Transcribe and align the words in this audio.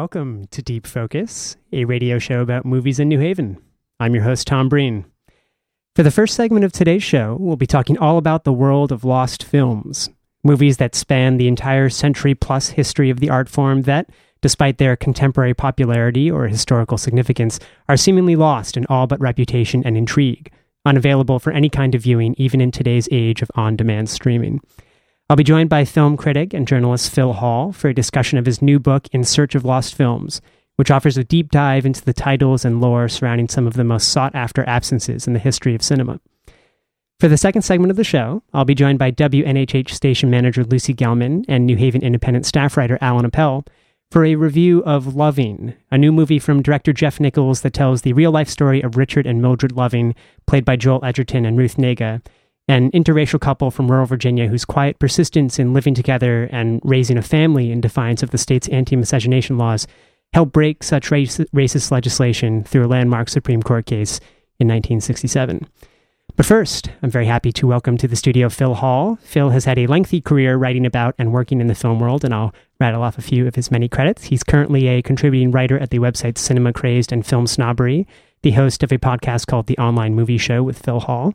Welcome 0.00 0.46
to 0.52 0.62
Deep 0.62 0.86
Focus, 0.86 1.58
a 1.74 1.84
radio 1.84 2.18
show 2.18 2.40
about 2.40 2.64
movies 2.64 2.98
in 2.98 3.10
New 3.10 3.18
Haven. 3.20 3.58
I'm 4.00 4.14
your 4.14 4.24
host, 4.24 4.46
Tom 4.46 4.70
Breen. 4.70 5.04
For 5.94 6.02
the 6.02 6.10
first 6.10 6.36
segment 6.36 6.64
of 6.64 6.72
today's 6.72 7.02
show, 7.02 7.36
we'll 7.38 7.56
be 7.56 7.66
talking 7.66 7.98
all 7.98 8.16
about 8.16 8.44
the 8.44 8.52
world 8.52 8.92
of 8.92 9.04
lost 9.04 9.44
films, 9.44 10.08
movies 10.42 10.78
that 10.78 10.94
span 10.94 11.36
the 11.36 11.48
entire 11.48 11.90
century 11.90 12.34
plus 12.34 12.70
history 12.70 13.10
of 13.10 13.20
the 13.20 13.28
art 13.28 13.50
form 13.50 13.82
that, 13.82 14.08
despite 14.40 14.78
their 14.78 14.96
contemporary 14.96 15.52
popularity 15.52 16.30
or 16.30 16.48
historical 16.48 16.96
significance, 16.96 17.60
are 17.86 17.98
seemingly 17.98 18.36
lost 18.36 18.78
in 18.78 18.86
all 18.86 19.06
but 19.06 19.20
reputation 19.20 19.82
and 19.84 19.98
intrigue, 19.98 20.50
unavailable 20.86 21.38
for 21.38 21.52
any 21.52 21.68
kind 21.68 21.94
of 21.94 22.00
viewing 22.00 22.34
even 22.38 22.62
in 22.62 22.70
today's 22.70 23.06
age 23.12 23.42
of 23.42 23.50
on 23.54 23.76
demand 23.76 24.08
streaming. 24.08 24.62
I'll 25.30 25.36
be 25.36 25.44
joined 25.44 25.70
by 25.70 25.84
film 25.84 26.16
critic 26.16 26.52
and 26.52 26.66
journalist 26.66 27.12
Phil 27.12 27.34
Hall 27.34 27.70
for 27.70 27.86
a 27.86 27.94
discussion 27.94 28.36
of 28.36 28.46
his 28.46 28.60
new 28.60 28.80
book, 28.80 29.06
In 29.12 29.22
Search 29.22 29.54
of 29.54 29.64
Lost 29.64 29.94
Films, 29.94 30.40
which 30.74 30.90
offers 30.90 31.16
a 31.16 31.22
deep 31.22 31.52
dive 31.52 31.86
into 31.86 32.04
the 32.04 32.12
titles 32.12 32.64
and 32.64 32.80
lore 32.80 33.08
surrounding 33.08 33.46
some 33.46 33.64
of 33.64 33.74
the 33.74 33.84
most 33.84 34.08
sought 34.08 34.34
after 34.34 34.68
absences 34.68 35.28
in 35.28 35.32
the 35.32 35.38
history 35.38 35.72
of 35.76 35.84
cinema. 35.84 36.18
For 37.20 37.28
the 37.28 37.36
second 37.36 37.62
segment 37.62 37.92
of 37.92 37.96
the 37.96 38.02
show, 38.02 38.42
I'll 38.52 38.64
be 38.64 38.74
joined 38.74 38.98
by 38.98 39.12
WNHH 39.12 39.90
station 39.90 40.30
manager 40.30 40.64
Lucy 40.64 40.94
Gelman 40.94 41.44
and 41.46 41.64
New 41.64 41.76
Haven 41.76 42.02
Independent 42.02 42.44
staff 42.44 42.76
writer 42.76 42.98
Allan 43.00 43.24
Appel 43.24 43.64
for 44.10 44.24
a 44.24 44.34
review 44.34 44.82
of 44.82 45.14
Loving, 45.14 45.74
a 45.92 45.96
new 45.96 46.10
movie 46.10 46.40
from 46.40 46.60
director 46.60 46.92
Jeff 46.92 47.20
Nichols 47.20 47.60
that 47.60 47.72
tells 47.72 48.02
the 48.02 48.14
real 48.14 48.32
life 48.32 48.48
story 48.48 48.82
of 48.82 48.96
Richard 48.96 49.28
and 49.28 49.40
Mildred 49.40 49.76
Loving, 49.76 50.16
played 50.48 50.64
by 50.64 50.74
Joel 50.74 51.04
Edgerton 51.04 51.46
and 51.46 51.56
Ruth 51.56 51.76
Negga, 51.76 52.20
an 52.68 52.90
interracial 52.92 53.40
couple 53.40 53.70
from 53.70 53.90
rural 53.90 54.06
Virginia 54.06 54.46
whose 54.46 54.64
quiet 54.64 54.98
persistence 54.98 55.58
in 55.58 55.72
living 55.72 55.94
together 55.94 56.48
and 56.52 56.80
raising 56.84 57.18
a 57.18 57.22
family 57.22 57.70
in 57.70 57.80
defiance 57.80 58.22
of 58.22 58.30
the 58.30 58.38
state's 58.38 58.68
anti 58.68 58.96
miscegenation 58.96 59.58
laws 59.58 59.86
helped 60.32 60.52
break 60.52 60.82
such 60.82 61.10
race- 61.10 61.38
racist 61.54 61.90
legislation 61.90 62.62
through 62.64 62.84
a 62.84 62.88
landmark 62.88 63.28
Supreme 63.28 63.62
Court 63.62 63.86
case 63.86 64.18
in 64.58 64.68
1967. 64.68 65.66
But 66.36 66.46
first, 66.46 66.90
I'm 67.02 67.10
very 67.10 67.26
happy 67.26 67.52
to 67.52 67.66
welcome 67.66 67.96
to 67.98 68.08
the 68.08 68.16
studio 68.16 68.48
Phil 68.48 68.74
Hall. 68.74 69.18
Phil 69.22 69.50
has 69.50 69.64
had 69.64 69.78
a 69.78 69.86
lengthy 69.86 70.20
career 70.20 70.56
writing 70.56 70.86
about 70.86 71.14
and 71.18 71.32
working 71.32 71.60
in 71.60 71.66
the 71.66 71.74
film 71.74 71.98
world, 71.98 72.24
and 72.24 72.32
I'll 72.32 72.54
rattle 72.78 73.02
off 73.02 73.18
a 73.18 73.22
few 73.22 73.46
of 73.46 73.56
his 73.56 73.70
many 73.70 73.88
credits. 73.88 74.24
He's 74.24 74.44
currently 74.44 74.86
a 74.86 75.02
contributing 75.02 75.50
writer 75.50 75.78
at 75.78 75.90
the 75.90 75.98
website 75.98 76.38
Cinema 76.38 76.72
Crazed 76.72 77.12
and 77.12 77.26
Film 77.26 77.46
Snobbery, 77.46 78.06
the 78.42 78.52
host 78.52 78.82
of 78.82 78.92
a 78.92 78.98
podcast 78.98 79.48
called 79.48 79.66
The 79.66 79.76
Online 79.78 80.14
Movie 80.14 80.38
Show 80.38 80.62
with 80.62 80.78
Phil 80.78 81.00
Hall. 81.00 81.34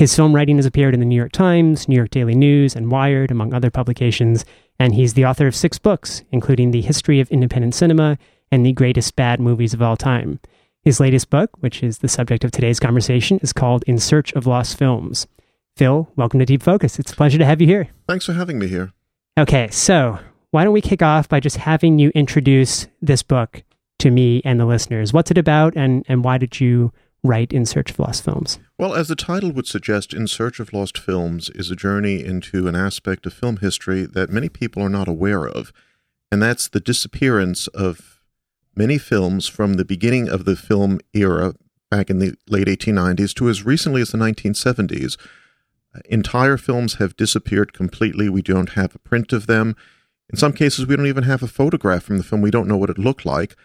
His 0.00 0.16
film 0.16 0.34
writing 0.34 0.56
has 0.56 0.64
appeared 0.64 0.94
in 0.94 1.00
the 1.00 1.04
New 1.04 1.14
York 1.14 1.30
Times, 1.30 1.86
New 1.86 1.94
York 1.94 2.08
Daily 2.08 2.34
News, 2.34 2.74
and 2.74 2.90
Wired, 2.90 3.30
among 3.30 3.52
other 3.52 3.68
publications, 3.68 4.46
and 4.78 4.94
he's 4.94 5.12
the 5.12 5.26
author 5.26 5.46
of 5.46 5.54
six 5.54 5.78
books, 5.78 6.22
including 6.32 6.70
The 6.70 6.80
History 6.80 7.20
of 7.20 7.30
Independent 7.30 7.74
Cinema 7.74 8.16
and 8.50 8.64
The 8.64 8.72
Greatest 8.72 9.14
Bad 9.14 9.40
Movies 9.40 9.74
of 9.74 9.82
All 9.82 9.98
Time. 9.98 10.40
His 10.82 11.00
latest 11.00 11.28
book, 11.28 11.50
which 11.60 11.82
is 11.82 11.98
the 11.98 12.08
subject 12.08 12.44
of 12.44 12.50
today's 12.50 12.80
conversation, 12.80 13.40
is 13.42 13.52
called 13.52 13.84
In 13.86 13.98
Search 13.98 14.32
of 14.32 14.46
Lost 14.46 14.78
Films. 14.78 15.26
Phil, 15.76 16.10
welcome 16.16 16.40
to 16.40 16.46
Deep 16.46 16.62
Focus. 16.62 16.98
It's 16.98 17.12
a 17.12 17.16
pleasure 17.16 17.36
to 17.36 17.44
have 17.44 17.60
you 17.60 17.66
here. 17.66 17.88
Thanks 18.08 18.24
for 18.24 18.32
having 18.32 18.58
me 18.58 18.68
here. 18.68 18.94
Okay, 19.38 19.68
so 19.68 20.18
why 20.50 20.64
don't 20.64 20.72
we 20.72 20.80
kick 20.80 21.02
off 21.02 21.28
by 21.28 21.40
just 21.40 21.58
having 21.58 21.98
you 21.98 22.08
introduce 22.14 22.88
this 23.02 23.22
book 23.22 23.64
to 23.98 24.10
me 24.10 24.40
and 24.46 24.58
the 24.58 24.64
listeners? 24.64 25.12
What's 25.12 25.30
it 25.30 25.36
about, 25.36 25.76
and, 25.76 26.06
and 26.08 26.24
why 26.24 26.38
did 26.38 26.58
you 26.58 26.90
write 27.22 27.52
In 27.52 27.66
Search 27.66 27.90
of 27.90 27.98
Lost 27.98 28.24
Films? 28.24 28.58
Well, 28.78 28.94
as 28.94 29.08
the 29.08 29.16
title 29.16 29.52
would 29.52 29.66
suggest, 29.66 30.14
In 30.14 30.26
Search 30.26 30.60
of 30.60 30.72
Lost 30.72 30.98
Films 30.98 31.50
is 31.50 31.70
a 31.70 31.76
journey 31.76 32.24
into 32.24 32.68
an 32.68 32.74
aspect 32.74 33.26
of 33.26 33.34
film 33.34 33.58
history 33.58 34.06
that 34.06 34.30
many 34.30 34.48
people 34.48 34.82
are 34.82 34.88
not 34.88 35.08
aware 35.08 35.46
of, 35.46 35.72
and 36.32 36.42
that's 36.42 36.68
the 36.68 36.80
disappearance 36.80 37.66
of 37.68 38.20
many 38.74 38.98
films 38.98 39.46
from 39.46 39.74
the 39.74 39.84
beginning 39.84 40.28
of 40.28 40.44
the 40.44 40.56
film 40.56 41.00
era 41.12 41.54
back 41.90 42.08
in 42.08 42.18
the 42.18 42.34
late 42.48 42.68
1890s 42.68 43.34
to 43.34 43.48
as 43.48 43.64
recently 43.64 44.00
as 44.00 44.10
the 44.10 44.18
1970s. 44.18 45.16
Entire 46.04 46.56
films 46.56 46.94
have 46.94 47.16
disappeared 47.16 47.72
completely. 47.72 48.28
We 48.28 48.42
don't 48.42 48.70
have 48.70 48.94
a 48.94 49.00
print 49.00 49.32
of 49.32 49.46
them. 49.46 49.74
In 50.30 50.36
some 50.36 50.52
cases, 50.52 50.86
we 50.86 50.94
don't 50.94 51.08
even 51.08 51.24
have 51.24 51.42
a 51.42 51.48
photograph 51.48 52.04
from 52.04 52.18
the 52.18 52.22
film. 52.22 52.40
We 52.40 52.52
don't 52.52 52.68
know 52.68 52.76
what 52.76 52.90
it 52.90 52.98
looked 52.98 53.26
like. 53.26 53.56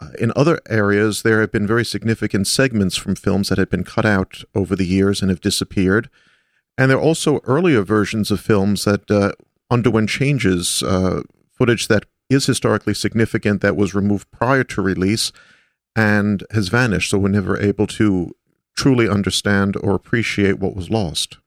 Uh, 0.00 0.08
in 0.18 0.32
other 0.34 0.60
areas, 0.68 1.22
there 1.22 1.40
have 1.40 1.52
been 1.52 1.66
very 1.66 1.84
significant 1.84 2.46
segments 2.46 2.96
from 2.96 3.14
films 3.14 3.48
that 3.48 3.58
have 3.58 3.70
been 3.70 3.84
cut 3.84 4.04
out 4.04 4.42
over 4.54 4.74
the 4.74 4.86
years 4.86 5.20
and 5.20 5.30
have 5.30 5.40
disappeared. 5.40 6.10
And 6.76 6.90
there 6.90 6.98
are 6.98 7.02
also 7.02 7.40
earlier 7.44 7.82
versions 7.82 8.30
of 8.30 8.40
films 8.40 8.84
that 8.84 9.10
uh, 9.10 9.32
underwent 9.70 10.08
changes, 10.08 10.82
uh, 10.82 11.22
footage 11.52 11.88
that 11.88 12.06
is 12.28 12.46
historically 12.46 12.94
significant 12.94 13.60
that 13.60 13.76
was 13.76 13.94
removed 13.94 14.30
prior 14.30 14.64
to 14.64 14.82
release 14.82 15.30
and 15.94 16.44
has 16.50 16.68
vanished. 16.68 17.10
So 17.10 17.18
we're 17.18 17.28
never 17.28 17.60
able 17.60 17.86
to 17.88 18.34
truly 18.76 19.08
understand 19.08 19.76
or 19.76 19.94
appreciate 19.94 20.58
what 20.58 20.74
was 20.74 20.90
lost. 20.90 21.38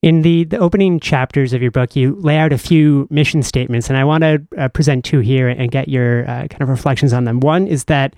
In 0.00 0.22
the, 0.22 0.44
the 0.44 0.58
opening 0.58 1.00
chapters 1.00 1.52
of 1.52 1.60
your 1.60 1.72
book, 1.72 1.96
you 1.96 2.14
lay 2.20 2.38
out 2.38 2.52
a 2.52 2.58
few 2.58 3.08
mission 3.10 3.42
statements, 3.42 3.88
and 3.88 3.96
I 3.96 4.04
want 4.04 4.22
to 4.22 4.46
uh, 4.56 4.68
present 4.68 5.04
two 5.04 5.18
here 5.18 5.48
and 5.48 5.72
get 5.72 5.88
your 5.88 6.22
uh, 6.22 6.46
kind 6.46 6.62
of 6.62 6.68
reflections 6.68 7.12
on 7.12 7.24
them. 7.24 7.40
One 7.40 7.66
is 7.66 7.84
that 7.86 8.14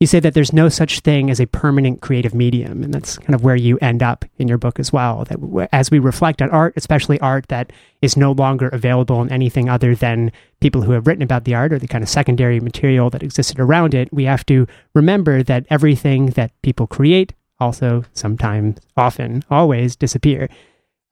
you 0.00 0.08
say 0.08 0.18
that 0.18 0.34
there's 0.34 0.52
no 0.52 0.68
such 0.68 1.00
thing 1.00 1.30
as 1.30 1.40
a 1.40 1.46
permanent 1.46 2.00
creative 2.00 2.34
medium, 2.34 2.82
and 2.82 2.92
that's 2.92 3.16
kind 3.18 3.34
of 3.34 3.44
where 3.44 3.54
you 3.54 3.78
end 3.78 4.02
up 4.02 4.24
in 4.38 4.48
your 4.48 4.58
book 4.58 4.80
as 4.80 4.92
well. 4.92 5.24
That 5.26 5.68
as 5.72 5.88
we 5.90 6.00
reflect 6.00 6.42
on 6.42 6.50
art, 6.50 6.72
especially 6.76 7.20
art 7.20 7.46
that 7.46 7.72
is 8.02 8.16
no 8.16 8.32
longer 8.32 8.68
available 8.68 9.22
in 9.22 9.30
anything 9.30 9.68
other 9.68 9.94
than 9.94 10.32
people 10.60 10.82
who 10.82 10.92
have 10.92 11.06
written 11.06 11.22
about 11.22 11.44
the 11.44 11.54
art 11.54 11.72
or 11.72 11.78
the 11.78 11.86
kind 11.86 12.02
of 12.02 12.08
secondary 12.08 12.58
material 12.58 13.08
that 13.10 13.22
existed 13.22 13.60
around 13.60 13.94
it, 13.94 14.12
we 14.12 14.24
have 14.24 14.44
to 14.46 14.66
remember 14.94 15.44
that 15.44 15.66
everything 15.70 16.26
that 16.30 16.50
people 16.62 16.88
create 16.88 17.34
also 17.60 18.02
sometimes, 18.14 18.78
often, 18.96 19.44
always 19.50 19.94
disappear. 19.94 20.48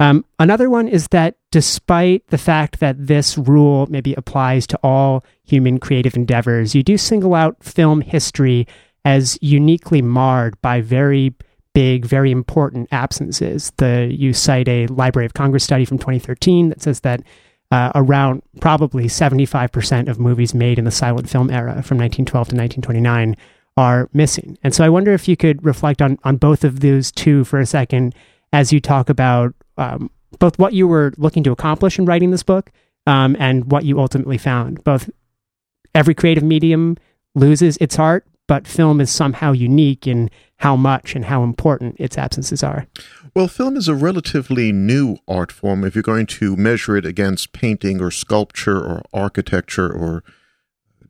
Um, 0.00 0.24
another 0.38 0.70
one 0.70 0.86
is 0.86 1.08
that 1.08 1.36
despite 1.50 2.26
the 2.28 2.38
fact 2.38 2.78
that 2.80 3.06
this 3.06 3.36
rule 3.36 3.86
maybe 3.90 4.14
applies 4.14 4.66
to 4.68 4.78
all 4.82 5.24
human 5.44 5.78
creative 5.78 6.14
endeavors, 6.14 6.74
you 6.74 6.82
do 6.82 6.96
single 6.96 7.34
out 7.34 7.62
film 7.62 8.00
history 8.00 8.66
as 9.04 9.38
uniquely 9.40 10.02
marred 10.02 10.60
by 10.62 10.80
very 10.80 11.34
big, 11.74 12.04
very 12.04 12.30
important 12.30 12.88
absences. 12.92 13.72
The 13.76 14.08
you 14.10 14.32
cite 14.32 14.68
a 14.68 14.86
Library 14.88 15.26
of 15.26 15.34
Congress 15.34 15.64
study 15.64 15.84
from 15.84 15.98
2013 15.98 16.68
that 16.70 16.82
says 16.82 17.00
that 17.00 17.22
uh, 17.70 17.92
around 17.94 18.42
probably 18.60 19.04
75% 19.04 20.08
of 20.08 20.18
movies 20.18 20.54
made 20.54 20.78
in 20.78 20.84
the 20.84 20.90
silent 20.90 21.28
film 21.28 21.50
era 21.50 21.82
from 21.82 21.98
1912 21.98 22.48
to 22.48 22.56
1929 22.56 23.36
are 23.76 24.08
missing. 24.12 24.58
And 24.62 24.74
so 24.74 24.84
I 24.84 24.88
wonder 24.88 25.12
if 25.12 25.28
you 25.28 25.36
could 25.36 25.64
reflect 25.64 26.00
on 26.02 26.18
on 26.24 26.36
both 26.36 26.64
of 26.64 26.80
those 26.80 27.10
two 27.10 27.44
for 27.44 27.58
a 27.58 27.66
second 27.66 28.14
as 28.52 28.72
you 28.72 28.80
talk 28.80 29.08
about 29.08 29.54
um, 29.78 30.10
both 30.38 30.58
what 30.58 30.72
you 30.72 30.86
were 30.86 31.12
looking 31.16 31.42
to 31.44 31.52
accomplish 31.52 31.98
in 31.98 32.04
writing 32.04 32.30
this 32.30 32.42
book 32.42 32.70
um, 33.06 33.36
and 33.38 33.70
what 33.70 33.84
you 33.84 33.98
ultimately 33.98 34.38
found. 34.38 34.82
Both 34.84 35.08
every 35.94 36.14
creative 36.14 36.44
medium 36.44 36.96
loses 37.34 37.76
its 37.78 37.98
art, 37.98 38.26
but 38.46 38.66
film 38.66 39.00
is 39.00 39.10
somehow 39.10 39.52
unique 39.52 40.06
in 40.06 40.30
how 40.56 40.76
much 40.76 41.14
and 41.14 41.24
how 41.24 41.42
important 41.42 41.96
its 41.98 42.18
absences 42.18 42.62
are. 42.62 42.86
Well, 43.34 43.48
film 43.48 43.76
is 43.76 43.88
a 43.88 43.94
relatively 43.94 44.72
new 44.72 45.18
art 45.28 45.52
form 45.52 45.84
if 45.84 45.94
you're 45.94 46.02
going 46.02 46.26
to 46.26 46.56
measure 46.56 46.96
it 46.96 47.06
against 47.06 47.52
painting 47.52 48.00
or 48.00 48.10
sculpture 48.10 48.78
or 48.78 49.02
architecture 49.12 49.90
or 49.90 50.24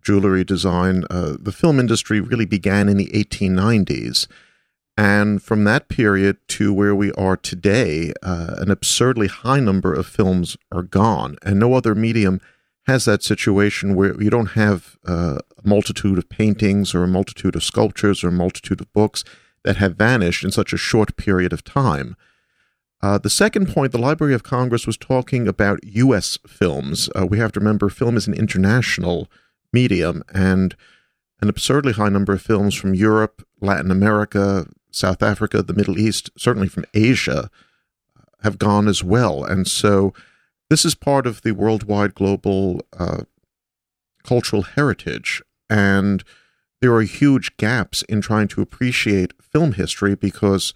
jewelry 0.02 0.44
design. 0.44 1.04
Uh, 1.10 1.36
the 1.40 1.52
film 1.52 1.80
industry 1.80 2.20
really 2.20 2.44
began 2.44 2.88
in 2.88 2.96
the 2.96 3.08
1890s. 3.08 4.26
And 4.98 5.40
from 5.40 5.62
that 5.62 5.88
period 5.88 6.38
to 6.48 6.72
where 6.72 6.92
we 6.92 7.12
are 7.12 7.36
today, 7.36 8.12
uh, 8.20 8.56
an 8.58 8.68
absurdly 8.68 9.28
high 9.28 9.60
number 9.60 9.94
of 9.94 10.08
films 10.08 10.56
are 10.72 10.82
gone. 10.82 11.36
And 11.44 11.60
no 11.60 11.74
other 11.74 11.94
medium 11.94 12.40
has 12.88 13.04
that 13.04 13.22
situation 13.22 13.94
where 13.94 14.20
you 14.20 14.28
don't 14.28 14.52
have 14.52 14.98
uh, 15.06 15.38
a 15.56 15.68
multitude 15.68 16.18
of 16.18 16.28
paintings 16.28 16.96
or 16.96 17.04
a 17.04 17.08
multitude 17.08 17.54
of 17.54 17.62
sculptures 17.62 18.24
or 18.24 18.28
a 18.28 18.32
multitude 18.32 18.80
of 18.80 18.92
books 18.92 19.22
that 19.62 19.76
have 19.76 19.94
vanished 19.94 20.42
in 20.42 20.50
such 20.50 20.72
a 20.72 20.76
short 20.76 21.16
period 21.16 21.52
of 21.52 21.62
time. 21.62 22.16
Uh, 23.00 23.18
the 23.18 23.30
second 23.30 23.72
point, 23.72 23.92
the 23.92 23.98
Library 23.98 24.34
of 24.34 24.42
Congress 24.42 24.84
was 24.84 24.96
talking 24.96 25.46
about 25.46 25.78
U.S. 25.84 26.38
films. 26.44 27.08
Uh, 27.14 27.24
we 27.24 27.38
have 27.38 27.52
to 27.52 27.60
remember 27.60 27.88
film 27.88 28.16
is 28.16 28.26
an 28.26 28.34
international 28.34 29.28
medium, 29.72 30.24
and 30.34 30.74
an 31.40 31.48
absurdly 31.48 31.92
high 31.92 32.08
number 32.08 32.32
of 32.32 32.42
films 32.42 32.74
from 32.74 32.94
Europe, 32.94 33.46
Latin 33.60 33.92
America, 33.92 34.66
South 34.98 35.22
Africa, 35.22 35.62
the 35.62 35.74
Middle 35.74 35.98
East, 35.98 36.30
certainly 36.36 36.68
from 36.68 36.84
Asia, 36.94 37.50
have 38.42 38.58
gone 38.58 38.88
as 38.88 39.02
well. 39.02 39.44
And 39.44 39.66
so 39.66 40.12
this 40.70 40.84
is 40.84 40.94
part 40.94 41.26
of 41.26 41.42
the 41.42 41.52
worldwide 41.52 42.14
global 42.14 42.82
uh, 42.98 43.22
cultural 44.22 44.62
heritage. 44.62 45.42
And 45.70 46.22
there 46.80 46.94
are 46.94 47.02
huge 47.02 47.56
gaps 47.56 48.02
in 48.02 48.20
trying 48.20 48.48
to 48.48 48.62
appreciate 48.62 49.32
film 49.42 49.72
history 49.72 50.14
because 50.14 50.74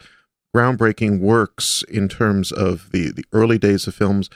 groundbreaking 0.54 1.20
works 1.20 1.84
in 1.88 2.08
terms 2.08 2.52
of 2.52 2.90
the, 2.92 3.10
the 3.10 3.24
early 3.32 3.58
days 3.58 3.86
of 3.86 3.94
films 3.94 4.28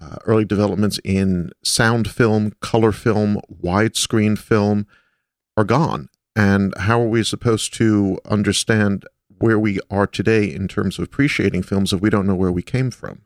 uh, 0.00 0.16
early 0.24 0.44
developments 0.44 0.98
in 1.04 1.50
sound 1.62 2.10
film, 2.10 2.52
color 2.60 2.92
film, 2.92 3.40
widescreen 3.62 4.38
film 4.38 4.86
are 5.56 5.64
gone. 5.64 6.08
And 6.40 6.72
how 6.78 6.98
are 7.02 7.06
we 7.06 7.22
supposed 7.22 7.74
to 7.74 8.18
understand 8.24 9.04
where 9.40 9.58
we 9.58 9.78
are 9.90 10.06
today 10.06 10.44
in 10.50 10.68
terms 10.68 10.98
of 10.98 11.04
appreciating 11.04 11.62
films 11.62 11.92
if 11.92 12.00
we 12.00 12.08
don't 12.08 12.26
know 12.26 12.34
where 12.34 12.50
we 12.50 12.62
came 12.62 12.90
from? 12.90 13.20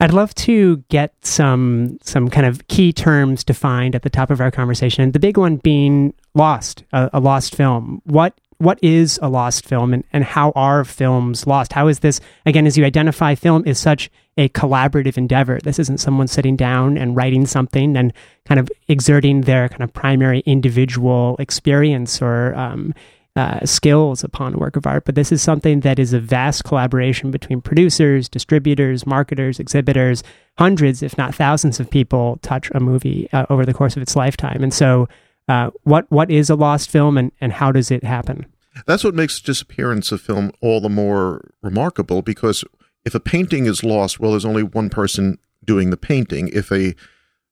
I'd 0.00 0.14
love 0.14 0.34
to 0.36 0.78
get 0.88 1.12
some 1.20 1.98
some 2.02 2.30
kind 2.30 2.46
of 2.46 2.66
key 2.68 2.90
terms 2.90 3.44
defined 3.44 3.94
at 3.94 4.00
the 4.00 4.08
top 4.08 4.30
of 4.30 4.40
our 4.40 4.50
conversation. 4.50 5.12
The 5.12 5.18
big 5.18 5.36
one 5.36 5.56
being 5.56 6.14
lost, 6.34 6.84
a, 6.94 7.10
a 7.12 7.20
lost 7.20 7.54
film. 7.54 8.00
What 8.04 8.40
what 8.56 8.78
is 8.80 9.18
a 9.20 9.28
lost 9.28 9.66
film 9.66 9.92
and, 9.92 10.02
and 10.10 10.24
how 10.24 10.52
are 10.54 10.84
films 10.84 11.46
lost? 11.46 11.74
How 11.74 11.88
is 11.88 12.00
this, 12.00 12.20
again, 12.46 12.66
as 12.66 12.78
you 12.78 12.84
identify, 12.86 13.34
film 13.34 13.62
is 13.66 13.78
such 13.78 14.10
a 14.36 14.48
collaborative 14.50 15.16
endeavor. 15.16 15.58
This 15.62 15.78
isn't 15.78 15.98
someone 15.98 16.28
sitting 16.28 16.56
down 16.56 16.96
and 16.96 17.16
writing 17.16 17.46
something 17.46 17.96
and 17.96 18.12
kind 18.46 18.60
of 18.60 18.70
exerting 18.88 19.42
their 19.42 19.68
kind 19.68 19.82
of 19.82 19.92
primary 19.92 20.40
individual 20.40 21.36
experience 21.38 22.22
or 22.22 22.54
um, 22.54 22.94
uh, 23.36 23.64
skills 23.64 24.24
upon 24.24 24.54
a 24.54 24.58
work 24.58 24.76
of 24.76 24.86
art, 24.86 25.04
but 25.04 25.14
this 25.14 25.30
is 25.30 25.40
something 25.40 25.80
that 25.80 25.98
is 25.98 26.12
a 26.12 26.20
vast 26.20 26.64
collaboration 26.64 27.30
between 27.30 27.60
producers, 27.60 28.28
distributors, 28.28 29.06
marketers, 29.06 29.60
exhibitors. 29.60 30.22
Hundreds, 30.58 31.02
if 31.02 31.16
not 31.16 31.34
thousands, 31.34 31.78
of 31.78 31.88
people 31.88 32.38
touch 32.42 32.70
a 32.74 32.80
movie 32.80 33.28
uh, 33.32 33.46
over 33.48 33.64
the 33.64 33.72
course 33.72 33.96
of 33.96 34.02
its 34.02 34.16
lifetime. 34.16 34.62
And 34.62 34.74
so, 34.74 35.08
uh, 35.48 35.70
what 35.84 36.10
what 36.10 36.30
is 36.30 36.50
a 36.50 36.54
lost 36.54 36.90
film, 36.90 37.16
and, 37.16 37.32
and 37.40 37.52
how 37.52 37.72
does 37.72 37.90
it 37.90 38.04
happen? 38.04 38.46
That's 38.86 39.04
what 39.04 39.14
makes 39.14 39.40
the 39.40 39.46
disappearance 39.46 40.12
of 40.12 40.20
film 40.20 40.52
all 40.60 40.80
the 40.80 40.88
more 40.88 41.50
remarkable 41.62 42.22
because 42.22 42.64
if 43.04 43.14
a 43.14 43.20
painting 43.20 43.66
is 43.66 43.84
lost, 43.84 44.20
well, 44.20 44.32
there's 44.32 44.44
only 44.44 44.62
one 44.62 44.90
person 44.90 45.38
doing 45.64 45.90
the 45.90 45.96
painting. 45.96 46.48
If 46.52 46.70
a 46.70 46.94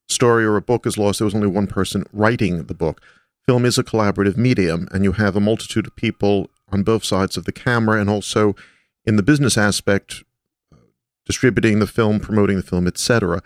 story 0.07 0.45
or 0.45 0.55
a 0.55 0.61
book 0.61 0.85
is 0.85 0.97
lost, 0.97 1.19
there 1.19 1.25
was 1.25 1.35
only 1.35 1.47
one 1.47 1.67
person 1.67 2.05
writing 2.11 2.63
the 2.63 2.73
book. 2.73 3.01
Film 3.45 3.65
is 3.65 3.77
a 3.77 3.83
collaborative 3.83 4.37
medium, 4.37 4.87
and 4.91 5.03
you 5.03 5.13
have 5.13 5.35
a 5.35 5.41
multitude 5.41 5.87
of 5.87 5.95
people 5.95 6.49
on 6.71 6.83
both 6.83 7.03
sides 7.03 7.37
of 7.37 7.45
the 7.45 7.51
camera 7.51 7.99
and 7.99 8.09
also 8.09 8.55
in 9.05 9.15
the 9.15 9.23
business 9.23 9.57
aspect, 9.57 10.23
distributing 11.25 11.79
the 11.79 11.87
film, 11.87 12.19
promoting 12.19 12.57
the 12.57 12.63
film, 12.63 12.85
etc. 12.85 13.41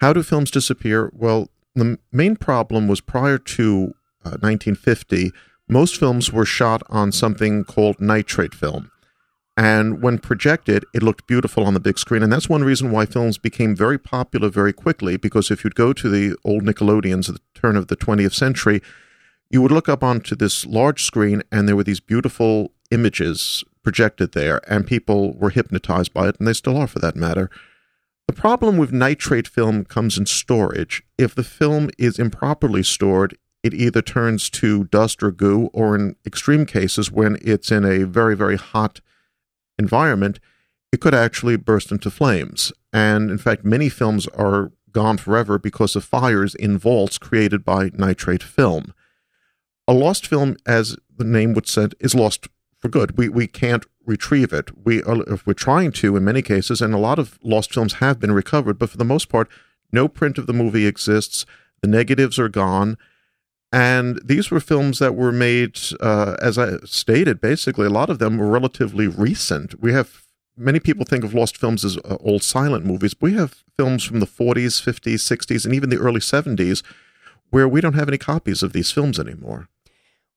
How 0.00 0.12
do 0.12 0.22
films 0.22 0.50
disappear? 0.50 1.10
Well, 1.14 1.48
the 1.74 1.98
main 2.12 2.36
problem 2.36 2.86
was 2.86 3.00
prior 3.00 3.38
to 3.38 3.94
uh, 4.24 4.38
1950 4.40 5.32
most 5.70 5.98
films 5.98 6.32
were 6.32 6.44
shot 6.44 6.82
on 6.90 7.12
something 7.12 7.62
called 7.62 8.00
nitrate 8.00 8.54
film. 8.54 8.90
And 9.60 10.00
when 10.00 10.16
projected, 10.16 10.86
it 10.94 11.02
looked 11.02 11.26
beautiful 11.26 11.66
on 11.66 11.74
the 11.74 11.80
big 11.80 11.98
screen. 11.98 12.22
And 12.22 12.32
that's 12.32 12.48
one 12.48 12.64
reason 12.64 12.90
why 12.90 13.04
films 13.04 13.36
became 13.36 13.76
very 13.76 13.98
popular 13.98 14.48
very 14.48 14.72
quickly, 14.72 15.18
because 15.18 15.50
if 15.50 15.64
you'd 15.64 15.74
go 15.74 15.92
to 15.92 16.08
the 16.08 16.34
old 16.46 16.62
Nickelodeons 16.62 17.28
at 17.28 17.34
the 17.34 17.60
turn 17.60 17.76
of 17.76 17.88
the 17.88 17.96
20th 17.96 18.32
century, 18.32 18.80
you 19.50 19.60
would 19.60 19.70
look 19.70 19.86
up 19.86 20.02
onto 20.02 20.34
this 20.34 20.64
large 20.64 21.02
screen 21.02 21.42
and 21.52 21.68
there 21.68 21.76
were 21.76 21.84
these 21.84 22.00
beautiful 22.00 22.72
images 22.90 23.62
projected 23.82 24.32
there, 24.32 24.62
and 24.66 24.86
people 24.86 25.34
were 25.34 25.50
hypnotized 25.50 26.14
by 26.14 26.28
it, 26.28 26.36
and 26.38 26.48
they 26.48 26.54
still 26.54 26.78
are 26.78 26.86
for 26.86 26.98
that 27.00 27.14
matter. 27.14 27.50
The 28.28 28.32
problem 28.32 28.78
with 28.78 28.92
nitrate 28.92 29.46
film 29.46 29.84
comes 29.84 30.16
in 30.16 30.24
storage. 30.24 31.02
If 31.18 31.34
the 31.34 31.44
film 31.44 31.90
is 31.98 32.18
improperly 32.18 32.82
stored, 32.82 33.36
it 33.62 33.74
either 33.74 34.00
turns 34.00 34.48
to 34.50 34.84
dust 34.84 35.22
or 35.22 35.30
goo, 35.30 35.68
or 35.74 35.94
in 35.94 36.16
extreme 36.24 36.64
cases, 36.64 37.10
when 37.10 37.36
it's 37.42 37.70
in 37.70 37.84
a 37.84 38.06
very, 38.06 38.34
very 38.34 38.56
hot 38.56 39.02
environment, 39.80 40.38
it 40.92 41.00
could 41.00 41.14
actually 41.14 41.56
burst 41.56 41.90
into 41.90 42.10
flames. 42.10 42.72
And 42.92 43.30
in 43.30 43.38
fact, 43.38 43.64
many 43.64 43.88
films 43.88 44.28
are 44.28 44.70
gone 44.92 45.16
forever 45.16 45.58
because 45.58 45.96
of 45.96 46.04
fires 46.04 46.54
in 46.54 46.78
vaults 46.78 47.18
created 47.18 47.64
by 47.64 47.90
nitrate 47.94 48.42
film. 48.42 48.94
A 49.88 49.92
lost 49.92 50.26
film, 50.26 50.56
as 50.66 50.96
the 51.16 51.24
name 51.24 51.54
would 51.54 51.66
say, 51.66 51.88
is 51.98 52.14
lost 52.14 52.48
for 52.78 52.88
good. 52.88 53.16
We, 53.18 53.28
we 53.28 53.46
can't 53.46 53.86
retrieve 54.04 54.52
it. 54.52 54.70
We 54.84 55.02
are, 55.04 55.22
if 55.32 55.46
we're 55.46 55.52
trying 55.54 55.92
to 55.92 56.16
in 56.16 56.24
many 56.24 56.42
cases, 56.42 56.80
and 56.80 56.94
a 56.94 56.98
lot 56.98 57.18
of 57.18 57.38
lost 57.42 57.72
films 57.74 57.94
have 57.94 58.20
been 58.20 58.32
recovered, 58.32 58.78
but 58.78 58.90
for 58.90 58.96
the 58.98 59.04
most 59.04 59.28
part, 59.28 59.48
no 59.92 60.08
print 60.08 60.38
of 60.38 60.46
the 60.46 60.52
movie 60.52 60.86
exists. 60.86 61.46
The 61.82 61.88
negatives 61.88 62.38
are 62.38 62.48
gone 62.48 62.98
and 63.72 64.20
these 64.24 64.50
were 64.50 64.60
films 64.60 64.98
that 64.98 65.14
were 65.14 65.32
made, 65.32 65.78
uh, 66.00 66.36
as 66.40 66.58
I 66.58 66.78
stated, 66.84 67.40
basically, 67.40 67.86
a 67.86 67.90
lot 67.90 68.10
of 68.10 68.18
them 68.18 68.38
were 68.38 68.48
relatively 68.48 69.06
recent. 69.06 69.80
We 69.80 69.92
have 69.92 70.22
many 70.56 70.80
people 70.80 71.04
think 71.04 71.24
of 71.24 71.34
lost 71.34 71.56
films 71.56 71.84
as 71.84 71.96
uh, 71.98 72.16
old 72.20 72.42
silent 72.42 72.84
movies, 72.84 73.14
but 73.14 73.30
we 73.30 73.36
have 73.36 73.62
films 73.76 74.04
from 74.04 74.20
the 74.20 74.26
40s, 74.26 74.82
50s, 74.82 75.14
60s, 75.14 75.64
and 75.64 75.74
even 75.74 75.90
the 75.90 75.98
early 75.98 76.20
70s 76.20 76.82
where 77.50 77.68
we 77.68 77.80
don't 77.80 77.94
have 77.94 78.08
any 78.08 78.18
copies 78.18 78.62
of 78.62 78.72
these 78.72 78.90
films 78.90 79.18
anymore. 79.18 79.68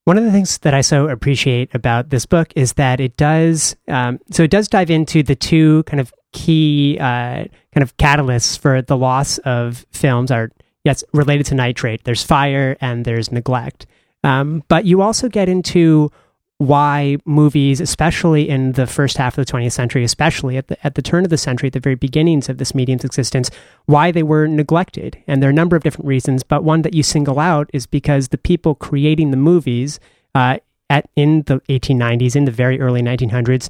One 0.05 0.17
of 0.17 0.25
the 0.25 0.31
things 0.31 0.57
that 0.59 0.73
I 0.73 0.81
so 0.81 1.07
appreciate 1.07 1.73
about 1.73 2.09
this 2.09 2.25
book 2.25 2.51
is 2.55 2.73
that 2.73 2.99
it 2.99 3.15
does, 3.15 3.75
um, 3.87 4.19
so 4.31 4.43
it 4.43 4.51
does 4.51 4.67
dive 4.67 4.89
into 4.89 5.23
the 5.23 5.35
two 5.35 5.83
kind 5.83 6.01
of 6.01 6.13
key 6.33 6.97
uh, 6.99 7.45
kind 7.73 7.83
of 7.83 7.95
catalysts 7.97 8.57
for 8.57 8.81
the 8.81 8.97
loss 8.97 9.37
of 9.39 9.85
films, 9.91 10.29
are 10.29 10.51
yes, 10.83 11.03
related 11.13 11.45
to 11.47 11.55
nitrate. 11.55 12.03
There's 12.03 12.23
fire 12.23 12.77
and 12.81 13.05
there's 13.05 13.31
neglect. 13.31 13.85
Um, 14.23 14.63
but 14.67 14.85
you 14.85 15.01
also 15.01 15.29
get 15.29 15.49
into 15.49 16.11
why 16.57 17.17
movies, 17.25 17.81
especially 17.81 18.47
in 18.47 18.73
the 18.73 18.87
first 18.87 19.17
half 19.17 19.37
of 19.37 19.45
the 19.45 19.51
20th 19.51 19.73
century, 19.73 20.03
especially 20.03 20.55
at 20.55 20.67
the 20.67 20.85
at 20.85 20.95
the 20.95 21.01
turn 21.01 21.23
of 21.23 21.29
the 21.29 21.37
century, 21.37 21.67
at 21.67 21.73
the 21.73 21.79
very 21.79 21.95
beginnings 21.95 22.47
of 22.47 22.57
this 22.57 22.73
medium's 22.73 23.03
existence, 23.03 23.49
why 23.85 24.11
they 24.11 24.23
were 24.23 24.47
neglected. 24.47 25.21
And 25.27 25.41
there 25.41 25.49
are 25.49 25.51
a 25.51 25.55
number 25.55 25.75
of 25.75 25.83
different 25.83 26.07
reasons, 26.07 26.43
but 26.43 26.63
one 26.63 26.83
that 26.83 26.93
you 26.93 27.03
single 27.03 27.39
out 27.39 27.69
is 27.73 27.85
because 27.85 28.29
the 28.29 28.37
people 28.37 28.75
creating 28.75 29.31
the 29.31 29.37
movies 29.37 29.99
uh, 30.35 30.57
at 30.89 31.09
in 31.15 31.41
the 31.43 31.59
1890s, 31.61 32.35
in 32.35 32.45
the 32.45 32.51
very 32.51 32.79
early 32.79 33.01
1900s, 33.01 33.69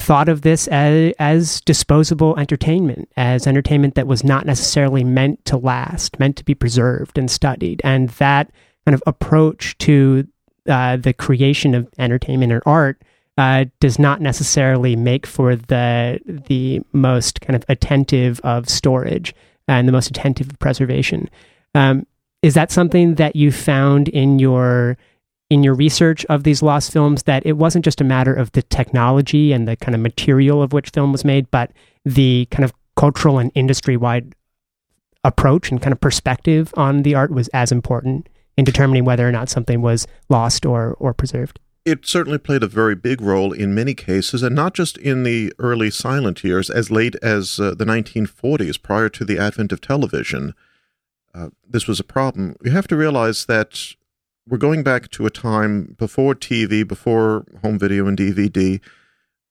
thought 0.00 0.28
of 0.28 0.42
this 0.42 0.66
as, 0.68 1.12
as 1.18 1.60
disposable 1.62 2.38
entertainment, 2.38 3.10
as 3.16 3.46
entertainment 3.46 3.94
that 3.94 4.06
was 4.06 4.24
not 4.24 4.46
necessarily 4.46 5.04
meant 5.04 5.44
to 5.46 5.56
last, 5.56 6.18
meant 6.18 6.36
to 6.36 6.44
be 6.44 6.54
preserved 6.54 7.18
and 7.18 7.30
studied. 7.30 7.80
And 7.84 8.08
that 8.10 8.50
kind 8.86 8.94
of 8.94 9.02
approach 9.06 9.76
to 9.78 10.26
uh, 10.68 10.96
the 10.96 11.12
creation 11.12 11.74
of 11.74 11.88
entertainment 11.98 12.52
and 12.52 12.62
art 12.66 13.02
uh, 13.38 13.64
does 13.80 13.98
not 13.98 14.20
necessarily 14.20 14.96
make 14.96 15.26
for 15.26 15.56
the 15.56 16.20
the 16.26 16.80
most 16.92 17.40
kind 17.40 17.56
of 17.56 17.64
attentive 17.68 18.40
of 18.40 18.68
storage 18.68 19.34
and 19.66 19.88
the 19.88 19.92
most 19.92 20.10
attentive 20.10 20.50
of 20.50 20.58
preservation. 20.58 21.30
Um, 21.74 22.06
is 22.42 22.54
that 22.54 22.70
something 22.70 23.14
that 23.14 23.36
you 23.36 23.52
found 23.52 24.08
in 24.08 24.38
your 24.38 24.98
in 25.50 25.64
your 25.64 25.74
research 25.74 26.24
of 26.26 26.44
these 26.44 26.62
lost 26.62 26.92
films 26.92 27.24
that 27.24 27.44
it 27.44 27.54
wasn't 27.54 27.84
just 27.84 28.00
a 28.00 28.04
matter 28.04 28.32
of 28.32 28.52
the 28.52 28.62
technology 28.62 29.52
and 29.52 29.66
the 29.66 29.76
kind 29.76 29.94
of 29.94 30.00
material 30.00 30.62
of 30.62 30.72
which 30.72 30.90
film 30.90 31.10
was 31.10 31.24
made, 31.24 31.50
but 31.50 31.72
the 32.04 32.46
kind 32.50 32.64
of 32.64 32.72
cultural 32.96 33.38
and 33.38 33.50
industry 33.54 33.96
wide 33.96 34.34
approach 35.24 35.70
and 35.70 35.82
kind 35.82 35.92
of 35.92 36.00
perspective 36.00 36.72
on 36.76 37.02
the 37.02 37.14
art 37.14 37.30
was 37.30 37.48
as 37.48 37.72
important 37.72 38.28
in 38.56 38.64
determining 38.64 39.04
whether 39.04 39.28
or 39.28 39.32
not 39.32 39.48
something 39.48 39.82
was 39.82 40.06
lost 40.28 40.64
or, 40.64 40.94
or 40.94 41.12
preserved. 41.12 41.58
It 41.84 42.06
certainly 42.06 42.38
played 42.38 42.62
a 42.62 42.68
very 42.68 42.94
big 42.94 43.20
role 43.20 43.52
in 43.52 43.74
many 43.74 43.94
cases, 43.94 44.42
and 44.42 44.54
not 44.54 44.74
just 44.74 44.98
in 44.98 45.22
the 45.22 45.52
early 45.58 45.90
silent 45.90 46.44
years, 46.44 46.68
as 46.68 46.90
late 46.90 47.16
as 47.22 47.58
uh, 47.58 47.74
the 47.74 47.86
1940s, 47.86 48.80
prior 48.80 49.08
to 49.08 49.24
the 49.24 49.38
advent 49.38 49.72
of 49.72 49.80
television. 49.80 50.54
Uh, 51.34 51.48
this 51.68 51.88
was 51.88 51.98
a 51.98 52.04
problem. 52.04 52.54
You 52.62 52.72
have 52.72 52.88
to 52.88 52.96
realize 52.96 53.46
that 53.46 53.94
we're 54.48 54.58
going 54.58 54.82
back 54.82 55.10
to 55.10 55.26
a 55.26 55.30
time 55.30 55.94
before 55.98 56.34
TV, 56.34 56.86
before 56.86 57.44
home 57.62 57.78
video 57.78 58.06
and 58.06 58.16
DVD. 58.16 58.80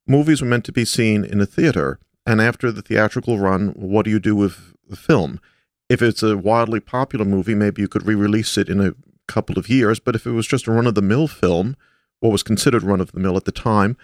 Movies 0.07 0.41
were 0.41 0.47
meant 0.47 0.65
to 0.65 0.71
be 0.71 0.85
seen 0.85 1.23
in 1.23 1.39
a 1.39 1.45
theater, 1.45 1.99
and 2.25 2.41
after 2.41 2.71
the 2.71 2.81
theatrical 2.81 3.39
run, 3.39 3.69
what 3.69 4.05
do 4.05 4.11
you 4.11 4.19
do 4.19 4.35
with 4.35 4.73
the 4.87 4.95
film? 4.95 5.39
If 5.87 6.01
it's 6.01 6.23
a 6.23 6.37
wildly 6.37 6.79
popular 6.79 7.25
movie, 7.25 7.55
maybe 7.55 7.81
you 7.81 7.87
could 7.87 8.05
re 8.05 8.15
release 8.15 8.57
it 8.57 8.69
in 8.69 8.79
a 8.79 8.93
couple 9.27 9.57
of 9.57 9.69
years, 9.69 9.99
but 9.99 10.15
if 10.15 10.25
it 10.25 10.31
was 10.31 10.47
just 10.47 10.67
a 10.67 10.71
run 10.71 10.87
of 10.87 10.95
the 10.95 11.01
mill 11.01 11.27
film, 11.27 11.75
what 12.19 12.31
was 12.31 12.43
considered 12.43 12.83
run 12.83 13.01
of 13.01 13.11
the 13.11 13.19
mill 13.19 13.37
at 13.37 13.45
the 13.45 13.51
time, 13.51 13.95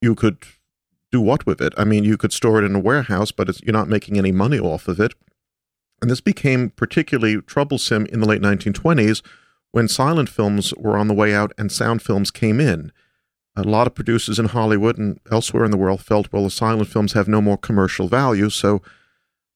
you 0.00 0.14
could 0.14 0.38
do 1.10 1.20
what 1.20 1.46
with 1.46 1.60
it? 1.60 1.72
I 1.76 1.84
mean, 1.84 2.04
you 2.04 2.16
could 2.16 2.32
store 2.32 2.62
it 2.62 2.64
in 2.64 2.74
a 2.74 2.80
warehouse, 2.80 3.32
but 3.32 3.60
you're 3.62 3.72
not 3.72 3.88
making 3.88 4.16
any 4.18 4.32
money 4.32 4.58
off 4.58 4.88
of 4.88 5.00
it. 5.00 5.14
And 6.00 6.10
this 6.10 6.20
became 6.20 6.70
particularly 6.70 7.40
troublesome 7.42 8.06
in 8.06 8.20
the 8.20 8.28
late 8.28 8.42
1920s 8.42 9.22
when 9.72 9.88
silent 9.88 10.28
films 10.28 10.72
were 10.74 10.96
on 10.96 11.08
the 11.08 11.14
way 11.14 11.34
out 11.34 11.52
and 11.58 11.70
sound 11.70 12.02
films 12.02 12.30
came 12.30 12.60
in. 12.60 12.92
A 13.56 13.62
lot 13.62 13.86
of 13.86 13.94
producers 13.94 14.38
in 14.38 14.46
Hollywood 14.46 14.98
and 14.98 15.18
elsewhere 15.30 15.64
in 15.64 15.70
the 15.70 15.76
world 15.76 16.00
felt, 16.00 16.32
well, 16.32 16.44
the 16.44 16.50
silent 16.50 16.88
films 16.88 17.12
have 17.12 17.28
no 17.28 17.40
more 17.40 17.58
commercial 17.58 18.08
value, 18.08 18.50
so 18.50 18.80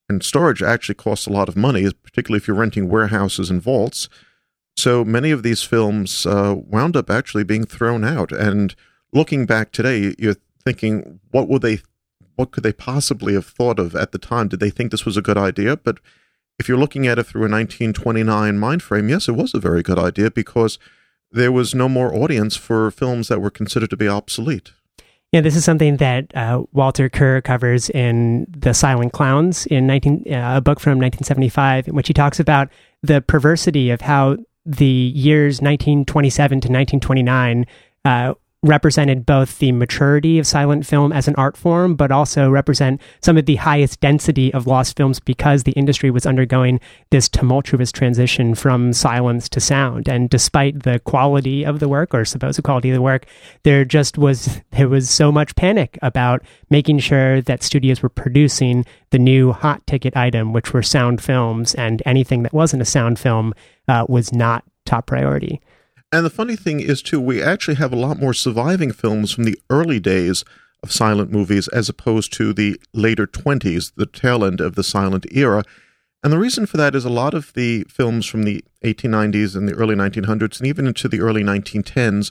and 0.09 0.23
storage 0.23 0.62
actually 0.62 0.97
costs 0.97 1.26
a 1.26 1.33
lot 1.33 1.49
of 1.49 1.57
money, 1.57 1.90
particularly 2.02 2.37
if 2.37 2.47
you're 2.47 2.57
renting 2.57 2.88
warehouses 2.88 3.49
and 3.49 3.62
vaults. 3.62 4.09
So 4.76 5.04
many 5.04 5.31
of 5.31 5.42
these 5.42 5.62
films 5.62 6.26
uh, 6.26 6.54
wound 6.59 6.97
up 6.97 7.11
actually 7.11 7.45
being 7.45 7.64
thrown 7.64 8.04
out. 8.04 8.33
And 8.33 8.75
looking 9.12 9.47
back 9.47 9.73
today, 9.73 10.14
you're 10.19 10.37
thinking, 10.64 11.21
what 11.31 11.49
were 11.49 11.59
they 11.59 11.81
what 12.37 12.50
could 12.50 12.62
they 12.62 12.73
possibly 12.73 13.35
have 13.35 13.47
thought 13.47 13.78
of 13.78 13.95
at 13.95 14.12
the 14.12 14.19
time? 14.19 14.49
Did 14.49 14.61
they 14.61 14.71
think 14.71 14.90
this 14.90 15.04
was 15.04 15.19
a 15.19 15.23
good 15.23 15.37
idea? 15.37 15.76
But 15.76 15.99
if 16.59 16.69
you're 16.69 16.79
looking 16.79 17.07
at 17.07 17.19
it 17.19 17.25
through 17.25 17.43
a 17.43 17.51
1929 17.51 18.59
mind 18.59 18.83
frame, 18.83 19.09
yes, 19.09 19.29
it 19.29 19.33
was 19.33 19.55
a 19.55 19.61
very 19.61 19.83
good 19.83 19.99
idea 19.99 20.31
because 20.31 20.79
there 21.31 21.53
was 21.53 21.75
no 21.75 21.89
more 21.89 22.15
audience 22.15 22.57
for 22.57 22.91
films 22.91 23.29
that 23.29 23.41
were 23.41 23.51
considered 23.51 23.91
to 23.91 23.97
be 23.97 24.09
obsolete. 24.09 24.73
Yeah, 25.33 25.41
this 25.41 25.57
is 25.57 25.65
something 25.65 25.97
that 25.97 26.31
uh, 26.37 26.63
Walter 26.73 27.09
Kerr 27.09 27.41
covers 27.41 27.89
in 27.89 28.47
The 28.51 28.75
Silent 28.75 29.15
Clowns 29.15 29.65
in 29.67 29.87
19, 29.87 30.25
uh, 30.31 30.57
a 30.57 30.61
book 30.61 30.79
from 30.79 30.99
1975, 30.99 31.89
in 31.89 31.95
which 31.95 32.09
he 32.09 32.13
talks 32.13 32.39
about 32.39 32.69
the 33.03 33.23
perversity 33.23 33.91
of 33.91 34.03
how 34.03 34.37
the 34.67 34.85
years 34.85 35.63
1927 35.63 36.61
to 36.61 36.69
1929 36.69 37.67
uh, 38.05 38.35
represented 38.62 39.26
both 39.26 39.59
the 39.59 39.73
maturity 39.73 40.38
of 40.38 40.47
silent 40.47 40.87
film 40.87 41.12
as 41.12 41.26
an 41.26 41.35
art 41.37 41.57
form, 41.57 41.97
but 41.97 42.12
also 42.12 42.49
represent 42.49 43.00
some 43.21 43.37
of 43.37 43.47
the 43.47 43.57
highest 43.57 44.00
density 44.00 44.54
of 44.54 44.69
lost 44.69 44.97
films 44.97 45.19
because 45.19 45.64
the 45.64 45.73
industry 45.73 46.11
was 46.11 46.26
undergoing 46.26 46.78
this 47.11 47.28
tumultuous 47.28 47.90
transition 47.90 48.54
from 48.54 48.92
silence 48.92 49.49
to 49.49 49.61
sound. 49.61 50.09
And 50.09 50.31
despite 50.31 50.85
the 50.85 51.00
quality 51.00 51.64
of 51.64 51.81
the 51.81 51.88
work 51.88 52.14
or 52.14 52.25
supposed 52.25 52.62
quality 52.62 52.90
of 52.90 52.95
the 52.95 53.02
work, 53.02 53.26
there 53.64 53.85
just 53.85 54.16
was 54.16 54.61
there 54.71 54.88
was 54.88 55.11
so 55.11 55.33
much 55.33 55.57
panic 55.57 55.99
about 56.02 56.42
making 56.71 57.00
sure 57.00 57.42
that 57.42 57.62
studios 57.62 58.02
were 58.02 58.09
producing 58.09 58.85
the 59.11 59.19
new 59.19 59.52
hot 59.52 59.85
ticket 59.87 60.16
item, 60.16 60.52
which 60.52 60.73
were 60.73 60.83
sound 60.83 61.21
films, 61.21 61.75
and 61.75 62.02
anything 62.07 62.42
that 62.45 62.52
wasn't 62.52 62.81
a 62.81 62.87
sound 62.87 63.19
film 63.19 63.54
uh, 63.88 64.07
was 64.09 64.33
not 64.33 64.64
top 64.85 65.07
priority. 65.07 65.61
And 66.12 66.26
the 66.26 66.31
funny 66.31 66.57
thing 66.57 66.81
is, 66.81 67.00
too, 67.00 67.19
we 67.21 67.42
actually 67.42 67.76
have 67.76 67.92
a 67.92 67.97
lot 67.97 68.21
more 68.21 68.35
surviving 68.35 68.92
films 68.92 69.33
from 69.33 69.45
the 69.45 69.59
early 69.71 69.99
days 69.99 70.45
of 70.83 70.92
silent 70.92 71.33
movies 71.33 71.69
as 71.69 71.88
opposed 71.88 72.33
to 72.35 72.52
the 72.52 72.78
later 72.92 73.26
20s, 73.26 73.92
the 73.97 74.04
tail 74.07 74.45
end 74.45 74.61
of 74.61 74.75
the 74.75 74.85
silent 74.85 75.25
era. 75.33 75.64
And 76.23 76.33
the 76.33 76.38
reason 76.38 76.66
for 76.66 76.76
that 76.76 76.95
is 76.95 77.07
a 77.07 77.11
lot 77.11 77.33
of 77.33 77.52
the 77.54 77.85
films 77.85 78.26
from 78.26 78.42
the 78.42 78.62
1890s 78.85 79.57
and 79.57 79.66
the 79.66 79.75
early 79.75 79.95
1900s 79.95 80.59
and 80.59 80.69
even 80.69 80.87
into 80.87 81.09
the 81.09 81.21
early 81.21 81.42
1910s, 81.42 82.31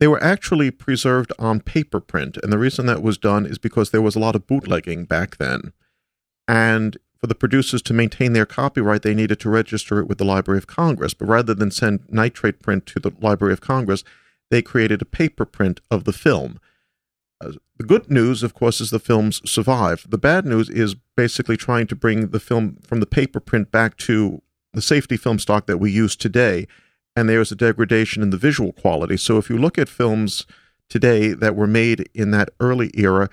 they 0.00 0.08
were 0.08 0.22
actually 0.22 0.70
preserved 0.70 1.32
on 1.38 1.60
paper 1.60 2.00
print. 2.00 2.36
And 2.42 2.52
the 2.52 2.58
reason 2.58 2.86
that 2.86 3.02
was 3.02 3.18
done 3.18 3.46
is 3.46 3.58
because 3.58 3.90
there 3.90 4.02
was 4.02 4.16
a 4.16 4.20
lot 4.20 4.34
of 4.34 4.46
bootlegging 4.48 5.04
back 5.04 5.36
then. 5.36 5.72
And 6.48 6.98
for 7.22 7.28
the 7.28 7.34
producers 7.36 7.80
to 7.82 7.94
maintain 7.94 8.32
their 8.32 8.44
copyright, 8.44 9.02
they 9.02 9.14
needed 9.14 9.38
to 9.38 9.48
register 9.48 10.00
it 10.00 10.08
with 10.08 10.18
the 10.18 10.24
Library 10.24 10.58
of 10.58 10.66
Congress. 10.66 11.14
But 11.14 11.28
rather 11.28 11.54
than 11.54 11.70
send 11.70 12.00
nitrate 12.08 12.60
print 12.60 12.84
to 12.86 12.98
the 12.98 13.12
Library 13.20 13.52
of 13.52 13.60
Congress, 13.60 14.02
they 14.50 14.60
created 14.60 15.00
a 15.00 15.04
paper 15.04 15.44
print 15.44 15.80
of 15.88 16.02
the 16.02 16.12
film. 16.12 16.58
Uh, 17.40 17.52
the 17.76 17.84
good 17.84 18.10
news, 18.10 18.42
of 18.42 18.54
course, 18.54 18.80
is 18.80 18.90
the 18.90 18.98
films 18.98 19.40
survived. 19.48 20.10
The 20.10 20.18
bad 20.18 20.44
news 20.44 20.68
is 20.68 20.96
basically 21.16 21.56
trying 21.56 21.86
to 21.86 21.94
bring 21.94 22.30
the 22.30 22.40
film 22.40 22.78
from 22.82 22.98
the 22.98 23.06
paper 23.06 23.38
print 23.38 23.70
back 23.70 23.96
to 23.98 24.42
the 24.72 24.82
safety 24.82 25.16
film 25.16 25.38
stock 25.38 25.66
that 25.66 25.78
we 25.78 25.92
use 25.92 26.16
today. 26.16 26.66
And 27.14 27.28
there's 27.28 27.52
a 27.52 27.56
degradation 27.56 28.24
in 28.24 28.30
the 28.30 28.36
visual 28.36 28.72
quality. 28.72 29.16
So 29.16 29.38
if 29.38 29.48
you 29.48 29.58
look 29.58 29.78
at 29.78 29.88
films 29.88 30.44
today 30.88 31.34
that 31.34 31.54
were 31.54 31.68
made 31.68 32.08
in 32.14 32.32
that 32.32 32.50
early 32.58 32.90
era, 32.94 33.30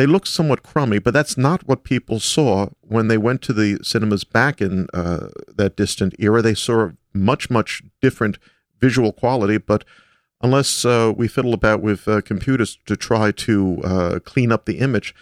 they 0.00 0.06
look 0.06 0.26
somewhat 0.26 0.62
crummy, 0.62 0.98
but 0.98 1.12
that's 1.12 1.36
not 1.36 1.68
what 1.68 1.84
people 1.84 2.20
saw 2.20 2.68
when 2.80 3.08
they 3.08 3.18
went 3.18 3.42
to 3.42 3.52
the 3.52 3.78
cinemas 3.82 4.24
back 4.24 4.62
in 4.62 4.86
uh, 4.94 5.28
that 5.54 5.76
distant 5.76 6.14
era. 6.18 6.40
They 6.40 6.54
saw 6.54 6.92
much, 7.12 7.50
much 7.50 7.82
different 8.00 8.38
visual 8.80 9.12
quality, 9.12 9.58
but 9.58 9.84
unless 10.40 10.86
uh, 10.86 11.12
we 11.14 11.28
fiddle 11.28 11.52
about 11.52 11.82
with 11.82 12.08
uh, 12.08 12.22
computers 12.22 12.78
to 12.86 12.96
try 12.96 13.30
to 13.30 13.82
uh, 13.84 14.18
clean 14.24 14.50
up 14.50 14.64
the 14.64 14.78
image, 14.78 15.14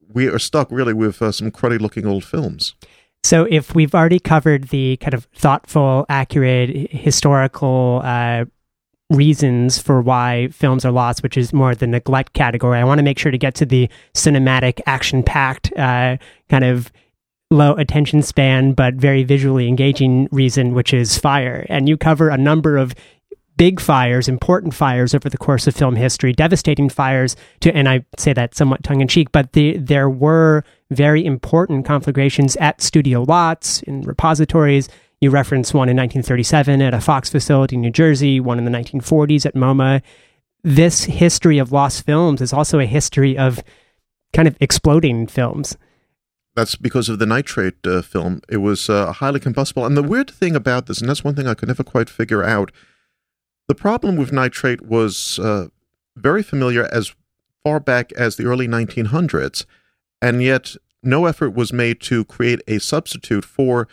we 0.00 0.28
are 0.28 0.38
stuck 0.38 0.70
really 0.70 0.94
with 0.94 1.20
uh, 1.20 1.30
some 1.30 1.50
cruddy 1.50 1.78
looking 1.78 2.06
old 2.06 2.24
films. 2.24 2.74
So, 3.22 3.46
if 3.50 3.74
we've 3.74 3.94
already 3.94 4.20
covered 4.20 4.68
the 4.68 4.96
kind 4.96 5.12
of 5.12 5.26
thoughtful, 5.34 6.06
accurate, 6.08 6.90
historical 6.90 8.00
uh, 8.02 8.46
reasons 9.10 9.78
for 9.78 10.00
why 10.02 10.48
films 10.48 10.84
are 10.84 10.92
lost, 10.92 11.22
which 11.22 11.36
is 11.36 11.52
more 11.52 11.74
the 11.74 11.86
neglect 11.86 12.34
category. 12.34 12.78
I 12.78 12.84
want 12.84 12.98
to 12.98 13.02
make 13.02 13.18
sure 13.18 13.32
to 13.32 13.38
get 13.38 13.54
to 13.56 13.66
the 13.66 13.88
cinematic, 14.14 14.80
action 14.86 15.22
packed, 15.22 15.72
uh, 15.76 16.18
kind 16.48 16.64
of 16.64 16.92
low 17.50 17.74
attention 17.74 18.20
span, 18.20 18.72
but 18.72 18.94
very 18.94 19.24
visually 19.24 19.68
engaging 19.68 20.28
reason, 20.30 20.74
which 20.74 20.92
is 20.92 21.16
fire. 21.16 21.64
And 21.70 21.88
you 21.88 21.96
cover 21.96 22.28
a 22.28 22.36
number 22.36 22.76
of 22.76 22.94
big 23.56 23.80
fires, 23.80 24.28
important 24.28 24.72
fires 24.72 25.14
over 25.14 25.28
the 25.28 25.38
course 25.38 25.66
of 25.66 25.74
film 25.74 25.96
history, 25.96 26.32
devastating 26.32 26.88
fires 26.88 27.34
to, 27.60 27.74
and 27.74 27.88
I 27.88 28.04
say 28.16 28.32
that 28.32 28.54
somewhat 28.54 28.84
tongue 28.84 29.00
in 29.00 29.08
cheek, 29.08 29.32
but 29.32 29.52
the, 29.52 29.78
there 29.78 30.08
were 30.08 30.62
very 30.90 31.24
important 31.24 31.84
conflagrations 31.84 32.56
at 32.56 32.80
studio 32.80 33.22
lots, 33.22 33.82
in 33.82 34.02
repositories, 34.02 34.88
you 35.20 35.30
reference 35.30 35.74
one 35.74 35.88
in 35.88 35.96
1937 35.96 36.80
at 36.80 36.94
a 36.94 37.00
Fox 37.00 37.28
facility 37.28 37.76
in 37.76 37.82
New 37.82 37.90
Jersey, 37.90 38.38
one 38.40 38.58
in 38.58 38.64
the 38.64 38.70
1940s 38.70 39.44
at 39.44 39.54
MoMA. 39.54 40.02
This 40.62 41.04
history 41.04 41.58
of 41.58 41.72
lost 41.72 42.04
films 42.04 42.40
is 42.40 42.52
also 42.52 42.78
a 42.78 42.86
history 42.86 43.36
of 43.36 43.62
kind 44.32 44.46
of 44.46 44.56
exploding 44.60 45.26
films. 45.26 45.76
That's 46.54 46.76
because 46.76 47.08
of 47.08 47.18
the 47.18 47.26
nitrate 47.26 47.86
uh, 47.86 48.02
film. 48.02 48.42
It 48.48 48.58
was 48.58 48.90
uh, 48.90 49.12
highly 49.12 49.40
combustible. 49.40 49.86
And 49.86 49.96
the 49.96 50.02
weird 50.02 50.30
thing 50.30 50.56
about 50.56 50.86
this, 50.86 51.00
and 51.00 51.08
that's 51.08 51.24
one 51.24 51.34
thing 51.34 51.46
I 51.46 51.54
could 51.54 51.68
never 51.68 51.84
quite 51.84 52.10
figure 52.10 52.42
out, 52.42 52.72
the 53.68 53.74
problem 53.74 54.16
with 54.16 54.32
nitrate 54.32 54.82
was 54.82 55.38
uh, 55.38 55.68
very 56.16 56.42
familiar 56.42 56.88
as 56.92 57.14
far 57.62 57.80
back 57.80 58.12
as 58.12 58.36
the 58.36 58.44
early 58.44 58.66
1900s, 58.66 59.66
and 60.22 60.42
yet 60.42 60.74
no 61.02 61.26
effort 61.26 61.50
was 61.50 61.72
made 61.72 62.00
to 62.00 62.24
create 62.24 62.60
a 62.66 62.78
substitute 62.78 63.44
for 63.44 63.88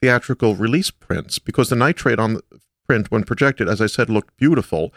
theatrical 0.00 0.54
release 0.54 0.90
prints 0.90 1.38
because 1.38 1.68
the 1.68 1.76
nitrate 1.76 2.18
on 2.18 2.34
the 2.34 2.42
print, 2.86 3.10
when 3.10 3.24
projected, 3.24 3.68
as 3.68 3.80
I 3.80 3.86
said, 3.86 4.10
looked 4.10 4.36
beautiful, 4.36 4.92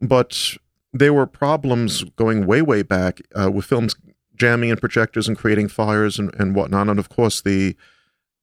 but 0.00 0.56
there 0.92 1.12
were 1.12 1.26
problems 1.26 2.04
going 2.16 2.46
way, 2.46 2.62
way 2.62 2.82
back 2.82 3.20
uh, 3.34 3.50
with 3.50 3.64
films 3.64 3.94
jamming 4.34 4.70
in 4.70 4.76
projectors 4.78 5.28
and 5.28 5.36
creating 5.36 5.68
fires 5.68 6.18
and, 6.18 6.34
and 6.40 6.54
whatnot. 6.54 6.88
And 6.88 6.98
of 6.98 7.08
course, 7.08 7.40
the 7.40 7.76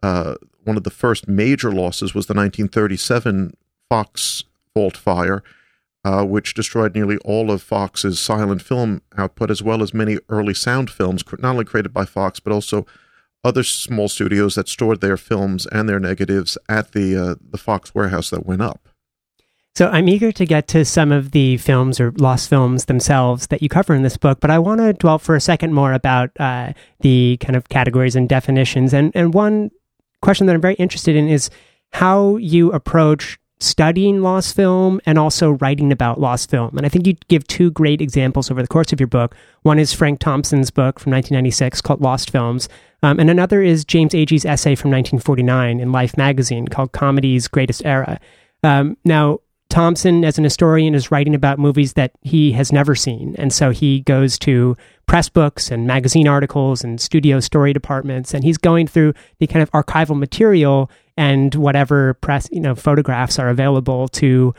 uh, 0.03 0.35
one 0.63 0.77
of 0.77 0.83
the 0.83 0.89
first 0.91 1.27
major 1.27 1.71
losses 1.71 2.13
was 2.13 2.27
the 2.27 2.33
1937 2.33 3.57
Fox 3.89 4.43
Vault 4.75 4.95
Fire, 4.95 5.43
uh, 6.05 6.23
which 6.23 6.53
destroyed 6.53 6.93
nearly 6.93 7.17
all 7.25 7.49
of 7.49 7.63
Fox's 7.63 8.19
silent 8.19 8.61
film 8.61 9.01
output, 9.17 9.49
as 9.49 9.63
well 9.63 9.81
as 9.81 9.93
many 9.93 10.19
early 10.29 10.53
sound 10.53 10.91
films, 10.91 11.23
not 11.39 11.51
only 11.51 11.65
created 11.65 11.93
by 11.93 12.05
Fox, 12.05 12.39
but 12.39 12.53
also 12.53 12.85
other 13.43 13.63
small 13.63 14.07
studios 14.07 14.55
that 14.55 14.67
stored 14.67 15.01
their 15.01 15.17
films 15.17 15.65
and 15.67 15.87
their 15.87 15.99
negatives 15.99 16.57
at 16.67 16.91
the 16.91 17.15
uh, 17.15 17.35
the 17.41 17.57
Fox 17.57 17.93
warehouse 17.93 18.29
that 18.29 18.45
went 18.45 18.61
up. 18.61 18.89
So 19.75 19.89
I'm 19.89 20.09
eager 20.09 20.31
to 20.31 20.45
get 20.45 20.67
to 20.69 20.83
some 20.83 21.11
of 21.11 21.31
the 21.31 21.57
films 21.57 21.99
or 21.99 22.11
lost 22.13 22.49
films 22.49 22.85
themselves 22.85 23.45
that 23.47 23.61
you 23.61 23.69
cover 23.69 23.93
in 23.93 24.01
this 24.01 24.17
book, 24.17 24.39
but 24.39 24.49
I 24.49 24.57
want 24.57 24.81
to 24.81 24.91
dwell 24.93 25.19
for 25.19 25.35
a 25.35 25.41
second 25.41 25.71
more 25.71 25.93
about 25.93 26.31
uh, 26.39 26.73
the 27.01 27.37
kind 27.41 27.55
of 27.55 27.69
categories 27.69 28.15
and 28.15 28.27
definitions. 28.27 28.93
And 28.93 29.11
and 29.15 29.33
one 29.33 29.69
question 30.21 30.47
that 30.47 30.55
I'm 30.55 30.61
very 30.61 30.75
interested 30.75 31.15
in 31.15 31.29
is 31.29 31.49
how 31.93 32.37
you 32.37 32.71
approach 32.71 33.39
studying 33.59 34.21
lost 34.21 34.55
film 34.55 35.01
and 35.05 35.17
also 35.17 35.51
writing 35.51 35.91
about 35.91 36.19
lost 36.19 36.49
film. 36.49 36.77
And 36.77 36.85
I 36.85 36.89
think 36.89 37.07
you 37.07 37.13
give 37.27 37.47
two 37.47 37.71
great 37.71 38.01
examples 38.01 38.51
over 38.51 38.61
the 38.61 38.67
course 38.67 38.93
of 38.93 38.99
your 38.99 39.07
book. 39.07 39.35
One 39.63 39.79
is 39.79 39.93
Frank 39.93 40.19
Thompson's 40.19 40.69
book 40.69 40.99
from 40.99 41.11
1996 41.11 41.81
called 41.81 42.01
Lost 42.01 42.29
Films, 42.29 42.69
um, 43.03 43.19
and 43.19 43.29
another 43.29 43.61
is 43.61 43.85
James 43.85 44.13
Agee's 44.13 44.45
essay 44.45 44.75
from 44.75 44.91
1949 44.91 45.79
in 45.79 45.91
Life 45.91 46.17
magazine 46.17 46.67
called 46.67 46.91
Comedy's 46.91 47.47
Greatest 47.47 47.85
Era. 47.85 48.19
Um, 48.63 48.97
now, 49.05 49.39
Thompson, 49.69 50.23
as 50.23 50.37
an 50.37 50.43
historian, 50.43 50.95
is 50.95 51.11
writing 51.11 51.35
about 51.35 51.59
movies 51.59 51.93
that 51.93 52.13
he 52.21 52.53
has 52.53 52.71
never 52.71 52.95
seen. 52.95 53.35
And 53.37 53.51
so 53.51 53.71
he 53.71 53.99
goes 54.01 54.39
to 54.39 54.77
press 55.07 55.29
books 55.29 55.69
and 55.69 55.85
magazine 55.85 56.27
articles 56.27 56.83
and 56.83 57.01
studio 57.01 57.39
story 57.39 57.73
departments, 57.73 58.33
and 58.33 58.43
he's 58.43 58.57
going 58.57 58.87
through 58.87 59.13
the 59.39 59.47
kind 59.47 59.61
of 59.61 59.71
archival 59.71 60.17
material 60.17 60.89
and 61.17 61.53
whatever 61.55 62.13
press, 62.15 62.47
you 62.51 62.61
know, 62.61 62.75
photographs 62.75 63.39
are 63.39 63.49
available 63.49 64.07
to 64.09 64.53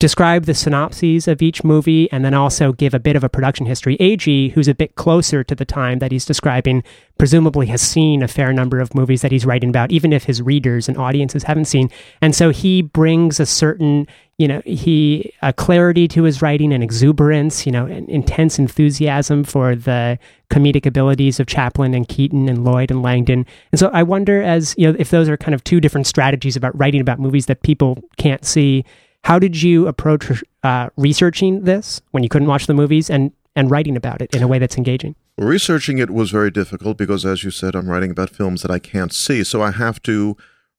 describe 0.00 0.44
the 0.44 0.54
synopses 0.54 1.28
of 1.28 1.40
each 1.40 1.62
movie 1.62 2.10
and 2.10 2.24
then 2.24 2.34
also 2.34 2.72
give 2.72 2.94
a 2.94 2.98
bit 2.98 3.14
of 3.14 3.22
a 3.22 3.28
production 3.28 3.64
history. 3.64 3.96
Agee, 3.98 4.50
who's 4.52 4.66
a 4.66 4.74
bit 4.74 4.96
closer 4.96 5.44
to 5.44 5.54
the 5.54 5.64
time 5.64 6.00
that 6.00 6.10
he's 6.10 6.24
describing, 6.24 6.82
presumably 7.16 7.66
has 7.68 7.80
seen 7.80 8.22
a 8.22 8.28
fair 8.28 8.52
number 8.52 8.80
of 8.80 8.94
movies 8.94 9.22
that 9.22 9.30
he's 9.30 9.46
writing 9.46 9.70
about, 9.70 9.92
even 9.92 10.12
if 10.12 10.24
his 10.24 10.42
readers 10.42 10.88
and 10.88 10.98
audiences 10.98 11.44
haven't 11.44 11.66
seen. 11.66 11.90
And 12.20 12.34
so 12.34 12.50
he 12.50 12.82
brings 12.82 13.38
a 13.38 13.46
certain, 13.46 14.08
you 14.36 14.48
know, 14.48 14.62
he 14.64 15.32
a 15.42 15.52
clarity 15.52 16.08
to 16.08 16.24
his 16.24 16.42
writing 16.42 16.72
and 16.72 16.82
exuberance, 16.82 17.64
you 17.64 17.70
know, 17.70 17.86
an 17.86 18.10
intense 18.10 18.58
enthusiasm 18.58 19.44
for 19.44 19.76
the 19.76 20.18
comedic 20.50 20.86
abilities 20.86 21.38
of 21.38 21.46
Chaplin 21.46 21.94
and 21.94 22.08
Keaton 22.08 22.48
and 22.48 22.64
Lloyd 22.64 22.90
and 22.90 23.00
Langdon. 23.00 23.46
And 23.70 23.78
so 23.78 23.90
I 23.92 24.02
wonder 24.02 24.42
as, 24.42 24.74
you 24.76 24.90
know, 24.90 24.96
if 24.98 25.10
those 25.10 25.28
are 25.28 25.36
kind 25.36 25.54
of 25.54 25.62
two 25.62 25.80
different 25.80 26.08
strategies 26.08 26.56
about 26.56 26.76
writing 26.76 27.00
about 27.00 27.20
movies 27.20 27.46
that 27.46 27.62
people 27.62 28.02
can't 28.18 28.44
see 28.44 28.84
how 29.24 29.38
did 29.38 29.60
you 29.60 29.86
approach 29.88 30.42
uh, 30.62 30.90
researching 30.96 31.64
this 31.64 32.00
when 32.12 32.22
you 32.22 32.28
couldn't 32.28 32.48
watch 32.48 32.66
the 32.66 32.74
movies? 32.74 33.10
And 33.10 33.32
and 33.56 33.70
writing 33.70 33.96
about 33.96 34.20
it 34.20 34.34
in 34.34 34.42
a 34.42 34.48
way 34.48 34.58
that's 34.58 34.76
engaging? 34.76 35.14
Researching 35.38 35.98
it 35.98 36.10
was 36.10 36.30
very 36.30 36.50
difficult 36.50 36.96
because, 36.96 37.24
as 37.24 37.44
you 37.44 37.50
said, 37.50 37.74
I'm 37.74 37.88
writing 37.88 38.10
about 38.10 38.30
films 38.30 38.62
that 38.62 38.70
I 38.70 38.78
can't 38.78 39.12
see. 39.12 39.44
So 39.44 39.62
I 39.62 39.70
have 39.70 40.02
to 40.02 40.36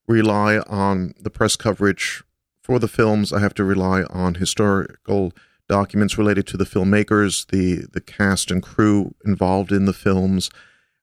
rely 0.08 0.60
on 0.68 1.14
the 1.20 1.30
press 1.30 1.56
coverage 1.56 2.24
for 2.62 2.80
the 2.80 2.88
films. 2.88 3.34
I 3.34 3.40
have 3.40 3.54
to 3.56 3.64
rely 3.64 4.04
on 4.04 4.36
historical 4.36 5.34
documents 5.68 6.18
related 6.18 6.48
to 6.48 6.58
the 6.58 6.66
filmmakers, 6.66 7.48
the, 7.48 7.88
the 7.92 8.02
cast 8.02 8.52
and 8.52 8.62
crew 8.62 9.16
involved 9.26 9.72
in 9.72 9.86
the 9.86 9.94
films. 9.94 10.50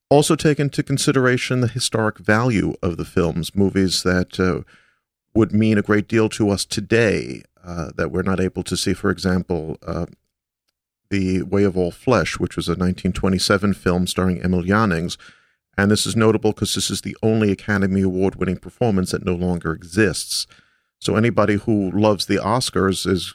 Also, 0.09 0.37
take 0.37 0.61
into 0.61 0.83
consideration 0.83 1.61
the 1.61 1.69
historic 1.69 2.19
value 2.19 2.75
of 2.83 2.97
the 2.97 3.05
films, 3.05 3.55
movies 3.55 4.03
that 4.03 4.39
uh, 4.39 4.61
would 5.35 5.53
mean 5.53 5.79
a 5.79 5.83
great 5.83 6.09
deal 6.09 6.29
to 6.31 6.51
us 6.51 6.65
today 6.65 7.43
uh, 7.65 7.91
that 7.97 8.11
we're 8.11 8.23
not 8.23 8.41
able 8.41 8.63
to 8.65 8.77
see. 8.77 8.93
For 8.93 9.11
example, 9.11 9.79
uh, 9.87 10.07
The 11.11 11.43
Way 11.43 11.65
of 11.65 11.77
All 11.77 11.91
Flesh, 11.91 12.39
which 12.39 12.57
was 12.57 12.69
a 12.69 12.73
1927 12.73 13.75
film 13.75 14.07
starring 14.07 14.43
Emil 14.43 14.63
Jannings. 14.63 15.17
And 15.77 15.91
this 15.91 16.07
is 16.07 16.15
notable 16.15 16.53
because 16.53 16.75
this 16.75 16.91
is 16.91 17.01
the 17.01 17.17
only 17.23 17.51
Academy 17.51 18.03
Award 18.03 18.35
winning 18.35 18.59
performance 18.59 19.13
that 19.13 19.25
no 19.25 19.35
longer 19.35 19.73
exists. 19.73 20.47
So 20.99 21.17
anybody 21.17 21.55
who 21.55 21.91
loves 21.91 22.27
the 22.27 22.37
Oscars 22.37 23.07
is 23.07 23.35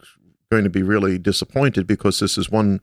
going 0.51 0.63
to 0.63 0.69
be 0.69 0.83
really 0.83 1.17
disappointed 1.17 1.87
because 1.87 2.19
this 2.19 2.37
is 2.37 2.49
one 2.49 2.79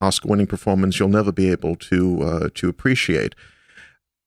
Oscar 0.00 0.28
winning 0.28 0.46
performance 0.46 0.98
you'll 0.98 1.08
never 1.08 1.32
be 1.32 1.50
able 1.50 1.76
to 1.76 2.22
uh, 2.22 2.48
to 2.54 2.68
appreciate. 2.68 3.34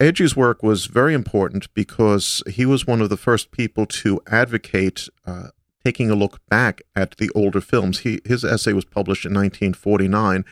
Agee's 0.02 0.36
work 0.36 0.64
was 0.64 0.86
very 0.86 1.14
important 1.14 1.74
because 1.74 2.42
he 2.50 2.66
was 2.66 2.88
one 2.88 3.02
of 3.02 3.10
the 3.10 3.18
first 3.18 3.52
people 3.52 3.86
to 3.86 4.22
advocate 4.28 5.10
uh, 5.26 5.50
taking 5.84 6.10
a 6.10 6.16
look 6.16 6.40
back 6.48 6.82
at 6.96 7.18
the 7.18 7.30
older 7.36 7.60
films. 7.60 8.00
He, 8.00 8.22
his 8.24 8.46
essay 8.46 8.72
was 8.74 8.86
published 8.86 9.26
in 9.26 9.34
1949, 9.34 10.46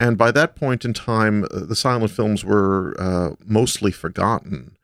and 0.00 0.18
by 0.18 0.32
that 0.32 0.56
point 0.56 0.84
in 0.84 0.92
time, 0.92 1.44
uh, 1.44 1.60
the 1.60 1.76
silent 1.76 2.10
films 2.10 2.44
were 2.44 2.94
uh, 2.98 3.30
mostly 3.44 3.92
forgotten 3.92 4.76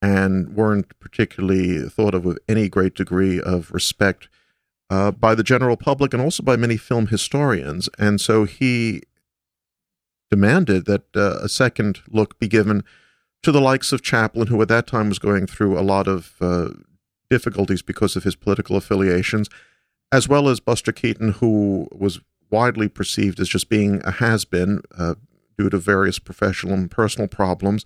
and 0.00 0.54
weren't 0.54 0.98
particularly 0.98 1.88
thought 1.88 2.14
of 2.14 2.24
with 2.24 2.38
any 2.48 2.68
great 2.68 2.94
degree 2.94 3.40
of 3.40 3.70
respect 3.70 4.28
uh, 4.90 5.10
by 5.10 5.34
the 5.34 5.42
general 5.42 5.76
public 5.76 6.12
and 6.12 6.22
also 6.22 6.42
by 6.42 6.56
many 6.56 6.76
film 6.76 7.08
historians. 7.08 7.88
And 7.98 8.20
so 8.20 8.44
he 8.44 9.02
demanded 10.30 10.86
that 10.86 11.04
uh, 11.14 11.38
a 11.42 11.48
second 11.48 12.00
look 12.10 12.38
be 12.38 12.48
given 12.48 12.84
to 13.44 13.52
the 13.52 13.60
likes 13.60 13.92
of 13.92 14.02
Chaplin, 14.02 14.48
who 14.48 14.60
at 14.62 14.68
that 14.68 14.86
time 14.86 15.08
was 15.08 15.18
going 15.18 15.46
through 15.46 15.78
a 15.78 15.82
lot 15.82 16.08
of 16.08 16.34
uh, 16.40 16.70
difficulties 17.30 17.82
because 17.82 18.16
of 18.16 18.24
his 18.24 18.34
political 18.34 18.76
affiliations, 18.76 19.48
as 20.10 20.28
well 20.28 20.48
as 20.48 20.60
Buster 20.60 20.92
Keaton, 20.92 21.32
who 21.32 21.88
was 21.92 22.20
widely 22.50 22.88
perceived 22.88 23.40
as 23.40 23.48
just 23.48 23.68
being 23.68 24.00
a 24.04 24.12
has 24.12 24.44
been 24.44 24.82
uh, 24.96 25.14
due 25.58 25.68
to 25.68 25.78
various 25.78 26.18
professional 26.18 26.74
and 26.74 26.90
personal 26.90 27.28
problems. 27.28 27.84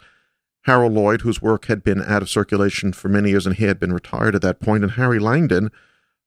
Harold 0.62 0.92
Lloyd, 0.92 1.22
whose 1.22 1.42
work 1.42 1.66
had 1.66 1.82
been 1.82 2.02
out 2.02 2.22
of 2.22 2.28
circulation 2.28 2.92
for 2.92 3.08
many 3.08 3.30
years 3.30 3.46
and 3.46 3.56
he 3.56 3.64
had 3.64 3.80
been 3.80 3.92
retired 3.92 4.34
at 4.34 4.42
that 4.42 4.60
point, 4.60 4.82
and 4.82 4.92
Harry 4.92 5.18
Langdon, 5.18 5.70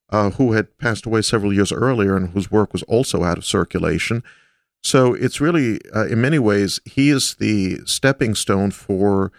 uh, 0.09 0.31
who 0.31 0.53
had 0.53 0.77
passed 0.77 1.05
away 1.05 1.21
several 1.21 1.53
years 1.53 1.71
earlier 1.71 2.17
and 2.17 2.29
whose 2.29 2.51
work 2.51 2.73
was 2.73 2.83
also 2.83 3.23
out 3.23 3.37
of 3.37 3.45
circulation. 3.45 4.23
So 4.83 5.13
it's 5.13 5.39
really, 5.39 5.79
uh, 5.95 6.07
in 6.07 6.21
many 6.21 6.39
ways, 6.39 6.79
he 6.85 7.09
is 7.09 7.35
the 7.35 7.79
stepping 7.85 8.35
stone 8.35 8.71
for 8.71 9.31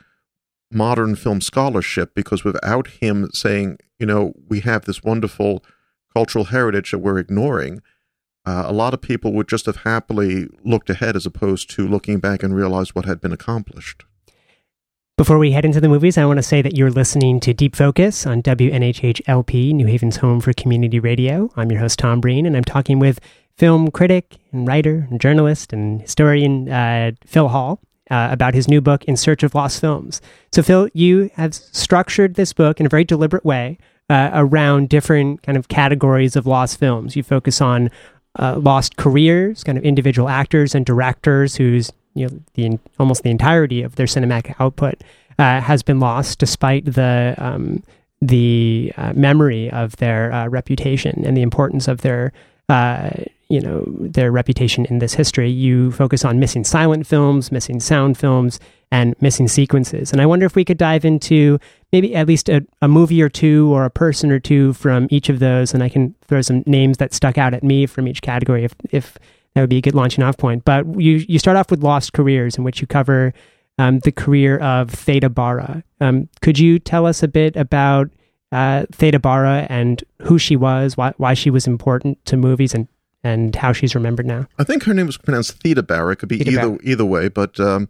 modern 0.70 1.16
film 1.16 1.40
scholarship 1.40 2.14
because 2.14 2.44
without 2.44 2.86
him 2.86 3.28
saying, 3.32 3.78
you 3.98 4.06
know, 4.06 4.32
we 4.48 4.60
have 4.60 4.84
this 4.84 5.02
wonderful 5.02 5.64
cultural 6.14 6.46
heritage 6.46 6.92
that 6.92 6.98
we're 6.98 7.18
ignoring, 7.18 7.82
uh, 8.44 8.64
a 8.66 8.72
lot 8.72 8.94
of 8.94 9.00
people 9.00 9.32
would 9.32 9.48
just 9.48 9.66
have 9.66 9.76
happily 9.76 10.48
looked 10.64 10.90
ahead 10.90 11.16
as 11.16 11.26
opposed 11.26 11.70
to 11.70 11.86
looking 11.86 12.18
back 12.18 12.42
and 12.42 12.54
realize 12.54 12.94
what 12.94 13.04
had 13.04 13.20
been 13.20 13.32
accomplished. 13.32 14.04
Before 15.18 15.38
we 15.38 15.52
head 15.52 15.64
into 15.64 15.80
the 15.80 15.88
movies, 15.88 16.18
I 16.18 16.24
want 16.24 16.38
to 16.38 16.42
say 16.42 16.62
that 16.62 16.76
you're 16.76 16.90
listening 16.90 17.38
to 17.40 17.52
Deep 17.52 17.76
Focus 17.76 18.26
on 18.26 18.42
WNHHLP, 18.42 19.72
New 19.72 19.86
Haven's 19.86 20.16
home 20.16 20.40
for 20.40 20.52
community 20.54 20.98
radio. 20.98 21.50
I'm 21.54 21.70
your 21.70 21.80
host, 21.80 21.98
Tom 21.98 22.20
Breen, 22.20 22.46
and 22.46 22.56
I'm 22.56 22.64
talking 22.64 22.98
with 22.98 23.20
film 23.56 23.90
critic 23.90 24.38
and 24.52 24.66
writer 24.66 25.06
and 25.10 25.20
journalist 25.20 25.72
and 25.72 26.00
historian 26.00 26.68
uh, 26.68 27.12
Phil 27.24 27.48
Hall 27.48 27.80
uh, 28.10 28.28
about 28.30 28.54
his 28.54 28.68
new 28.68 28.80
book, 28.80 29.04
In 29.04 29.16
Search 29.16 29.42
of 29.42 29.54
Lost 29.54 29.80
Films. 29.80 30.20
So, 30.52 30.62
Phil, 30.62 30.88
you 30.92 31.30
have 31.34 31.54
structured 31.54 32.34
this 32.34 32.52
book 32.52 32.80
in 32.80 32.86
a 32.86 32.88
very 32.88 33.04
deliberate 33.04 33.44
way 33.44 33.78
uh, 34.10 34.30
around 34.34 34.88
different 34.88 35.42
kind 35.42 35.56
of 35.56 35.68
categories 35.68 36.36
of 36.36 36.46
lost 36.46 36.78
films. 36.78 37.16
You 37.16 37.22
focus 37.22 37.60
on 37.60 37.90
uh, 38.38 38.58
lost 38.58 38.96
careers, 38.96 39.64
kind 39.64 39.78
of 39.78 39.84
individual 39.84 40.28
actors 40.28 40.74
and 40.74 40.84
directors 40.84 41.56
whose 41.56 41.90
you 42.14 42.26
know 42.26 42.40
the 42.54 42.78
almost 42.98 43.22
the 43.22 43.30
entirety 43.30 43.82
of 43.82 43.96
their 43.96 44.06
cinematic 44.06 44.54
output 44.58 45.02
uh, 45.38 45.60
has 45.60 45.82
been 45.82 46.00
lost, 46.00 46.38
despite 46.38 46.84
the 46.84 47.34
um, 47.38 47.82
the 48.20 48.92
uh, 48.96 49.12
memory 49.14 49.70
of 49.70 49.96
their 49.96 50.48
reputation 50.50 51.24
and 51.24 51.36
the 51.36 51.42
importance 51.42 51.88
of 51.88 52.02
their 52.02 52.32
uh, 52.68 53.10
you 53.52 53.60
know 53.60 53.84
their 54.00 54.32
reputation 54.32 54.86
in 54.86 54.98
this 54.98 55.12
history. 55.12 55.50
You 55.50 55.92
focus 55.92 56.24
on 56.24 56.40
missing 56.40 56.64
silent 56.64 57.06
films, 57.06 57.52
missing 57.52 57.80
sound 57.80 58.16
films, 58.16 58.58
and 58.90 59.14
missing 59.20 59.46
sequences. 59.46 60.10
And 60.10 60.22
I 60.22 60.26
wonder 60.26 60.46
if 60.46 60.56
we 60.56 60.64
could 60.64 60.78
dive 60.78 61.04
into 61.04 61.58
maybe 61.92 62.14
at 62.14 62.26
least 62.26 62.48
a, 62.48 62.66
a 62.80 62.88
movie 62.88 63.20
or 63.20 63.28
two 63.28 63.70
or 63.70 63.84
a 63.84 63.90
person 63.90 64.32
or 64.32 64.40
two 64.40 64.72
from 64.72 65.06
each 65.10 65.28
of 65.28 65.38
those, 65.38 65.74
and 65.74 65.82
I 65.82 65.90
can 65.90 66.14
throw 66.26 66.40
some 66.40 66.62
names 66.64 66.96
that 66.96 67.12
stuck 67.12 67.36
out 67.36 67.52
at 67.52 67.62
me 67.62 67.84
from 67.84 68.08
each 68.08 68.22
category 68.22 68.64
if 68.64 68.74
if 68.90 69.18
that 69.54 69.60
would 69.60 69.70
be 69.70 69.76
a 69.76 69.82
good 69.82 69.94
launching 69.94 70.24
off 70.24 70.38
point. 70.38 70.64
But 70.64 70.86
you 70.98 71.24
you 71.28 71.38
start 71.38 71.58
off 71.58 71.70
with 71.70 71.82
Lost 71.82 72.14
Careers, 72.14 72.56
in 72.56 72.64
which 72.64 72.80
you 72.80 72.86
cover 72.86 73.34
um, 73.76 73.98
the 73.98 74.12
career 74.12 74.56
of 74.58 74.90
Theda 74.90 75.28
Bara. 75.28 75.84
Um, 76.00 76.30
could 76.40 76.58
you 76.58 76.78
tell 76.78 77.04
us 77.04 77.22
a 77.22 77.28
bit 77.28 77.54
about 77.56 78.10
uh, 78.50 78.86
Theda 78.92 79.18
Bara 79.18 79.66
and 79.68 80.02
who 80.22 80.38
she 80.38 80.56
was, 80.56 80.96
why, 80.96 81.12
why 81.18 81.34
she 81.34 81.50
was 81.50 81.66
important 81.66 82.24
to 82.26 82.36
movies, 82.36 82.74
and, 82.74 82.88
and 83.24 83.54
how 83.54 83.72
she's 83.72 83.94
remembered 83.94 84.26
now. 84.26 84.46
I 84.58 84.64
think 84.64 84.84
her 84.84 84.94
name 84.94 85.06
was 85.06 85.16
pronounced 85.16 85.60
Theda 85.62 85.82
Bara. 85.82 86.12
It 86.12 86.16
could 86.16 86.28
be 86.28 86.38
Theda 86.38 86.50
either 86.50 86.60
Barra. 86.60 86.78
either 86.82 87.04
way, 87.04 87.28
but 87.28 87.58
um, 87.60 87.88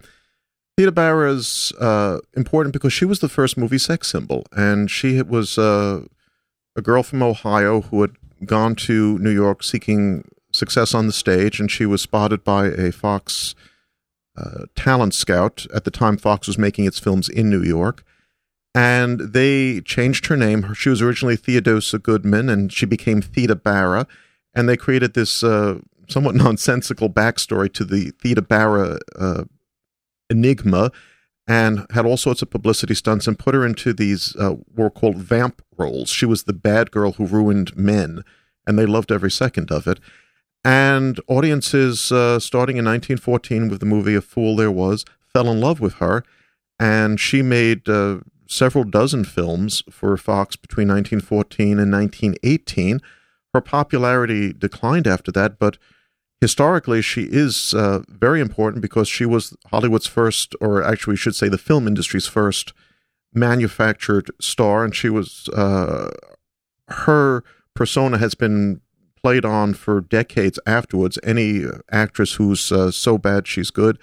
Theda 0.77 0.93
Bara 0.93 1.33
is 1.33 1.73
uh, 1.81 2.19
important 2.35 2.73
because 2.73 2.93
she 2.93 3.05
was 3.05 3.21
the 3.21 3.29
first 3.29 3.57
movie 3.57 3.79
sex 3.79 4.09
symbol, 4.09 4.45
and 4.53 4.91
she 4.91 5.23
was 5.23 5.59
uh, 5.59 6.05
a 6.77 6.83
girl 6.83 7.03
from 7.03 7.23
Ohio 7.23 7.83
who 7.83 8.03
had 8.03 8.13
gone 8.45 8.75
to 8.75 9.19
New 9.19 9.31
York 9.31 9.63
seeking 9.63 10.25
success 10.53 10.95
on 10.95 11.07
the 11.07 11.13
stage, 11.13 11.61
and 11.61 11.71
she 11.71 11.87
was 11.87 12.03
spotted 12.03 12.45
by 12.45 12.67
a 12.67 12.93
Fox 12.93 13.55
uh, 14.37 14.67
talent 14.75 15.15
scout. 15.15 15.67
At 15.75 15.85
the 15.85 15.91
time, 15.91 16.17
Fox 16.17 16.47
was 16.47 16.59
making 16.59 16.85
its 16.85 16.99
films 16.99 17.29
in 17.29 17.49
New 17.49 17.63
York 17.63 18.05
and 18.75 19.21
they 19.21 19.81
changed 19.83 20.27
her 20.27 20.37
name. 20.37 20.73
She 20.75 20.89
was 20.89 21.03
originally 21.03 21.37
Theodosia 21.37 21.99
Goodman, 21.99 22.49
and 22.49 22.73
she 22.73 22.87
became 22.87 23.21
Theda 23.21 23.57
Bara, 23.57 24.07
and 24.55 24.69
they 24.69 24.77
created 24.77 25.15
this 25.15 25.43
uh, 25.43 25.79
somewhat 26.09 26.35
nonsensical 26.47 27.09
backstory 27.09 27.73
to 27.73 27.85
the 27.85 28.11
Theda 28.23 28.43
Bara 28.43 28.99
uh, 29.19 29.45
enigma, 30.31 30.91
and 31.47 31.87
had 31.91 32.07
all 32.07 32.17
sorts 32.17 32.43
of 32.43 32.51
publicity 32.51 32.95
stunts, 32.95 33.27
and 33.27 33.39
put 33.39 33.55
her 33.55 33.67
into 33.67 33.93
these 33.93 34.37
uh, 34.37 34.57
were 34.75 34.91
called 34.91 35.17
vamp 35.17 35.63
roles. 35.77 36.11
She 36.11 36.27
was 36.27 36.45
the 36.45 36.53
bad 36.53 36.91
girl 36.91 37.13
who 37.13 37.27
ruined 37.27 37.77
men, 37.77 38.23
and 38.67 38.79
they 38.79 38.87
loved 38.87 39.11
every 39.11 39.31
second 39.31 39.71
of 39.71 39.87
it. 39.87 39.99
And 40.65 41.19
audiences, 41.27 42.13
uh, 42.13 42.39
starting 42.39 42.77
in 42.77 42.85
1914 42.85 43.69
with 43.69 43.81
the 43.81 43.87
movie 43.87 44.15
A 44.15 44.21
Fool 44.21 44.55
There 44.55 44.71
Was, 44.71 45.05
fell 45.33 45.51
in 45.51 45.61
love 45.61 45.81
with 45.81 45.95
her, 45.95 46.23
and 46.79 47.19
she 47.19 47.43
made 47.43 47.89
uh, 47.89 48.21
several 48.47 48.85
dozen 48.85 49.25
films 49.25 49.83
for 49.91 50.17
Fox 50.17 50.55
between 50.57 50.89
1914 50.89 51.79
and 51.79 51.93
1918. 51.93 53.01
Her 53.55 53.61
popularity 53.61 54.53
declined 54.53 55.07
after 55.07 55.31
that, 55.33 55.59
but 55.59 55.79
historically, 56.41 57.03
she 57.03 57.23
is 57.23 57.75
uh, 57.75 58.01
very 58.09 58.41
important 58.41 58.83
because 58.83 59.09
she 59.09 59.27
was 59.27 59.57
Hollywood's 59.71 60.07
first, 60.07 60.55
or 60.61 60.83
actually, 60.83 61.13
we 61.13 61.19
should 61.19 61.35
say 61.35 61.49
the 61.49 61.59
film 61.59 61.87
industry's 61.87 62.27
first 62.27 62.73
manufactured 63.35 64.31
star, 64.41 64.85
and 64.85 64.95
she 64.95 65.09
was 65.09 65.49
uh, 65.51 66.11
her 66.89 67.45
persona 67.75 68.19
has 68.19 68.35
been 68.35 68.81
played 69.23 69.45
on 69.45 69.75
for 69.75 70.01
decades 70.01 70.59
afterwards. 70.67 71.19
Any 71.23 71.65
actress 71.91 72.35
who's 72.35 72.73
uh, 72.73 72.91
so 72.91 73.19
bad 73.19 73.47
she's 73.47 73.71
good 73.71 73.99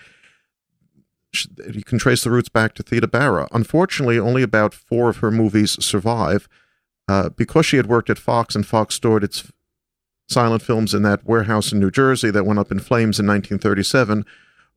you 1.71 1.83
can 1.83 1.99
trace 1.99 2.23
the 2.23 2.31
roots 2.31 2.49
back 2.49 2.73
to 2.75 2.83
Theda 2.83 3.07
Bara. 3.07 3.47
Unfortunately, 3.51 4.17
only 4.17 4.41
about 4.41 4.73
four 4.73 5.09
of 5.09 5.17
her 5.17 5.31
movies 5.31 5.83
survive. 5.83 6.47
Uh, 7.09 7.29
because 7.29 7.65
she 7.65 7.77
had 7.77 7.87
worked 7.87 8.11
at 8.11 8.19
Fox 8.19 8.53
and 8.53 8.67
Fox 8.67 8.93
stored 8.93 9.23
its 9.23 9.51
silent 10.27 10.61
films 10.61 10.93
in 10.93 11.01
that 11.01 11.25
warehouse 11.25 11.71
in 11.71 11.79
New 11.79 11.89
Jersey 11.89 12.29
that 12.29 12.45
went 12.45 12.59
up 12.59 12.71
in 12.71 12.77
flames 12.77 13.19
in 13.19 13.25
1937, 13.25 14.23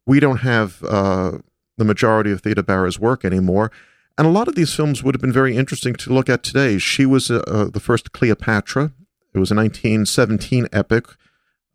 we 0.07 0.19
don't 0.19 0.39
have 0.39 0.83
uh, 0.83 1.33
the 1.77 1.85
majority 1.85 2.33
of 2.33 2.41
Theda 2.41 2.63
Barra's 2.63 2.99
work 2.99 3.23
anymore. 3.23 3.71
And 4.17 4.27
a 4.27 4.31
lot 4.31 4.49
of 4.49 4.55
these 4.55 4.75
films 4.75 5.03
would 5.03 5.15
have 5.15 5.21
been 5.21 5.31
very 5.31 5.55
interesting 5.55 5.93
to 5.93 6.11
look 6.11 6.31
at 6.31 6.43
today. 6.43 6.79
She 6.79 7.05
was 7.05 7.31
uh, 7.31 7.43
uh 7.47 7.65
the 7.67 7.81
first 7.81 8.13
Cleopatra. 8.13 8.93
It 9.35 9.39
was 9.39 9.51
a 9.51 9.55
1917 9.55 10.69
epic 10.73 11.05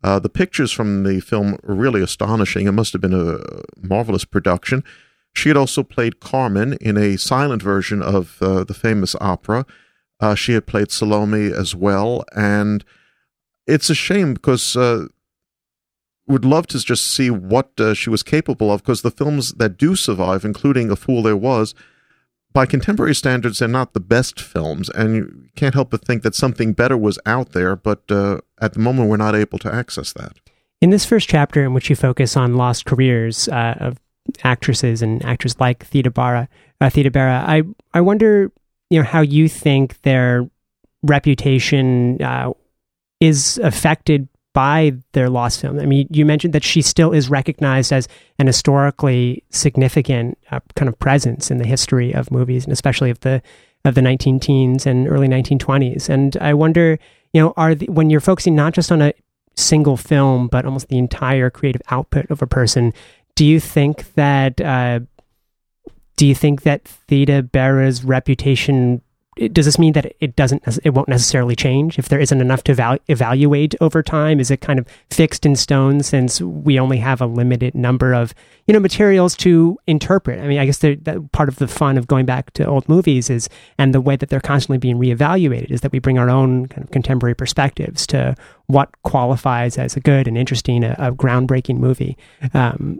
Uh, 0.02 0.18
the 0.18 0.28
pictures 0.28 0.72
from 0.72 1.04
the 1.04 1.20
film 1.20 1.56
are 1.68 1.74
really 1.74 2.02
astonishing. 2.02 2.66
It 2.66 2.72
must 2.72 2.92
have 2.94 3.02
been 3.02 3.14
a 3.14 3.38
marvelous 3.80 4.24
production. 4.24 4.82
She 5.34 5.50
had 5.50 5.56
also 5.56 5.84
played 5.84 6.18
Carmen 6.18 6.76
in 6.80 6.96
a 6.96 7.16
silent 7.16 7.62
version 7.62 8.02
of 8.02 8.38
uh, 8.40 8.64
the 8.64 8.74
famous 8.74 9.14
opera. 9.20 9.64
Uh, 10.20 10.34
she 10.34 10.52
had 10.52 10.66
played 10.66 10.90
Salome 10.90 11.52
as 11.52 11.74
well, 11.74 12.24
and 12.34 12.84
it's 13.66 13.90
a 13.90 13.94
shame 13.94 14.34
because 14.34 14.76
uh, 14.76 15.06
would 16.26 16.44
love 16.44 16.66
to 16.68 16.78
just 16.78 17.06
see 17.06 17.30
what 17.30 17.70
uh, 17.78 17.94
she 17.94 18.10
was 18.10 18.22
capable 18.22 18.72
of. 18.72 18.82
Because 18.82 19.02
the 19.02 19.10
films 19.10 19.52
that 19.54 19.76
do 19.76 19.94
survive, 19.94 20.44
including 20.44 20.90
A 20.90 20.96
Fool 20.96 21.22
There 21.22 21.36
Was, 21.36 21.74
by 22.52 22.66
contemporary 22.66 23.14
standards, 23.14 23.58
they're 23.58 23.68
not 23.68 23.92
the 23.92 24.00
best 24.00 24.40
films, 24.40 24.88
and 24.90 25.14
you 25.14 25.44
can't 25.54 25.74
help 25.74 25.90
but 25.90 26.04
think 26.04 26.22
that 26.22 26.34
something 26.34 26.72
better 26.72 26.96
was 26.96 27.18
out 27.24 27.52
there. 27.52 27.76
But 27.76 28.02
uh, 28.10 28.38
at 28.60 28.72
the 28.72 28.80
moment, 28.80 29.08
we're 29.08 29.16
not 29.16 29.34
able 29.34 29.58
to 29.58 29.72
access 29.72 30.12
that. 30.14 30.38
In 30.80 30.90
this 30.90 31.04
first 31.04 31.28
chapter, 31.28 31.64
in 31.64 31.74
which 31.74 31.90
you 31.90 31.96
focus 31.96 32.36
on 32.36 32.56
lost 32.56 32.86
careers 32.86 33.48
uh, 33.48 33.76
of 33.78 34.00
actresses 34.44 35.02
and 35.02 35.24
actors 35.24 35.58
like 35.60 35.84
Theda 35.84 36.10
Bara, 36.10 36.48
uh, 36.80 36.90
Theda 36.90 37.10
Bara, 37.10 37.44
I 37.46 37.62
I 37.94 38.00
wonder, 38.00 38.50
you 38.90 38.98
know, 38.98 39.04
how 39.04 39.20
you 39.20 39.48
think 39.48 40.00
their 40.02 40.48
reputation 41.02 42.20
uh, 42.22 42.52
is 43.20 43.58
affected 43.62 44.28
by 44.54 44.92
their 45.12 45.28
lost 45.28 45.60
film. 45.60 45.78
I 45.78 45.86
mean, 45.86 46.08
you 46.10 46.24
mentioned 46.24 46.52
that 46.52 46.64
she 46.64 46.82
still 46.82 47.12
is 47.12 47.30
recognized 47.30 47.92
as 47.92 48.08
an 48.38 48.46
historically 48.46 49.44
significant 49.50 50.38
uh, 50.50 50.60
kind 50.74 50.88
of 50.88 50.98
presence 50.98 51.50
in 51.50 51.58
the 51.58 51.66
history 51.66 52.12
of 52.12 52.30
movies, 52.30 52.64
and 52.64 52.72
especially 52.72 53.10
of 53.10 53.20
the 53.20 53.42
of 53.84 53.94
the 53.94 54.02
19 54.02 54.40
teens 54.40 54.86
and 54.86 55.06
early 55.06 55.28
1920s. 55.28 56.08
And 56.08 56.36
I 56.38 56.54
wonder, 56.54 56.98
you 57.32 57.40
know, 57.40 57.54
are 57.56 57.74
the, 57.74 57.86
when 57.86 58.10
you're 58.10 58.20
focusing 58.20 58.56
not 58.56 58.74
just 58.74 58.90
on 58.90 59.00
a 59.00 59.12
single 59.56 59.96
film, 59.96 60.48
but 60.48 60.64
almost 60.64 60.88
the 60.88 60.98
entire 60.98 61.50
creative 61.50 61.82
output 61.90 62.28
of 62.30 62.42
a 62.42 62.46
person, 62.46 62.92
do 63.36 63.44
you 63.44 63.60
think 63.60 64.12
that 64.14 64.60
uh, 64.60 65.00
do 66.18 66.26
you 66.26 66.34
think 66.34 66.62
that 66.62 66.84
Theda 66.84 67.44
Bara's 67.44 68.04
reputation 68.04 69.00
does 69.52 69.66
this 69.66 69.78
mean 69.78 69.92
that 69.92 70.12
it 70.18 70.34
doesn't 70.34 70.64
it 70.82 70.90
won't 70.90 71.08
necessarily 71.08 71.54
change 71.54 71.96
if 71.96 72.08
there 72.08 72.18
isn't 72.18 72.40
enough 72.40 72.64
to 72.64 72.74
evalu- 72.74 72.98
evaluate 73.06 73.76
over 73.80 74.02
time? 74.02 74.40
Is 74.40 74.50
it 74.50 74.60
kind 74.60 74.80
of 74.80 74.86
fixed 75.10 75.46
in 75.46 75.54
stone 75.54 76.02
since 76.02 76.40
we 76.40 76.76
only 76.76 76.96
have 76.96 77.20
a 77.20 77.26
limited 77.26 77.76
number 77.76 78.14
of 78.14 78.34
you 78.66 78.74
know 78.74 78.80
materials 78.80 79.36
to 79.36 79.78
interpret? 79.86 80.40
I 80.40 80.48
mean 80.48 80.58
i 80.58 80.66
guess 80.66 80.78
that 80.78 81.28
part 81.30 81.48
of 81.48 81.56
the 81.56 81.68
fun 81.68 81.96
of 81.96 82.08
going 82.08 82.26
back 82.26 82.50
to 82.54 82.66
old 82.66 82.88
movies 82.88 83.30
is 83.30 83.48
and 83.78 83.94
the 83.94 84.00
way 84.00 84.16
that 84.16 84.28
they're 84.28 84.40
constantly 84.40 84.78
being 84.78 84.98
reevaluated 84.98 85.70
is 85.70 85.82
that 85.82 85.92
we 85.92 86.00
bring 86.00 86.18
our 86.18 86.28
own 86.28 86.66
kind 86.66 86.82
of 86.82 86.90
contemporary 86.90 87.36
perspectives 87.36 88.08
to 88.08 88.34
what 88.66 88.90
qualifies 89.02 89.78
as 89.78 89.96
a 89.96 90.00
good 90.00 90.26
and 90.26 90.36
interesting 90.36 90.82
a, 90.82 90.96
a 90.98 91.12
groundbreaking 91.12 91.78
movie. 91.78 92.18
Um, 92.54 92.98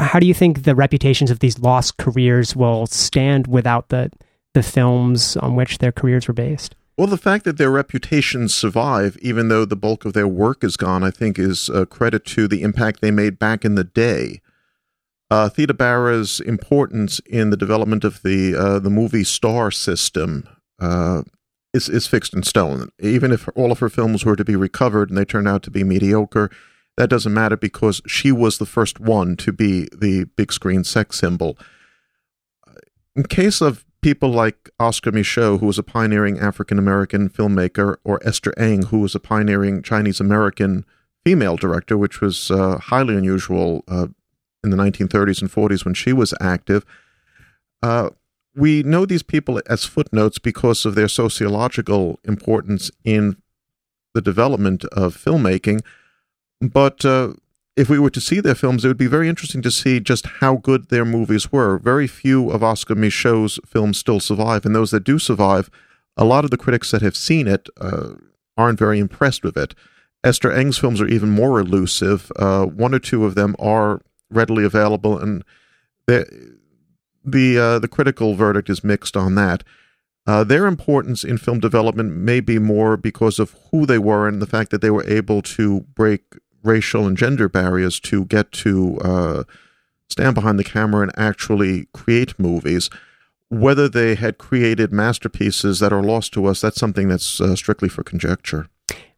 how 0.00 0.18
do 0.18 0.26
you 0.26 0.34
think 0.34 0.62
the 0.62 0.74
reputations 0.74 1.30
of 1.30 1.40
these 1.40 1.58
lost 1.58 1.96
careers 1.96 2.54
will 2.54 2.86
stand 2.86 3.46
without 3.46 3.88
the 3.88 4.10
the 4.54 4.62
films 4.62 5.36
on 5.36 5.54
which 5.54 5.78
their 5.78 5.92
careers 5.92 6.26
were 6.28 6.34
based. 6.34 6.74
Well, 6.96 7.06
the 7.06 7.16
fact 7.16 7.44
that 7.44 7.56
their 7.56 7.70
reputations 7.70 8.54
survive, 8.54 9.16
even 9.22 9.48
though 9.48 9.64
the 9.64 9.76
bulk 9.76 10.04
of 10.04 10.12
their 10.12 10.28
work 10.28 10.62
is 10.62 10.76
gone, 10.76 11.02
I 11.02 11.10
think 11.10 11.38
is 11.38 11.68
a 11.68 11.86
credit 11.86 12.24
to 12.26 12.46
the 12.46 12.62
impact 12.62 13.00
they 13.00 13.10
made 13.10 13.38
back 13.38 13.64
in 13.64 13.74
the 13.74 13.84
day. 13.84 14.40
Uh, 15.30 15.48
Theda 15.48 15.72
Bara's 15.72 16.40
importance 16.40 17.20
in 17.20 17.50
the 17.50 17.56
development 17.56 18.04
of 18.04 18.20
the 18.22 18.54
uh, 18.54 18.78
the 18.80 18.90
movie 18.90 19.24
star 19.24 19.70
system 19.70 20.46
uh, 20.80 21.22
is 21.72 21.88
is 21.88 22.08
fixed 22.08 22.34
in 22.34 22.42
stone. 22.42 22.90
Even 22.98 23.30
if 23.30 23.48
all 23.54 23.70
of 23.70 23.78
her 23.78 23.88
films 23.88 24.24
were 24.24 24.36
to 24.36 24.44
be 24.44 24.56
recovered 24.56 25.08
and 25.08 25.16
they 25.16 25.24
turned 25.24 25.48
out 25.48 25.62
to 25.62 25.70
be 25.70 25.84
mediocre, 25.84 26.50
that 26.96 27.10
doesn't 27.10 27.32
matter 27.32 27.56
because 27.56 28.02
she 28.06 28.32
was 28.32 28.58
the 28.58 28.66
first 28.66 29.00
one 29.00 29.36
to 29.36 29.52
be 29.52 29.88
the 29.96 30.24
big 30.36 30.52
screen 30.52 30.84
sex 30.84 31.18
symbol. 31.18 31.56
In 33.16 33.24
case 33.24 33.60
of 33.60 33.84
people 34.02 34.30
like 34.30 34.70
Oscar 34.78 35.12
Micheaux, 35.12 35.60
who 35.60 35.66
was 35.66 35.78
a 35.78 35.82
pioneering 35.82 36.38
African 36.38 36.78
American 36.78 37.28
filmmaker, 37.28 37.96
or 38.04 38.20
Esther 38.26 38.52
Eng, 38.56 38.86
who 38.86 39.00
was 39.00 39.14
a 39.14 39.20
pioneering 39.20 39.82
Chinese 39.82 40.20
American 40.20 40.84
female 41.24 41.56
director, 41.56 41.98
which 41.98 42.20
was 42.20 42.50
uh, 42.50 42.78
highly 42.78 43.16
unusual 43.16 43.84
uh, 43.88 44.06
in 44.64 44.70
the 44.70 44.76
1930s 44.76 45.40
and 45.40 45.50
40s 45.50 45.84
when 45.84 45.94
she 45.94 46.12
was 46.12 46.34
active. 46.40 46.84
Uh, 47.82 48.10
we 48.54 48.82
know 48.82 49.06
these 49.06 49.22
people 49.22 49.60
as 49.68 49.84
footnotes 49.84 50.38
because 50.38 50.84
of 50.84 50.94
their 50.94 51.08
sociological 51.08 52.18
importance 52.24 52.90
in 53.04 53.36
the 54.12 54.20
development 54.20 54.84
of 54.86 55.16
filmmaking, 55.16 55.80
but 56.60 57.04
uh, 57.04 57.34
if 57.76 57.88
we 57.88 57.98
were 57.98 58.10
to 58.10 58.20
see 58.20 58.40
their 58.40 58.54
films, 58.54 58.84
it 58.84 58.88
would 58.88 58.98
be 58.98 59.06
very 59.06 59.28
interesting 59.28 59.62
to 59.62 59.70
see 59.70 60.00
just 60.00 60.26
how 60.40 60.56
good 60.56 60.88
their 60.88 61.04
movies 61.04 61.50
were. 61.50 61.78
Very 61.78 62.06
few 62.06 62.50
of 62.50 62.62
Oscar 62.62 62.94
Micheaux's 62.94 63.58
films 63.66 63.98
still 63.98 64.20
survive, 64.20 64.66
and 64.66 64.74
those 64.74 64.90
that 64.90 65.04
do 65.04 65.18
survive, 65.18 65.70
a 66.16 66.24
lot 66.24 66.44
of 66.44 66.50
the 66.50 66.58
critics 66.58 66.90
that 66.90 67.02
have 67.02 67.16
seen 67.16 67.46
it 67.48 67.68
uh, 67.80 68.10
aren't 68.56 68.78
very 68.78 68.98
impressed 68.98 69.42
with 69.42 69.56
it. 69.56 69.74
Esther 70.22 70.52
Eng's 70.52 70.76
films 70.76 71.00
are 71.00 71.06
even 71.06 71.30
more 71.30 71.58
elusive. 71.58 72.30
Uh, 72.36 72.66
one 72.66 72.94
or 72.94 72.98
two 72.98 73.24
of 73.24 73.34
them 73.34 73.56
are 73.58 74.02
readily 74.28 74.64
available, 74.64 75.18
and 75.18 75.44
the 76.06 76.58
the 77.24 77.58
uh, 77.58 77.78
the 77.78 77.88
critical 77.88 78.34
verdict 78.34 78.68
is 78.68 78.84
mixed 78.84 79.16
on 79.16 79.34
that. 79.36 79.64
Uh, 80.26 80.44
their 80.44 80.66
importance 80.66 81.24
in 81.24 81.38
film 81.38 81.58
development 81.58 82.12
may 82.12 82.40
be 82.40 82.58
more 82.58 82.96
because 82.96 83.38
of 83.38 83.56
who 83.70 83.86
they 83.86 83.98
were 83.98 84.28
and 84.28 84.42
the 84.42 84.46
fact 84.46 84.70
that 84.70 84.82
they 84.82 84.90
were 84.90 85.06
able 85.06 85.40
to 85.40 85.80
break 85.94 86.22
racial 86.62 87.06
and 87.06 87.16
gender 87.16 87.48
barriers 87.48 88.00
to 88.00 88.24
get 88.26 88.52
to 88.52 88.98
uh, 88.98 89.44
stand 90.08 90.34
behind 90.34 90.58
the 90.58 90.64
camera 90.64 91.02
and 91.02 91.12
actually 91.16 91.86
create 91.92 92.38
movies. 92.38 92.90
Whether 93.48 93.88
they 93.88 94.14
had 94.14 94.38
created 94.38 94.92
masterpieces 94.92 95.80
that 95.80 95.92
are 95.92 96.02
lost 96.02 96.32
to 96.34 96.46
us, 96.46 96.60
that's 96.60 96.78
something 96.78 97.08
that's 97.08 97.40
uh, 97.40 97.56
strictly 97.56 97.88
for 97.88 98.04
conjecture. 98.04 98.68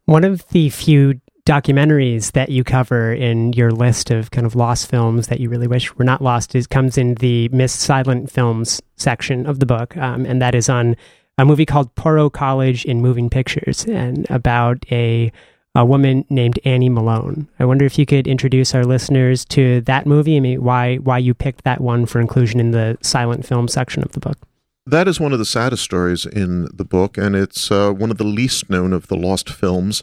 One 0.07 0.25
of 0.25 0.47
the 0.49 0.71
few 0.71 1.21
documentaries 1.45 2.33
that 2.33 2.51
you 2.51 2.63
cover 2.63 3.13
in 3.13 3.53
your 3.53 3.73
list 3.73 4.11
of 4.11 4.31
kind 4.31 4.47
of 4.47 4.55
lost 4.55 4.89
films 4.89 5.27
that 5.27 5.41
you 5.41 5.49
really 5.49 5.67
wish 5.67 5.95
were 5.97 6.05
not 6.05 6.23
lost 6.23 6.55
is 6.55 6.67
comes 6.67 6.97
in 6.97 7.15
the 7.17 7.49
missed 7.49 7.81
silent 7.81 8.31
films 8.31 8.81
section 8.97 9.47
of 9.47 9.59
the 9.59 9.67
book, 9.67 9.97
um, 9.97 10.25
and 10.25 10.41
that 10.41 10.55
is 10.55 10.69
on 10.69 10.97
a 11.39 11.45
movie 11.45 11.67
called 11.67 11.95
Poro 11.95 12.33
College 12.33 12.85
in 12.85 13.01
Moving 13.01 13.29
Pictures, 13.29 13.85
and 13.87 14.27
about 14.31 14.85
a 14.93 15.33
a 15.75 15.85
woman 15.85 16.25
named 16.29 16.59
Annie 16.65 16.89
Malone. 16.89 17.49
I 17.59 17.65
wonder 17.65 17.85
if 17.85 17.99
you 17.99 18.05
could 18.05 18.27
introduce 18.27 18.75
our 18.75 18.85
listeners 18.85 19.45
to 19.47 19.81
that 19.83 20.07
movie 20.07 20.37
and 20.37 20.63
why 20.63 20.97
why 20.97 21.19
you 21.19 21.35
picked 21.35 21.65
that 21.65 21.81
one 21.81 22.07
for 22.07 22.21
inclusion 22.21 22.61
in 22.61 22.73
the 22.73 22.99
silent 23.01 23.47
film 23.47 23.69
section 23.69 24.03
of 24.03 24.13
the 24.13 24.21
book. 24.21 24.39
That 24.85 25.09
is 25.09 25.21
one 25.21 25.33
of 25.33 25.39
the 25.39 25.45
saddest 25.45 25.85
stories 25.85 26.27
in 26.27 26.69
the 26.75 26.85
book, 26.85 27.17
and 27.17 27.37
it's 27.37 27.71
uh, 27.71 27.93
one 27.93 28.11
of 28.11 28.19
the 28.19 28.25
least 28.25 28.69
known 28.69 28.93
of 28.93 29.07
the 29.07 29.17
lost 29.17 29.49
films. 29.49 30.03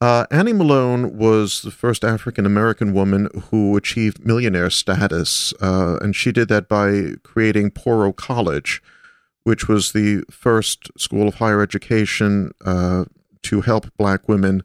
Uh, 0.00 0.24
Annie 0.30 0.52
Malone 0.52 1.18
was 1.18 1.62
the 1.62 1.72
first 1.72 2.04
African 2.04 2.46
American 2.46 2.94
woman 2.94 3.28
who 3.50 3.76
achieved 3.76 4.24
millionaire 4.24 4.70
status, 4.70 5.52
uh, 5.60 5.98
and 6.00 6.14
she 6.14 6.30
did 6.30 6.48
that 6.48 6.68
by 6.68 7.14
creating 7.24 7.72
Poro 7.72 8.14
College, 8.14 8.80
which 9.42 9.66
was 9.66 9.90
the 9.90 10.22
first 10.30 10.88
school 10.96 11.26
of 11.26 11.34
higher 11.34 11.60
education 11.60 12.52
uh, 12.64 13.04
to 13.48 13.62
help 13.62 13.86
black 13.96 14.28
women 14.28 14.62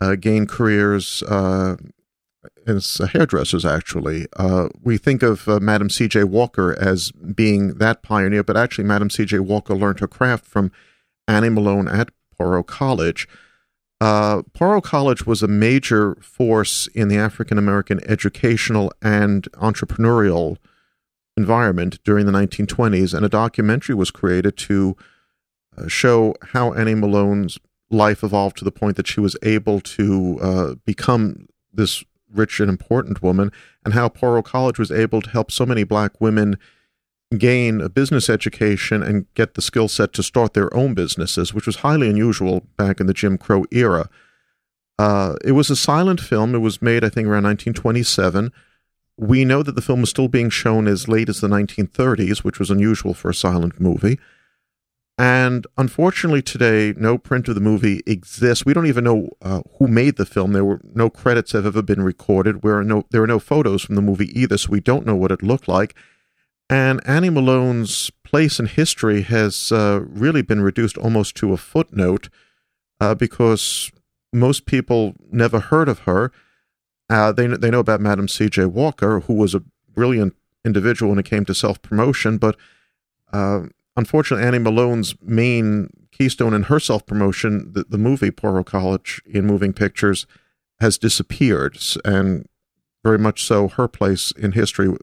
uh, 0.00 0.16
gain 0.16 0.46
careers 0.46 1.22
uh, 1.24 1.76
as 2.66 3.00
hairdressers, 3.12 3.64
actually. 3.64 4.26
Uh, 4.36 4.68
we 4.82 4.98
think 4.98 5.22
of 5.22 5.48
uh, 5.48 5.60
Madam 5.60 5.88
C.J. 5.88 6.24
Walker 6.24 6.76
as 6.80 7.12
being 7.12 7.74
that 7.74 8.02
pioneer, 8.02 8.42
but 8.42 8.56
actually, 8.56 8.84
Madam 8.84 9.08
C.J. 9.08 9.38
Walker 9.38 9.74
learned 9.74 10.00
her 10.00 10.08
craft 10.08 10.46
from 10.46 10.72
Annie 11.26 11.48
Malone 11.48 11.88
at 11.88 12.10
Poro 12.38 12.66
College. 12.66 13.28
Uh, 14.00 14.42
Poro 14.52 14.82
College 14.82 15.26
was 15.26 15.42
a 15.42 15.48
major 15.48 16.16
force 16.16 16.88
in 16.88 17.08
the 17.08 17.16
African 17.16 17.58
American 17.58 18.00
educational 18.08 18.92
and 19.00 19.50
entrepreneurial 19.52 20.56
environment 21.36 21.98
during 22.04 22.26
the 22.26 22.32
1920s, 22.32 23.14
and 23.14 23.24
a 23.24 23.28
documentary 23.28 23.94
was 23.94 24.10
created 24.10 24.56
to 24.56 24.96
uh, 25.76 25.88
show 25.88 26.34
how 26.52 26.72
Annie 26.72 26.94
Malone's 26.94 27.58
life 27.90 28.22
evolved 28.22 28.56
to 28.58 28.64
the 28.64 28.72
point 28.72 28.96
that 28.96 29.06
she 29.06 29.20
was 29.20 29.36
able 29.42 29.80
to 29.80 30.38
uh, 30.40 30.74
become 30.84 31.48
this 31.72 32.04
rich 32.32 32.60
and 32.60 32.68
important 32.68 33.22
woman, 33.22 33.50
and 33.84 33.94
how 33.94 34.08
Poro 34.08 34.44
College 34.44 34.78
was 34.78 34.90
able 34.90 35.22
to 35.22 35.30
help 35.30 35.50
so 35.50 35.64
many 35.64 35.84
black 35.84 36.20
women 36.20 36.58
gain 37.36 37.80
a 37.80 37.88
business 37.88 38.30
education 38.30 39.02
and 39.02 39.26
get 39.34 39.54
the 39.54 39.62
skill 39.62 39.88
set 39.88 40.12
to 40.14 40.22
start 40.22 40.54
their 40.54 40.74
own 40.74 40.94
businesses, 40.94 41.52
which 41.52 41.66
was 41.66 41.76
highly 41.76 42.08
unusual 42.08 42.66
back 42.76 43.00
in 43.00 43.06
the 43.06 43.14
Jim 43.14 43.36
Crow 43.36 43.64
era. 43.70 44.08
Uh, 44.98 45.36
it 45.44 45.52
was 45.52 45.70
a 45.70 45.76
silent 45.76 46.20
film. 46.20 46.54
It 46.54 46.58
was 46.58 46.82
made, 46.82 47.04
I 47.04 47.08
think, 47.08 47.26
around 47.26 47.44
1927. 47.44 48.50
We 49.16 49.44
know 49.44 49.62
that 49.62 49.74
the 49.74 49.82
film 49.82 50.00
was 50.00 50.10
still 50.10 50.28
being 50.28 50.50
shown 50.50 50.88
as 50.88 51.08
late 51.08 51.28
as 51.28 51.40
the 51.40 51.48
1930s, 51.48 52.38
which 52.38 52.58
was 52.58 52.70
unusual 52.70 53.14
for 53.14 53.30
a 53.30 53.34
silent 53.34 53.80
movie. 53.80 54.18
And 55.18 55.66
unfortunately, 55.76 56.42
today, 56.42 56.94
no 56.96 57.18
print 57.18 57.48
of 57.48 57.56
the 57.56 57.60
movie 57.60 58.02
exists. 58.06 58.64
We 58.64 58.72
don't 58.72 58.86
even 58.86 59.02
know 59.02 59.30
uh, 59.42 59.62
who 59.78 59.88
made 59.88 60.16
the 60.16 60.24
film. 60.24 60.52
There 60.52 60.64
were 60.64 60.80
no 60.94 61.10
credits 61.10 61.52
have 61.52 61.66
ever 61.66 61.82
been 61.82 62.02
recorded. 62.02 62.62
No, 62.62 63.04
there 63.10 63.24
are 63.24 63.26
no 63.26 63.40
photos 63.40 63.82
from 63.82 63.96
the 63.96 64.02
movie 64.02 64.30
either, 64.40 64.56
so 64.56 64.70
we 64.70 64.80
don't 64.80 65.04
know 65.04 65.16
what 65.16 65.32
it 65.32 65.42
looked 65.42 65.66
like. 65.66 65.96
And 66.70 67.00
Annie 67.04 67.30
Malone's 67.30 68.10
place 68.22 68.60
in 68.60 68.66
history 68.66 69.22
has 69.22 69.72
uh, 69.72 70.02
really 70.06 70.42
been 70.42 70.60
reduced 70.60 70.96
almost 70.96 71.34
to 71.36 71.52
a 71.52 71.56
footnote 71.56 72.28
uh, 73.00 73.16
because 73.16 73.90
most 74.32 74.66
people 74.66 75.14
never 75.32 75.58
heard 75.58 75.88
of 75.88 76.00
her. 76.00 76.30
Uh, 77.10 77.32
they 77.32 77.46
they 77.48 77.70
know 77.70 77.80
about 77.80 78.00
Madam 78.00 78.28
C.J. 78.28 78.66
Walker, 78.66 79.20
who 79.20 79.34
was 79.34 79.54
a 79.54 79.64
brilliant 79.92 80.36
individual 80.64 81.10
when 81.10 81.18
it 81.18 81.24
came 81.24 81.44
to 81.46 81.54
self 81.54 81.80
promotion, 81.82 82.38
but 82.38 82.56
uh, 83.32 83.62
unfortunately, 83.98 84.46
Annie 84.46 84.58
Malone's 84.58 85.14
main 85.20 85.90
keystone 86.12 86.54
in 86.54 86.64
her 86.64 86.80
self 86.80 87.04
promotion, 87.04 87.72
the, 87.72 87.84
the 87.84 87.98
movie 87.98 88.30
Poro 88.30 88.64
College 88.64 89.20
in 89.26 89.44
moving 89.44 89.72
pictures, 89.72 90.26
has 90.80 90.96
disappeared, 90.96 91.76
and 92.04 92.48
very 93.04 93.18
much 93.18 93.44
so 93.44 93.68
her 93.68 93.88
place 93.88 94.30
in 94.32 94.52
history. 94.52 94.94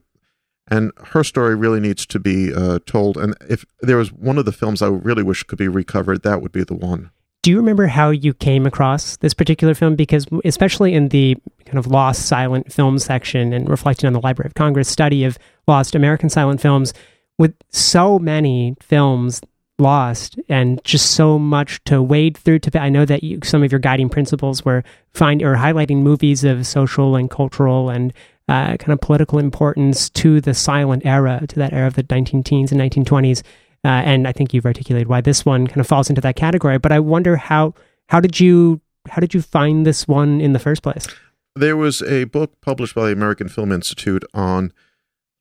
And 0.68 0.90
her 1.12 1.22
story 1.22 1.54
really 1.54 1.78
needs 1.78 2.06
to 2.06 2.18
be 2.18 2.52
uh, 2.52 2.80
told. 2.86 3.16
And 3.16 3.36
if 3.48 3.64
there 3.82 3.98
was 3.98 4.12
one 4.12 4.36
of 4.36 4.46
the 4.46 4.52
films 4.52 4.82
I 4.82 4.88
really 4.88 5.22
wish 5.22 5.44
could 5.44 5.58
be 5.58 5.68
recovered, 5.68 6.22
that 6.22 6.42
would 6.42 6.50
be 6.50 6.64
the 6.64 6.74
one. 6.74 7.10
Do 7.42 7.52
you 7.52 7.58
remember 7.58 7.86
how 7.86 8.10
you 8.10 8.34
came 8.34 8.66
across 8.66 9.16
this 9.18 9.32
particular 9.32 9.74
film? 9.74 9.94
Because, 9.94 10.26
especially 10.44 10.94
in 10.94 11.10
the 11.10 11.36
kind 11.66 11.78
of 11.78 11.86
lost 11.86 12.26
silent 12.26 12.72
film 12.72 12.98
section 12.98 13.52
and 13.52 13.68
reflecting 13.68 14.08
on 14.08 14.12
the 14.12 14.20
Library 14.20 14.48
of 14.48 14.54
Congress 14.54 14.88
study 14.88 15.22
of 15.22 15.38
lost 15.68 15.94
American 15.94 16.28
silent 16.28 16.60
films, 16.60 16.92
with 17.38 17.54
so 17.70 18.18
many 18.18 18.74
films 18.80 19.40
lost 19.78 20.38
and 20.48 20.82
just 20.84 21.12
so 21.12 21.38
much 21.38 21.82
to 21.84 22.02
wade 22.02 22.34
through 22.36 22.58
to 22.58 22.80
i 22.80 22.88
know 22.88 23.04
that 23.04 23.22
you, 23.22 23.38
some 23.44 23.62
of 23.62 23.70
your 23.70 23.78
guiding 23.78 24.08
principles 24.08 24.64
were 24.64 24.82
find 25.12 25.42
or 25.42 25.54
highlighting 25.54 25.98
movies 25.98 26.44
of 26.44 26.66
social 26.66 27.14
and 27.14 27.28
cultural 27.28 27.90
and 27.90 28.12
uh, 28.48 28.76
kind 28.76 28.92
of 28.92 29.00
political 29.00 29.38
importance 29.38 30.08
to 30.08 30.40
the 30.40 30.54
silent 30.54 31.04
era 31.04 31.44
to 31.46 31.56
that 31.56 31.74
era 31.74 31.88
of 31.88 31.94
the 31.94 32.06
19 32.08 32.42
teens 32.42 32.72
and 32.72 32.80
1920s 32.80 33.42
uh, 33.84 33.88
and 33.88 34.26
i 34.26 34.32
think 34.32 34.54
you've 34.54 34.64
articulated 34.64 35.08
why 35.08 35.20
this 35.20 35.44
one 35.44 35.66
kind 35.66 35.80
of 35.80 35.86
falls 35.86 36.08
into 36.08 36.22
that 36.22 36.36
category 36.36 36.78
but 36.78 36.90
i 36.90 36.98
wonder 36.98 37.36
how 37.36 37.74
how 38.08 38.18
did 38.18 38.40
you 38.40 38.80
how 39.10 39.20
did 39.20 39.34
you 39.34 39.42
find 39.42 39.86
this 39.86 40.08
one 40.08 40.40
in 40.40 40.52
the 40.52 40.58
first 40.58 40.82
place? 40.82 41.06
There 41.54 41.76
was 41.76 42.02
a 42.02 42.24
book 42.24 42.60
published 42.60 42.94
by 42.94 43.06
the 43.06 43.12
american 43.12 43.48
film 43.48 43.72
institute 43.72 44.24
on 44.34 44.72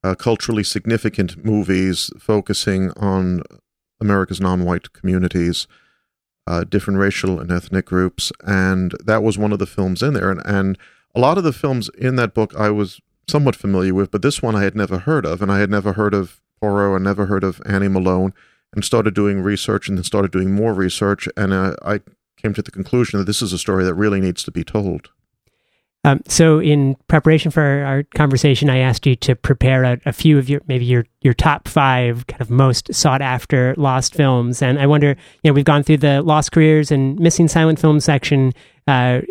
uh, 0.06 0.14
culturally 0.14 0.64
significant 0.64 1.44
movies 1.44 2.12
focusing 2.20 2.92
on 2.92 3.42
America's 4.00 4.40
non-white 4.40 4.94
communities, 4.94 5.66
uh, 6.46 6.64
different 6.64 7.00
racial 7.00 7.40
and 7.40 7.52
ethnic 7.52 7.86
groups, 7.88 8.32
and 8.42 8.94
that 9.04 9.24
was 9.24 9.40
one 9.40 9.52
of 9.52 9.58
the 9.58 9.66
films 9.66 10.04
in 10.04 10.14
there. 10.14 10.30
And, 10.30 10.42
and 10.46 10.78
a 11.16 11.20
lot 11.20 11.40
of 11.40 11.44
the 11.44 11.52
films 11.54 11.90
in 11.98 12.18
that 12.18 12.36
book 12.36 12.54
I 12.56 12.70
was 12.70 13.02
somewhat 13.28 13.56
familiar 13.56 13.96
with, 13.96 14.12
but 14.12 14.22
this 14.22 14.44
one 14.44 14.56
I 14.56 14.64
had 14.64 14.76
never 14.76 15.00
heard 15.00 15.26
of, 15.26 15.42
and 15.42 15.52
I 15.52 15.60
had 15.60 15.72
never 15.72 15.94
heard 15.94 16.14
of 16.14 16.40
Poro, 16.62 16.96
and 16.96 17.04
never 17.04 17.26
heard 17.26 17.44
of 17.44 17.60
Annie 17.66 17.88
Malone, 17.88 18.32
and 18.76 18.86
started 18.86 19.16
doing 19.16 19.42
research, 19.42 19.90
and 19.90 19.98
then 19.98 20.04
started 20.04 20.32
doing 20.32 20.54
more 20.54 20.74
research, 20.76 21.28
and 21.36 21.52
uh, 21.52 21.76
I 21.82 22.02
came 22.38 22.54
to 22.54 22.62
the 22.62 22.70
conclusion 22.70 23.18
that 23.18 23.26
this 23.26 23.42
is 23.42 23.54
a 23.54 23.58
story 23.58 23.84
that 23.86 23.96
really 23.96 24.22
needs 24.22 24.44
to 24.44 24.52
be 24.52 24.64
told. 24.64 25.10
Um, 26.06 26.22
so, 26.28 26.60
in 26.60 26.96
preparation 27.08 27.50
for 27.50 27.64
our, 27.64 28.04
conversation, 28.04 28.70
I 28.70 28.78
asked 28.78 29.08
you 29.08 29.16
to 29.16 29.36
prepare 29.36 29.84
a, 29.84 29.98
a, 30.06 30.14
few 30.14 30.38
of 30.38 30.48
your 30.48 30.62
maybe 30.68 30.86
your 30.86 31.08
your 31.22 31.34
top 31.34 31.68
five 31.68 32.28
kind 32.28 32.42
of 32.42 32.52
most 32.52 32.94
sought 32.94 33.24
after 33.24 33.74
lost 33.76 34.14
films, 34.14 34.62
and 34.62 34.78
I 34.78 34.86
wonder, 34.86 35.18
you 35.42 35.50
know, 35.50 35.54
we've 35.54 35.66
gone 35.66 35.82
through 35.82 35.98
the 35.98 36.22
lost 36.22 36.52
careers 36.52 36.92
and 36.92 37.20
missing 37.20 37.48
silent 37.48 37.80
film 37.80 38.00
section. 38.00 38.54
Uh, 38.88 39.22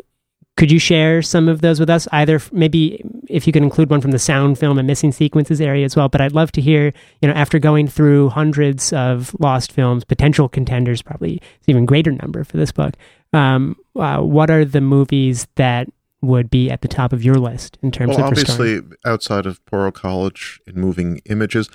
could 0.56 0.72
you 0.72 0.80
share 0.80 1.22
some 1.22 1.48
of 1.48 1.60
those 1.60 1.78
with 1.78 1.88
us? 1.88 2.08
Either 2.10 2.40
maybe 2.50 3.00
if 3.28 3.46
you 3.46 3.52
could 3.52 3.62
include 3.62 3.88
one 3.88 4.00
from 4.00 4.10
the 4.10 4.18
sound 4.18 4.58
film 4.58 4.76
and 4.76 4.86
missing 4.86 5.12
sequences 5.12 5.60
area 5.60 5.84
as 5.84 5.94
well. 5.94 6.08
But 6.08 6.20
I'd 6.20 6.32
love 6.32 6.50
to 6.52 6.60
hear, 6.60 6.92
you 7.22 7.28
know, 7.28 7.34
after 7.34 7.60
going 7.60 7.86
through 7.86 8.30
hundreds 8.30 8.92
of 8.92 9.34
lost 9.38 9.70
films, 9.70 10.04
potential 10.04 10.48
contenders, 10.48 11.02
probably 11.02 11.40
even 11.68 11.86
greater 11.86 12.12
number 12.12 12.42
for 12.42 12.56
this 12.56 12.72
book. 12.72 12.94
Um, 13.32 13.76
uh, 13.96 14.20
what 14.20 14.50
are 14.50 14.64
the 14.64 14.80
movies 14.80 15.48
that 15.56 15.88
would 16.24 16.50
be 16.50 16.70
at 16.70 16.80
the 16.80 16.88
top 16.88 17.12
of 17.12 17.22
your 17.22 17.36
list 17.36 17.78
in 17.82 17.90
terms 17.90 18.12
of. 18.12 18.16
well, 18.16 18.26
of 18.26 18.32
obviously 18.32 18.80
outside 19.04 19.46
of 19.46 19.64
Poro 19.66 19.92
College 19.92 20.60
in 20.66 20.80
moving 20.80 21.20
images. 21.26 21.68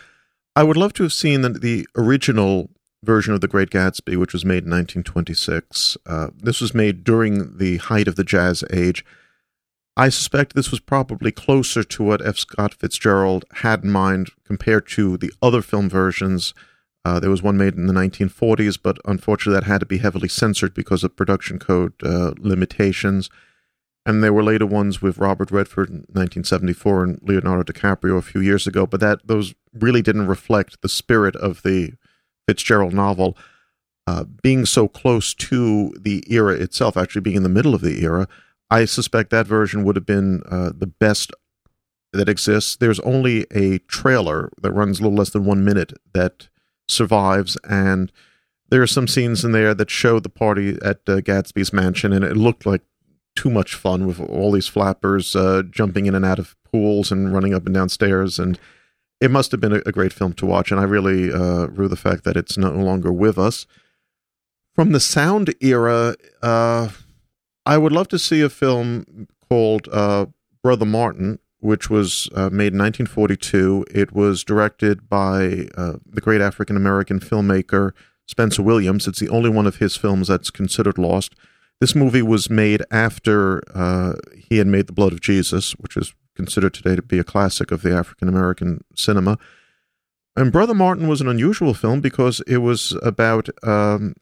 I 0.55 0.63
would 0.63 0.77
love 0.77 0.93
to 0.93 1.03
have 1.03 1.13
seen 1.13 1.41
the, 1.41 1.49
the 1.49 1.88
original 1.95 2.69
version 3.03 3.33
of 3.33 3.41
The 3.41 3.47
Great 3.47 3.69
Gatsby, 3.69 4.17
which 4.17 4.33
was 4.33 4.43
made 4.43 4.65
in 4.65 4.71
1926. 4.71 5.97
Uh, 6.05 6.29
this 6.35 6.59
was 6.59 6.73
made 6.73 7.03
during 7.03 7.57
the 7.57 7.77
height 7.77 8.07
of 8.07 8.15
the 8.15 8.23
jazz 8.23 8.63
age. 8.71 9.05
I 9.95 10.09
suspect 10.09 10.55
this 10.55 10.71
was 10.71 10.79
probably 10.79 11.31
closer 11.31 11.83
to 11.83 12.03
what 12.03 12.25
F. 12.25 12.38
Scott 12.38 12.73
Fitzgerald 12.73 13.45
had 13.55 13.83
in 13.83 13.91
mind 13.91 14.29
compared 14.45 14.88
to 14.89 15.17
the 15.17 15.31
other 15.41 15.62
film 15.62 15.89
versions. 15.89 16.53
Uh, 17.05 17.19
there 17.19 17.29
was 17.29 17.43
one 17.43 17.57
made 17.57 17.75
in 17.75 17.88
the 17.88 17.93
1940s, 17.93 18.77
but 18.81 18.97
unfortunately 19.05 19.59
that 19.59 19.67
had 19.67 19.79
to 19.79 19.85
be 19.85 19.97
heavily 19.97 20.27
censored 20.27 20.73
because 20.73 21.03
of 21.03 21.15
production 21.15 21.59
code 21.59 21.93
uh, 22.03 22.33
limitations 22.38 23.29
and 24.05 24.23
there 24.23 24.33
were 24.33 24.43
later 24.43 24.65
ones 24.65 25.01
with 25.01 25.17
Robert 25.17 25.51
Redford 25.51 25.89
in 25.89 25.95
1974 25.95 27.03
and 27.03 27.19
Leonardo 27.21 27.71
DiCaprio 27.71 28.17
a 28.17 28.21
few 28.21 28.41
years 28.41 28.65
ago, 28.65 28.85
but 28.85 28.99
that 29.01 29.19
those 29.27 29.53
really 29.73 30.01
didn't 30.01 30.27
reflect 30.27 30.81
the 30.81 30.89
spirit 30.89 31.35
of 31.35 31.63
the 31.63 31.93
Fitzgerald 32.47 32.93
novel. 32.93 33.38
Uh, 34.07 34.23
being 34.41 34.65
so 34.65 34.88
close 34.88 35.35
to 35.35 35.93
the 35.99 36.23
era 36.27 36.53
itself, 36.53 36.97
actually 36.97 37.21
being 37.21 37.35
in 37.35 37.43
the 37.43 37.49
middle 37.49 37.75
of 37.75 37.81
the 37.81 38.03
era, 38.03 38.27
I 38.71 38.85
suspect 38.85 39.29
that 39.29 39.45
version 39.45 39.83
would 39.83 39.95
have 39.95 40.05
been 40.05 40.41
uh, 40.49 40.71
the 40.75 40.88
best 40.88 41.31
that 42.13 42.29
exists. 42.29 42.75
There's 42.75 42.99
only 43.01 43.45
a 43.51 43.79
trailer 43.79 44.49
that 44.62 44.71
runs 44.71 44.99
a 44.99 45.03
little 45.03 45.17
less 45.17 45.29
than 45.29 45.45
one 45.45 45.63
minute 45.63 45.93
that 46.13 46.47
survives, 46.88 47.57
and 47.69 48.12
there 48.69 48.81
are 48.81 48.88
some 48.88 49.07
scenes 49.07 49.45
in 49.45 49.51
there 49.51 49.73
that 49.73 49.89
show 49.89 50.19
the 50.19 50.29
party 50.29 50.77
at 50.83 51.01
uh, 51.07 51.21
Gatsby's 51.21 51.73
mansion, 51.73 52.13
and 52.13 52.23
it 52.23 52.38
looked 52.38 52.65
like 52.65 52.81
too 53.39 53.49
much 53.49 53.73
fun 53.73 54.06
with 54.06 54.19
all 54.19 54.52
these 54.52 54.67
flappers 54.67 55.34
uh, 55.34 55.63
jumping 55.71 56.08
in 56.08 56.13
and 56.13 56.25
out 56.25 56.39
of 56.39 56.58
pools 56.69 57.10
and 57.10 57.34
running 57.34 57.54
up 57.54 57.65
and 57.65 57.73
down 57.73 57.88
stairs. 57.88 58.38
And 58.38 58.60
it 59.21 59.32
must 59.32 59.54
have 59.54 59.62
been 59.62 59.71
a, 59.71 59.82
a 59.86 59.93
great 59.93 60.12
film 60.12 60.34
to 60.34 60.45
watch. 60.45 60.71
And 60.71 60.80
I 60.80 60.84
really 60.84 61.32
uh, 61.32 61.67
rue 61.67 61.88
the 61.88 61.95
fact 61.95 62.25
that 62.25 62.36
it's 62.36 62.58
no 62.58 62.69
longer 62.71 63.13
with 63.13 63.38
us. 63.38 63.65
From 64.75 64.91
the 64.91 64.99
sound 64.99 65.56
era, 65.62 66.15
uh, 66.41 66.89
I 67.65 67.78
would 67.78 67.93
love 67.93 68.10
to 68.10 68.19
see 68.19 68.41
a 68.41 68.49
film 68.49 69.30
called 69.47 69.88
uh, 69.89 70.25
Brother 70.62 70.86
Martin, 70.86 71.39
which 71.62 71.89
was 71.89 72.28
uh, 72.36 72.49
made 72.49 72.73
in 72.73 72.80
1942. 72.80 73.86
It 73.89 74.12
was 74.12 74.43
directed 74.43 75.08
by 75.08 75.69
uh, 75.78 75.93
the 76.06 76.21
great 76.21 76.41
African 76.41 76.75
American 76.75 77.21
filmmaker 77.21 77.93
Spencer 78.28 78.63
Williams. 78.63 79.08
It's 79.08 79.19
the 79.19 79.30
only 79.30 79.49
one 79.49 79.65
of 79.65 79.78
his 79.78 79.95
films 79.95 80.28
that's 80.28 80.49
considered 80.49 80.97
lost. 80.97 81.36
This 81.79 81.95
movie 81.95 82.21
was 82.21 82.49
made 82.49 82.83
after 82.91 83.63
uh, 83.73 84.13
he 84.37 84.57
had 84.57 84.67
made 84.67 84.87
The 84.87 84.93
Blood 84.93 85.13
of 85.13 85.21
Jesus, 85.21 85.71
which 85.73 85.95
is 85.95 86.13
considered 86.35 86.73
today 86.73 86.95
to 86.95 87.01
be 87.01 87.19
a 87.19 87.23
classic 87.23 87.71
of 87.71 87.81
the 87.81 87.93
African 87.95 88.27
American 88.27 88.83
cinema. 88.95 89.37
And 90.35 90.51
Brother 90.51 90.73
Martin 90.73 91.07
was 91.07 91.21
an 91.21 91.27
unusual 91.27 91.73
film 91.73 92.01
because 92.01 92.41
it 92.47 92.57
was 92.57 92.97
about 93.01 93.49
um, 93.63 94.13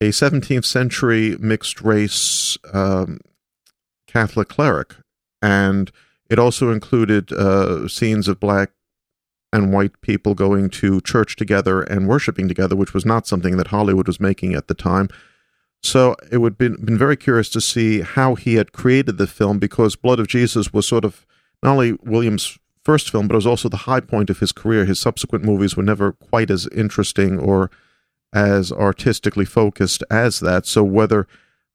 a 0.00 0.08
17th 0.08 0.64
century 0.64 1.36
mixed 1.38 1.80
race 1.80 2.58
um, 2.72 3.20
Catholic 4.06 4.48
cleric. 4.48 4.94
And 5.42 5.90
it 6.28 6.38
also 6.38 6.70
included 6.70 7.32
uh, 7.32 7.86
scenes 7.88 8.28
of 8.28 8.40
black 8.40 8.70
and 9.52 9.72
white 9.72 10.00
people 10.00 10.34
going 10.34 10.68
to 10.68 11.00
church 11.02 11.36
together 11.36 11.82
and 11.82 12.08
worshiping 12.08 12.48
together, 12.48 12.76
which 12.76 12.92
was 12.92 13.06
not 13.06 13.26
something 13.26 13.56
that 13.56 13.68
Hollywood 13.68 14.06
was 14.06 14.20
making 14.20 14.54
at 14.54 14.68
the 14.68 14.74
time. 14.74 15.08
So 15.86 16.16
it 16.30 16.38
would 16.38 16.58
been 16.58 16.76
been 16.84 16.98
very 16.98 17.16
curious 17.16 17.48
to 17.50 17.60
see 17.60 18.00
how 18.00 18.34
he 18.34 18.56
had 18.56 18.72
created 18.72 19.18
the 19.18 19.26
film 19.26 19.58
because 19.58 19.96
Blood 19.96 20.18
of 20.18 20.26
Jesus 20.26 20.72
was 20.72 20.86
sort 20.86 21.04
of 21.04 21.24
not 21.62 21.72
only 21.72 21.92
Williams' 22.02 22.58
first 22.84 23.10
film, 23.10 23.28
but 23.28 23.34
it 23.34 23.36
was 23.36 23.46
also 23.46 23.68
the 23.68 23.88
high 23.88 24.00
point 24.00 24.28
of 24.28 24.40
his 24.40 24.52
career. 24.52 24.84
His 24.84 25.00
subsequent 25.00 25.44
movies 25.44 25.76
were 25.76 25.82
never 25.82 26.12
quite 26.12 26.50
as 26.50 26.66
interesting 26.68 27.38
or 27.38 27.70
as 28.32 28.72
artistically 28.72 29.44
focused 29.44 30.02
as 30.10 30.40
that. 30.40 30.66
So 30.66 30.82
whether 30.82 31.26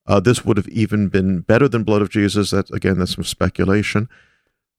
uh, 0.06 0.20
this 0.20 0.44
would 0.44 0.58
have 0.58 0.68
even 0.68 1.08
been 1.08 1.42
better 1.42 1.68
than 1.68 1.84
Blood 1.84 2.02
of 2.02 2.10
Jesus, 2.10 2.52
that 2.52 2.70
again, 2.72 3.00
that's 3.00 3.16
some 3.16 3.24
speculation. 3.24 4.10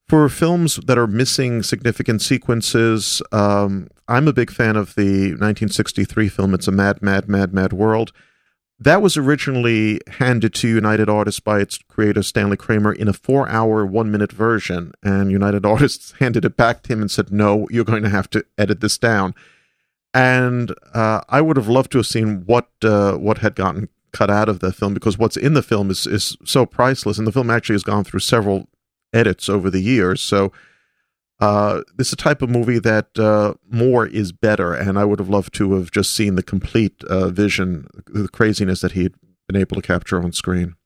For 0.09 0.29
films 0.29 0.77
that 0.77 0.99
are 0.99 1.07
missing 1.07 1.63
significant 1.63 2.21
sequences, 2.21 3.23
um, 3.33 3.89
I'm 4.09 4.29
a 4.29 4.33
big 4.33 4.51
fan 4.51 4.77
of 4.77 4.95
the 4.95 5.31
1963 5.31 6.29
film. 6.29 6.53
It's 6.53 6.69
a 6.69 6.73
mad, 6.73 7.01
mad, 7.01 7.29
mad, 7.29 7.55
mad 7.55 7.73
world 7.73 8.13
that 8.85 9.03
was 9.03 9.17
originally 9.17 10.01
handed 10.19 10.55
to 10.55 10.69
United 10.69 11.09
Artists 11.09 11.41
by 11.41 11.61
its 11.61 11.79
creator, 11.79 12.23
Stanley 12.23 12.57
Kramer, 12.57 12.93
in 12.93 13.09
a 13.09 13.13
four 13.13 13.49
hour, 13.49 13.85
one 13.87 14.11
minute 14.11 14.33
version. 14.33 14.93
And 15.03 15.31
United 15.31 15.65
Artists 15.67 16.13
handed 16.21 16.45
it 16.45 16.57
back 16.57 16.83
to 16.83 16.93
him 16.93 17.01
and 17.01 17.11
said, 17.11 17.33
No, 17.33 17.67
you're 17.71 17.85
going 17.85 18.03
to 18.03 18.09
have 18.09 18.29
to 18.31 18.45
edit 18.59 18.81
this 18.81 18.99
down. 18.99 19.35
and 20.15 20.75
uh, 20.95 21.21
I 21.29 21.41
would 21.41 21.57
have 21.57 21.69
loved 21.69 21.93
to 21.93 21.99
have 21.99 22.07
seen 22.07 22.43
what 22.47 22.69
uh, 22.83 23.15
what 23.15 23.39
had 23.39 23.55
gotten 23.55 23.89
cut 24.13 24.31
out 24.31 24.49
of 24.49 24.61
the 24.61 24.73
film 24.73 24.93
because 24.93 25.17
what's 25.17 25.39
in 25.39 25.55
the 25.55 25.63
film 25.63 25.91
is 25.91 26.07
is 26.07 26.37
so 26.45 26.67
priceless, 26.67 27.19
and 27.19 27.27
the 27.27 27.33
film 27.33 27.51
actually 27.51 27.75
has 27.75 27.83
gone 27.83 28.05
through 28.05 28.21
several 28.21 28.69
edits 29.13 29.49
over 29.49 29.71
the 29.71 29.81
years. 29.81 30.21
So 30.21 30.53
uh, 31.43 31.83
this 31.97 32.07
is 32.07 32.13
a 32.13 32.17
type 32.17 32.41
of 32.41 32.49
movie 32.49 32.79
that 32.79 33.19
uh, 33.19 33.55
more 33.69 34.07
is 34.07 34.31
better, 34.31 34.73
and 34.73 34.97
I 34.97 35.05
would 35.05 35.19
have 35.19 35.29
loved 35.29 35.53
to 35.55 35.75
have 35.75 35.91
just 35.91 36.15
seen 36.15 36.37
the 36.37 36.43
complete 36.43 37.03
uh, 37.05 37.31
vision, 37.31 37.89
the 38.07 38.29
craziness 38.29 38.81
that 38.83 38.93
he 38.93 39.03
had 39.03 39.15
been 39.49 39.61
able 39.61 39.75
to 39.75 39.83
capture 39.83 40.23
on 40.23 40.31
screen 40.31 40.77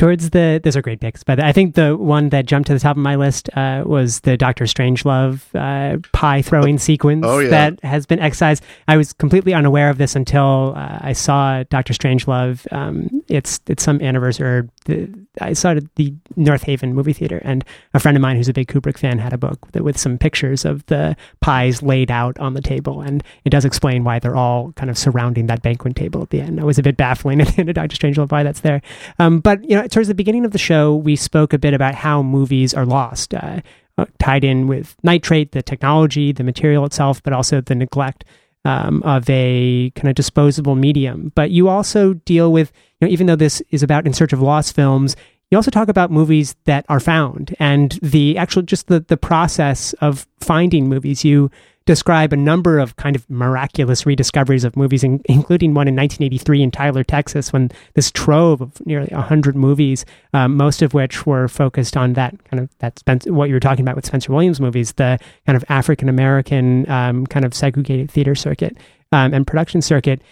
towards 0.00 0.30
the 0.30 0.58
those 0.64 0.76
are 0.76 0.80
great 0.80 0.98
picks 0.98 1.22
but 1.22 1.38
i 1.38 1.52
think 1.52 1.74
the 1.74 1.94
one 1.94 2.30
that 2.30 2.46
jumped 2.46 2.66
to 2.66 2.72
the 2.72 2.80
top 2.80 2.96
of 2.96 3.02
my 3.02 3.16
list 3.16 3.50
uh, 3.54 3.82
was 3.84 4.20
the 4.20 4.34
doctor 4.34 4.64
strangelove 4.64 5.42
uh, 5.54 5.98
pie 6.12 6.40
throwing 6.40 6.78
sequence 6.90 7.22
oh, 7.26 7.38
yeah. 7.38 7.50
that 7.50 7.84
has 7.84 8.06
been 8.06 8.18
excised. 8.18 8.62
I 8.88 8.96
was 8.96 9.12
completely 9.12 9.52
unaware 9.52 9.90
of 9.90 9.98
this 9.98 10.16
until 10.16 10.72
uh, 10.74 11.00
i 11.02 11.12
saw 11.12 11.62
dr 11.64 11.92
strangelove 11.92 12.66
um, 12.72 13.10
it's 13.28 13.60
it's 13.66 13.82
some 13.82 14.00
anniversary 14.00 14.66
the, 14.86 15.12
i 15.42 15.52
saw 15.52 15.72
it 15.72 15.76
at 15.76 15.94
the 15.96 16.14
north 16.34 16.62
haven 16.62 16.94
movie 16.94 17.12
theater 17.12 17.42
and 17.44 17.62
a 17.92 18.00
friend 18.00 18.16
of 18.16 18.22
mine 18.22 18.36
who's 18.36 18.48
a 18.48 18.54
big 18.54 18.68
kubrick 18.68 18.96
fan 18.96 19.18
had 19.18 19.34
a 19.34 19.38
book 19.38 19.58
with, 19.66 19.82
with 19.82 19.98
some 19.98 20.16
pictures 20.16 20.64
of 20.64 20.86
the 20.86 21.14
pies 21.42 21.82
laid 21.82 22.10
out 22.10 22.38
on 22.38 22.54
the 22.54 22.62
table 22.62 23.02
and 23.02 23.22
it 23.44 23.50
does 23.50 23.66
explain 23.66 24.02
why 24.02 24.18
they're 24.18 24.36
all 24.36 24.72
kind 24.72 24.88
of 24.88 24.96
surrounding 24.96 25.46
that 25.46 25.60
banquet 25.60 25.94
table 25.94 26.22
at 26.22 26.30
the 26.30 26.40
end. 26.40 26.58
It 26.58 26.64
was 26.64 26.78
a 26.78 26.82
bit 26.82 26.96
baffling 26.96 27.40
in 27.58 27.68
a 27.68 27.74
dr 27.74 27.94
strangelove 27.94 28.32
why 28.32 28.42
that's 28.42 28.60
there. 28.60 28.80
Um, 29.18 29.40
but 29.40 29.62
you 29.68 29.76
know 29.76 29.89
towards 29.90 30.08
the 30.08 30.14
beginning 30.14 30.44
of 30.44 30.52
the 30.52 30.58
show, 30.58 30.94
we 30.94 31.16
spoke 31.16 31.52
a 31.52 31.58
bit 31.58 31.74
about 31.74 31.94
how 31.94 32.22
movies 32.22 32.74
are 32.74 32.86
lost, 32.86 33.34
uh, 33.34 33.60
uh, 33.98 34.06
tied 34.18 34.44
in 34.44 34.66
with 34.66 34.96
nitrate, 35.02 35.52
the 35.52 35.62
technology, 35.62 36.32
the 36.32 36.44
material 36.44 36.84
itself, 36.84 37.22
but 37.22 37.32
also 37.32 37.60
the 37.60 37.74
neglect 37.74 38.24
um, 38.64 39.02
of 39.02 39.28
a 39.28 39.90
kind 39.94 40.08
of 40.08 40.14
disposable 40.14 40.74
medium. 40.74 41.32
But 41.34 41.50
you 41.50 41.68
also 41.68 42.14
deal 42.14 42.52
with, 42.52 42.72
you 43.00 43.06
know, 43.06 43.12
even 43.12 43.26
though 43.26 43.36
this 43.36 43.62
is 43.70 43.82
about 43.82 44.06
In 44.06 44.12
Search 44.12 44.32
of 44.32 44.40
Lost 44.40 44.74
films, 44.74 45.16
you 45.50 45.58
also 45.58 45.70
talk 45.70 45.88
about 45.88 46.10
movies 46.10 46.54
that 46.64 46.84
are 46.88 47.00
found 47.00 47.56
and 47.58 47.98
the 48.02 48.38
actual 48.38 48.62
just 48.62 48.86
the 48.86 49.00
the 49.00 49.16
process 49.16 49.92
of 49.94 50.26
finding 50.38 50.88
movies. 50.88 51.24
You 51.24 51.50
describe 51.90 52.32
a 52.32 52.36
number 52.36 52.78
of 52.78 52.94
kind 52.94 53.16
of 53.16 53.28
miraculous 53.28 54.06
rediscoveries 54.06 54.62
of 54.62 54.76
movies, 54.76 55.02
in, 55.02 55.20
including 55.24 55.74
one 55.74 55.88
in 55.88 55.96
1983 55.96 56.62
in 56.62 56.70
Tyler, 56.70 57.02
Texas, 57.02 57.52
when 57.52 57.68
this 57.94 58.12
trove 58.12 58.60
of 58.60 58.86
nearly 58.86 59.08
100 59.08 59.56
movies, 59.56 60.04
um, 60.32 60.56
most 60.56 60.82
of 60.82 60.94
which 60.94 61.26
were 61.26 61.48
focused 61.48 61.96
on 61.96 62.12
that 62.12 62.32
kind 62.44 62.62
of 62.62 62.70
that 62.78 62.96
Spencer, 63.00 63.32
what 63.32 63.48
you 63.48 63.56
were 63.56 63.60
talking 63.60 63.82
about 63.82 63.96
with 63.96 64.06
Spencer 64.06 64.32
Williams 64.32 64.60
movies, 64.60 64.92
the 64.92 65.18
kind 65.46 65.56
of 65.56 65.64
African 65.68 66.08
American 66.08 66.88
um, 66.88 67.26
kind 67.26 67.44
of 67.44 67.52
segregated 67.54 68.08
theater 68.08 68.36
circuit 68.36 68.76
um, 69.10 69.34
and 69.34 69.44
production 69.44 69.82
circuit. 69.82 70.22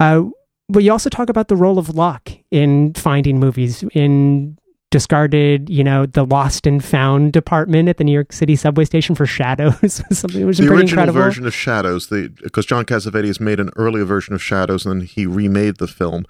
Uh, 0.00 0.24
but 0.68 0.82
you 0.82 0.92
also 0.92 1.08
talk 1.08 1.30
about 1.30 1.48
the 1.48 1.56
role 1.56 1.78
of 1.78 1.88
luck 1.94 2.30
in 2.50 2.92
finding 2.92 3.40
movies, 3.40 3.84
in 3.94 4.58
discarded, 4.90 5.70
you 5.70 5.84
know, 5.84 6.04
the 6.04 6.24
lost 6.24 6.66
and 6.66 6.84
found 6.84 7.32
department 7.32 7.88
at 7.88 7.96
the 7.96 8.04
New 8.04 8.12
York 8.12 8.32
City 8.32 8.56
subway 8.56 8.84
station 8.84 9.14
for 9.14 9.24
Shadows. 9.24 10.02
Something 10.10 10.44
was 10.46 10.58
the 10.58 10.66
pretty 10.66 10.82
original 10.82 11.02
incredible. 11.02 11.20
version 11.20 11.46
of 11.46 11.54
Shadows, 11.54 12.08
because 12.08 12.66
John 12.66 12.84
Cassavetes 12.84 13.40
made 13.40 13.60
an 13.60 13.70
earlier 13.76 14.04
version 14.04 14.34
of 14.34 14.42
Shadows 14.42 14.84
and 14.84 15.00
then 15.00 15.06
he 15.06 15.26
remade 15.26 15.76
the 15.76 15.86
film. 15.86 16.26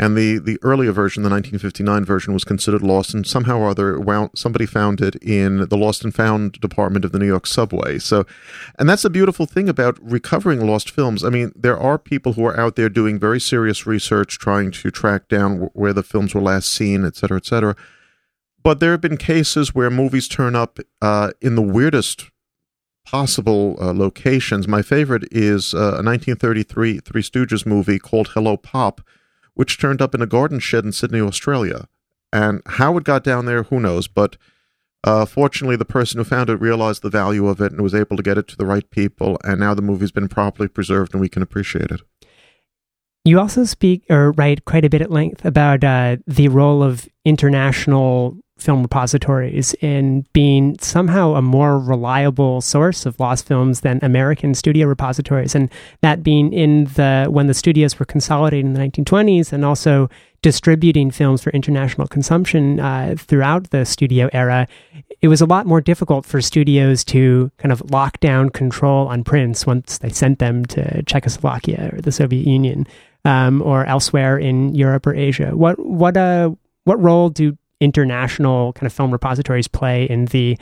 And 0.00 0.16
the, 0.16 0.38
the 0.38 0.58
earlier 0.62 0.92
version, 0.92 1.24
the 1.24 1.28
1959 1.28 2.04
version, 2.04 2.32
was 2.32 2.44
considered 2.44 2.82
lost, 2.82 3.14
and 3.14 3.26
somehow 3.26 3.58
or 3.58 3.70
other, 3.70 3.98
well, 3.98 4.30
somebody 4.32 4.64
found 4.64 5.00
it 5.00 5.16
in 5.16 5.68
the 5.68 5.76
lost 5.76 6.04
and 6.04 6.14
found 6.14 6.52
department 6.60 7.04
of 7.04 7.10
the 7.10 7.18
New 7.18 7.26
York 7.26 7.48
subway. 7.48 7.98
So, 7.98 8.24
and 8.78 8.88
that's 8.88 9.02
the 9.02 9.10
beautiful 9.10 9.44
thing 9.44 9.68
about 9.68 9.98
recovering 10.00 10.64
lost 10.64 10.92
films. 10.92 11.24
I 11.24 11.30
mean, 11.30 11.50
there 11.56 11.76
are 11.76 11.98
people 11.98 12.34
who 12.34 12.44
are 12.46 12.58
out 12.58 12.76
there 12.76 12.88
doing 12.88 13.18
very 13.18 13.40
serious 13.40 13.88
research, 13.88 14.38
trying 14.38 14.70
to 14.70 14.92
track 14.92 15.26
down 15.26 15.68
where 15.72 15.92
the 15.92 16.04
films 16.04 16.32
were 16.32 16.40
last 16.40 16.68
seen, 16.68 17.04
et 17.04 17.16
cetera, 17.16 17.38
et 17.38 17.46
cetera 17.46 17.74
but 18.68 18.80
there 18.80 18.90
have 18.90 19.00
been 19.00 19.16
cases 19.16 19.74
where 19.74 19.88
movies 19.88 20.28
turn 20.28 20.54
up 20.54 20.78
uh, 21.00 21.30
in 21.40 21.54
the 21.54 21.62
weirdest 21.62 22.26
possible 23.06 23.78
uh, 23.80 23.94
locations. 23.94 24.68
My 24.68 24.82
favorite 24.82 25.24
is 25.30 25.72
uh, 25.72 25.78
a 25.78 26.04
1933 26.04 26.98
Three 26.98 27.22
Stooges 27.22 27.64
movie 27.64 27.98
called 27.98 28.28
Hello 28.34 28.58
Pop, 28.58 29.00
which 29.54 29.80
turned 29.80 30.02
up 30.02 30.14
in 30.14 30.20
a 30.20 30.26
garden 30.26 30.58
shed 30.58 30.84
in 30.84 30.92
Sydney, 30.92 31.18
Australia. 31.18 31.88
And 32.30 32.60
how 32.66 32.98
it 32.98 33.04
got 33.04 33.24
down 33.24 33.46
there, 33.46 33.62
who 33.62 33.80
knows? 33.80 34.06
But 34.06 34.36
uh, 35.02 35.24
fortunately, 35.24 35.76
the 35.76 35.86
person 35.86 36.18
who 36.18 36.24
found 36.24 36.50
it 36.50 36.60
realized 36.60 37.00
the 37.00 37.08
value 37.08 37.48
of 37.48 37.62
it 37.62 37.72
and 37.72 37.80
was 37.80 37.94
able 37.94 38.18
to 38.18 38.22
get 38.22 38.36
it 38.36 38.48
to 38.48 38.56
the 38.58 38.66
right 38.66 38.90
people. 38.90 39.38
And 39.44 39.60
now 39.60 39.72
the 39.72 39.80
movie's 39.80 40.12
been 40.12 40.28
properly 40.28 40.68
preserved 40.68 41.14
and 41.14 41.22
we 41.22 41.30
can 41.30 41.40
appreciate 41.40 41.90
it. 41.90 42.02
You 43.24 43.40
also 43.40 43.64
speak 43.64 44.04
or 44.10 44.32
write 44.32 44.66
quite 44.66 44.84
a 44.84 44.90
bit 44.90 45.00
at 45.00 45.10
length 45.10 45.46
about 45.46 45.84
uh, 45.84 46.18
the 46.26 46.48
role 46.48 46.82
of 46.82 47.08
international 47.24 48.36
film 48.58 48.82
repositories 48.82 49.74
in 49.74 50.26
being 50.32 50.78
somehow 50.80 51.34
a 51.34 51.42
more 51.42 51.78
reliable 51.78 52.60
source 52.60 53.06
of 53.06 53.18
lost 53.20 53.46
films 53.46 53.80
than 53.80 53.98
American 54.02 54.54
studio 54.54 54.86
repositories, 54.86 55.54
and 55.54 55.70
that 56.00 56.22
being 56.22 56.52
in 56.52 56.84
the 56.94 57.26
when 57.30 57.46
the 57.46 57.54
studios 57.54 57.98
were 57.98 58.06
consolidating 58.06 58.66
in 58.66 58.72
the 58.74 58.80
1920s 58.80 59.52
and 59.52 59.64
also 59.64 60.08
distributing 60.42 61.10
films 61.10 61.42
for 61.42 61.50
international 61.50 62.06
consumption 62.06 62.78
uh, 62.78 63.14
throughout 63.18 63.70
the 63.70 63.84
studio 63.84 64.28
era, 64.32 64.68
it 65.20 65.28
was 65.28 65.40
a 65.40 65.46
lot 65.46 65.66
more 65.66 65.80
difficult 65.80 66.24
for 66.24 66.40
studios 66.40 67.02
to 67.04 67.50
kind 67.58 67.72
of 67.72 67.90
lock 67.90 68.20
down 68.20 68.48
control 68.50 69.08
on 69.08 69.24
prints 69.24 69.66
once 69.66 69.98
they 69.98 70.10
sent 70.10 70.38
them 70.38 70.64
to 70.64 71.02
Czechoslovakia 71.02 71.90
or 71.92 72.00
the 72.00 72.12
Soviet 72.12 72.46
Union 72.46 72.86
um, 73.24 73.62
or 73.62 73.84
elsewhere 73.86 74.38
in 74.38 74.74
Europe 74.74 75.06
or 75.06 75.14
Asia. 75.14 75.56
What 75.56 75.78
what 75.84 76.16
uh 76.16 76.50
what 76.84 77.00
role 77.02 77.28
do 77.28 77.56
international 77.80 78.72
kind 78.72 78.86
of 78.86 78.92
film 78.92 79.10
repositories 79.10 79.68
play 79.68 80.04
in 80.04 80.26
the 80.26 80.56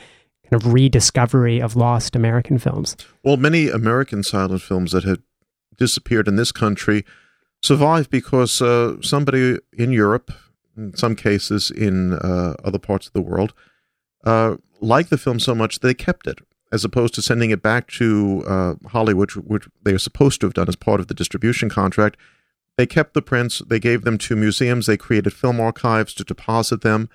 kind 0.49 0.61
of 0.61 0.73
rediscovery 0.73 1.61
of 1.61 1.75
lost 1.75 2.15
American 2.15 2.57
films? 2.57 2.95
Well, 3.23 3.37
many 3.37 3.69
American 3.69 4.23
silent 4.23 4.61
films 4.61 4.91
that 4.91 5.03
had 5.03 5.21
disappeared 5.77 6.27
in 6.27 6.35
this 6.35 6.51
country 6.51 7.05
survived 7.61 8.09
because 8.09 8.61
uh, 8.61 9.01
somebody 9.01 9.57
in 9.73 9.91
Europe, 9.91 10.31
in 10.75 10.95
some 10.95 11.15
cases 11.15 11.71
in 11.71 12.13
uh, 12.13 12.55
other 12.63 12.79
parts 12.79 13.07
of 13.07 13.13
the 13.13 13.21
world, 13.21 13.53
uh, 14.23 14.57
liked 14.79 15.09
the 15.09 15.17
film 15.17 15.39
so 15.39 15.55
much 15.55 15.79
they 15.79 15.93
kept 15.93 16.27
it, 16.27 16.39
as 16.71 16.85
opposed 16.85 17.13
to 17.15 17.21
sending 17.21 17.49
it 17.49 17.61
back 17.61 17.87
to 17.87 18.43
uh, 18.47 18.75
Hollywood, 18.89 19.31
which 19.31 19.67
they 19.83 19.93
are 19.93 19.99
supposed 19.99 20.41
to 20.41 20.47
have 20.47 20.53
done 20.53 20.67
as 20.67 20.75
part 20.75 20.99
of 20.99 21.07
the 21.07 21.13
distribution 21.13 21.69
contract 21.69 22.17
they 22.77 22.85
kept 22.85 23.13
the 23.13 23.21
prints, 23.23 23.61
they 23.67 23.79
gave 23.79 24.03
them 24.03 24.17
to 24.19 24.35
museums, 24.35 24.85
they 24.85 24.97
created 24.97 25.33
film 25.33 25.59
archives 25.59 26.13
to 26.13 26.23
deposit 26.23 26.81
them. 26.81 27.09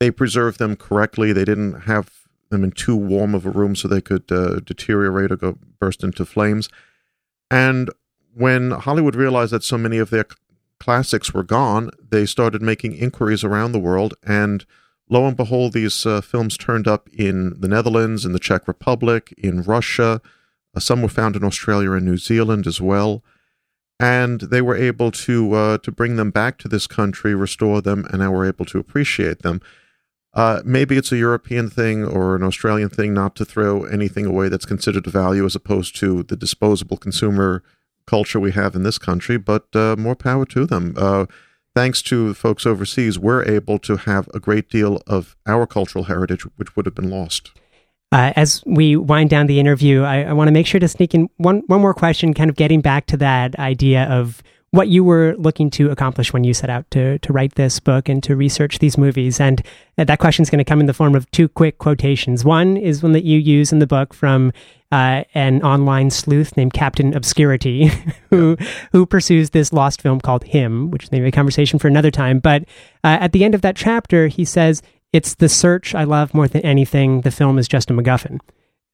They 0.00 0.10
preserved 0.10 0.58
them 0.58 0.76
correctly. 0.76 1.32
They 1.32 1.46
didn't 1.46 1.82
have 1.82 2.10
them 2.50 2.62
in 2.62 2.72
too 2.72 2.96
warm 2.96 3.34
of 3.34 3.46
a 3.46 3.50
room 3.50 3.74
so 3.74 3.88
they 3.88 4.00
could 4.00 4.30
uh, 4.30 4.60
deteriorate 4.60 5.32
or 5.32 5.36
go 5.36 5.58
burst 5.80 6.04
into 6.04 6.24
flames. 6.24 6.68
And 7.50 7.90
when 8.34 8.70
Hollywood 8.70 9.16
realized 9.16 9.52
that 9.52 9.64
so 9.64 9.78
many 9.78 9.98
of 9.98 10.10
their 10.10 10.26
classics 10.78 11.32
were 11.34 11.42
gone, 11.42 11.90
they 12.10 12.26
started 12.26 12.62
making 12.62 12.92
inquiries 12.92 13.42
around 13.42 13.72
the 13.72 13.78
world. 13.80 14.14
And 14.22 14.64
lo 15.08 15.26
and 15.26 15.36
behold, 15.36 15.72
these 15.72 16.06
uh, 16.06 16.20
films 16.20 16.56
turned 16.56 16.86
up 16.86 17.08
in 17.12 17.58
the 17.58 17.68
Netherlands, 17.68 18.24
in 18.24 18.32
the 18.32 18.38
Czech 18.38 18.68
Republic, 18.68 19.34
in 19.38 19.62
Russia. 19.62 20.20
Uh, 20.76 20.80
some 20.80 21.02
were 21.02 21.08
found 21.08 21.34
in 21.34 21.44
Australia 21.44 21.92
and 21.92 22.04
New 22.04 22.18
Zealand 22.18 22.66
as 22.66 22.80
well 22.80 23.24
and 24.00 24.40
they 24.42 24.62
were 24.62 24.76
able 24.76 25.10
to 25.10 25.52
uh, 25.54 25.78
to 25.78 25.90
bring 25.90 26.16
them 26.16 26.30
back 26.30 26.58
to 26.58 26.68
this 26.68 26.86
country, 26.86 27.34
restore 27.34 27.80
them, 27.80 28.06
and 28.10 28.20
now 28.20 28.30
we're 28.30 28.46
able 28.46 28.64
to 28.66 28.78
appreciate 28.78 29.42
them. 29.42 29.60
Uh, 30.34 30.60
maybe 30.64 30.96
it's 30.96 31.10
a 31.10 31.16
European 31.16 31.68
thing 31.68 32.04
or 32.04 32.36
an 32.36 32.42
Australian 32.42 32.88
thing 32.88 33.12
not 33.12 33.34
to 33.34 33.44
throw 33.44 33.84
anything 33.84 34.26
away 34.26 34.48
that's 34.48 34.66
considered 34.66 35.06
a 35.06 35.10
value, 35.10 35.44
as 35.44 35.56
opposed 35.56 35.96
to 35.96 36.22
the 36.22 36.36
disposable 36.36 36.96
consumer 36.96 37.62
culture 38.06 38.38
we 38.38 38.52
have 38.52 38.74
in 38.74 38.84
this 38.84 38.98
country. 38.98 39.36
But 39.36 39.66
uh, 39.74 39.96
more 39.98 40.14
power 40.14 40.44
to 40.46 40.64
them. 40.64 40.94
Uh, 40.96 41.26
thanks 41.74 42.02
to 42.02 42.34
folks 42.34 42.66
overseas, 42.66 43.18
we're 43.18 43.42
able 43.44 43.78
to 43.80 43.96
have 43.96 44.28
a 44.32 44.38
great 44.38 44.68
deal 44.68 45.02
of 45.06 45.36
our 45.46 45.66
cultural 45.66 46.04
heritage, 46.04 46.42
which 46.56 46.76
would 46.76 46.86
have 46.86 46.94
been 46.94 47.10
lost. 47.10 47.50
Uh, 48.10 48.32
as 48.36 48.62
we 48.64 48.96
wind 48.96 49.28
down 49.28 49.46
the 49.46 49.60
interview, 49.60 50.02
I, 50.02 50.24
I 50.24 50.32
want 50.32 50.48
to 50.48 50.52
make 50.52 50.66
sure 50.66 50.80
to 50.80 50.88
sneak 50.88 51.14
in 51.14 51.28
one 51.36 51.62
one 51.66 51.80
more 51.80 51.94
question, 51.94 52.32
kind 52.32 52.48
of 52.48 52.56
getting 52.56 52.80
back 52.80 53.06
to 53.06 53.16
that 53.18 53.58
idea 53.58 54.04
of 54.04 54.42
what 54.70 54.88
you 54.88 55.02
were 55.02 55.34
looking 55.38 55.70
to 55.70 55.90
accomplish 55.90 56.32
when 56.32 56.44
you 56.44 56.52
set 56.52 56.70
out 56.70 56.90
to 56.90 57.18
to 57.18 57.32
write 57.32 57.54
this 57.54 57.80
book 57.80 58.08
and 58.08 58.22
to 58.22 58.36
research 58.36 58.78
these 58.78 58.98
movies. 58.98 59.40
And 59.40 59.62
that 59.96 60.18
question 60.18 60.42
is 60.42 60.50
going 60.50 60.58
to 60.58 60.64
come 60.64 60.80
in 60.80 60.86
the 60.86 60.94
form 60.94 61.14
of 61.14 61.30
two 61.30 61.48
quick 61.48 61.78
quotations. 61.78 62.44
One 62.44 62.76
is 62.76 63.02
one 63.02 63.12
that 63.12 63.24
you 63.24 63.38
use 63.38 63.72
in 63.72 63.78
the 63.78 63.86
book 63.86 64.14
from 64.14 64.52
uh, 64.90 65.24
an 65.34 65.62
online 65.62 66.10
sleuth 66.10 66.56
named 66.56 66.72
Captain 66.72 67.14
Obscurity, 67.14 67.90
who 68.30 68.56
who 68.92 69.06
pursues 69.06 69.50
this 69.50 69.72
lost 69.72 70.00
film 70.00 70.20
called 70.20 70.44
Him, 70.44 70.90
which 70.90 71.10
may 71.12 71.20
be 71.20 71.28
a 71.28 71.32
conversation 71.32 71.78
for 71.78 71.88
another 71.88 72.10
time. 72.10 72.38
But 72.38 72.62
uh, 73.04 73.18
at 73.20 73.32
the 73.32 73.44
end 73.44 73.54
of 73.54 73.62
that 73.62 73.76
chapter, 73.76 74.28
he 74.28 74.44
says 74.44 74.82
it's 75.12 75.34
the 75.34 75.48
search 75.48 75.94
I 75.94 76.04
love 76.04 76.34
more 76.34 76.48
than 76.48 76.62
anything. 76.62 77.22
The 77.22 77.30
film 77.30 77.58
is 77.58 77.68
just 77.68 77.90
a 77.90 77.94
MacGuffin. 77.94 78.40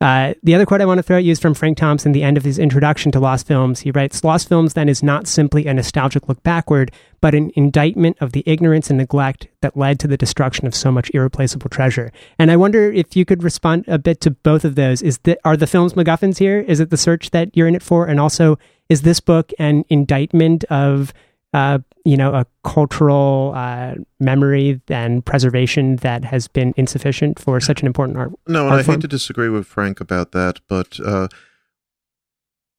Uh, 0.01 0.35
the 0.43 0.55
other 0.55 0.67
quote 0.67 0.81
I 0.81 0.85
want 0.85 0.99
to 0.99 1.03
throw 1.03 1.17
at 1.17 1.25
you 1.25 1.33
is 1.33 1.41
from 1.41 1.55
Frank 1.55 1.79
Thompson, 1.79 2.13
the 2.13 2.25
end 2.25 2.37
of 2.37 2.45
his 2.45 2.59
introduction 2.59 3.11
to 3.13 3.21
Lost 3.21 3.47
Films. 3.47 3.81
He 3.81 3.91
writes 3.91 4.23
Lost 4.23 4.49
Films 4.49 4.75
then 4.75 4.89
is 4.89 5.03
not 5.03 5.27
simply 5.27 5.67
a 5.67 5.73
nostalgic 5.73 6.29
look 6.29 6.43
backward, 6.43 6.91
but 7.21 7.35
an 7.35 7.51
indictment 7.55 8.19
of 8.21 8.33
the 8.33 8.43
ignorance 8.45 8.91
and 8.91 8.99
neglect 8.99 9.49
that 9.63 9.77
led 9.77 9.99
to 10.01 10.09
the 10.09 10.17
destruction 10.17 10.67
of 10.67 10.75
so 10.75 10.93
much 10.93 11.11
irreplaceable 11.15 11.71
treasure. 11.71 12.13
And 12.39 12.51
I 12.51 12.57
wonder 12.57 12.93
if 12.93 13.17
you 13.17 13.25
could 13.25 13.43
respond 13.43 13.85
a 13.87 13.99
bit 13.99 14.21
to 14.23 14.33
both 14.33 14.65
of 14.65 14.75
those. 14.75 15.01
Is 15.01 15.19
that 15.19 15.39
are 15.45 15.57
the 15.57 15.67
films 15.67 15.95
MacGuffins 15.95 16.39
here? 16.39 16.61
Is 16.61 16.81
it 16.81 16.91
the 16.91 16.97
search 16.99 17.31
that 17.31 17.57
you're 17.57 17.69
in 17.69 17.77
it 17.77 17.83
for? 17.83 18.07
And 18.07 18.21
also, 18.21 18.59
is 18.91 19.03
this 19.03 19.21
book 19.21 19.53
an 19.59 19.85
indictment 19.89 20.65
of 20.65 21.15
uh, 21.55 21.79
you 22.05 22.17
know, 22.17 22.35
a 22.35 22.45
cultural 22.65 23.53
uh, 23.55 23.95
memory 24.19 24.81
and 24.89 25.25
preservation 25.25 25.97
that 25.97 26.25
has 26.25 26.49
been 26.49 26.75
insufficient 26.77 27.39
for 27.39 27.61
such 27.61 27.81
an 27.81 27.87
important 27.87 28.19
art. 28.19 28.33
No, 28.49 28.67
and 28.67 28.75
I 28.75 28.83
hate 28.83 29.01
to 29.01 29.09
disagree 29.09 29.49
with 29.49 29.65
Frank 29.65 30.01
about 30.01 30.33
that, 30.33 30.61
but 30.69 30.99
uh, 31.01 31.29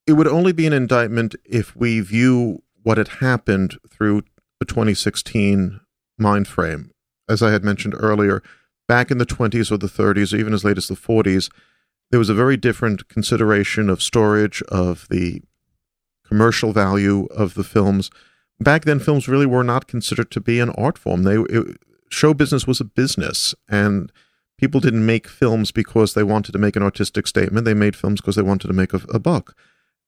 it 0.06 0.12
would 0.12 0.28
only 0.28 0.52
be 0.52 0.66
an 0.66 0.74
indictment 0.74 1.34
if 1.44 1.74
we 1.74 2.00
view 2.00 2.62
what 2.82 2.98
had 2.98 3.08
happened 3.08 3.78
through 3.90 4.22
the 4.60 4.66
2016 4.66 5.80
mind 6.18 6.46
frame. 6.46 6.92
As 7.28 7.42
I 7.42 7.52
had 7.52 7.64
mentioned 7.64 7.94
earlier, 7.96 8.42
back 8.86 9.10
in 9.10 9.16
the 9.16 9.26
20s 9.26 9.72
or 9.72 9.78
the 9.78 9.86
30s, 9.86 10.34
or 10.34 10.36
even 10.36 10.52
as 10.52 10.64
late 10.64 10.76
as 10.76 10.88
the 10.88 10.94
40s, 10.94 11.50
there 12.10 12.20
was 12.20 12.28
a 12.28 12.34
very 12.34 12.58
different 12.58 13.08
consideration 13.08 13.88
of 13.88 14.02
storage, 14.02 14.62
of 14.68 15.08
the 15.08 15.42
commercial 16.26 16.72
value 16.72 17.24
of 17.26 17.54
the 17.54 17.64
films 17.64 18.10
back 18.60 18.84
then 18.84 18.98
films 18.98 19.28
really 19.28 19.46
were 19.46 19.64
not 19.64 19.86
considered 19.86 20.30
to 20.32 20.40
be 20.40 20.60
an 20.60 20.70
art 20.70 20.98
form. 20.98 21.22
They 21.22 21.36
it, 21.36 21.78
show 22.10 22.34
business 22.34 22.66
was 22.66 22.80
a 22.80 22.84
business, 22.84 23.54
and 23.68 24.12
people 24.58 24.80
didn't 24.80 25.04
make 25.04 25.28
films 25.28 25.72
because 25.72 26.14
they 26.14 26.22
wanted 26.22 26.52
to 26.52 26.58
make 26.58 26.76
an 26.76 26.82
artistic 26.82 27.26
statement. 27.26 27.64
They 27.64 27.74
made 27.74 27.96
films 27.96 28.20
because 28.20 28.36
they 28.36 28.42
wanted 28.42 28.68
to 28.68 28.72
make 28.72 28.92
a, 28.92 29.00
a 29.12 29.18
buck. 29.18 29.54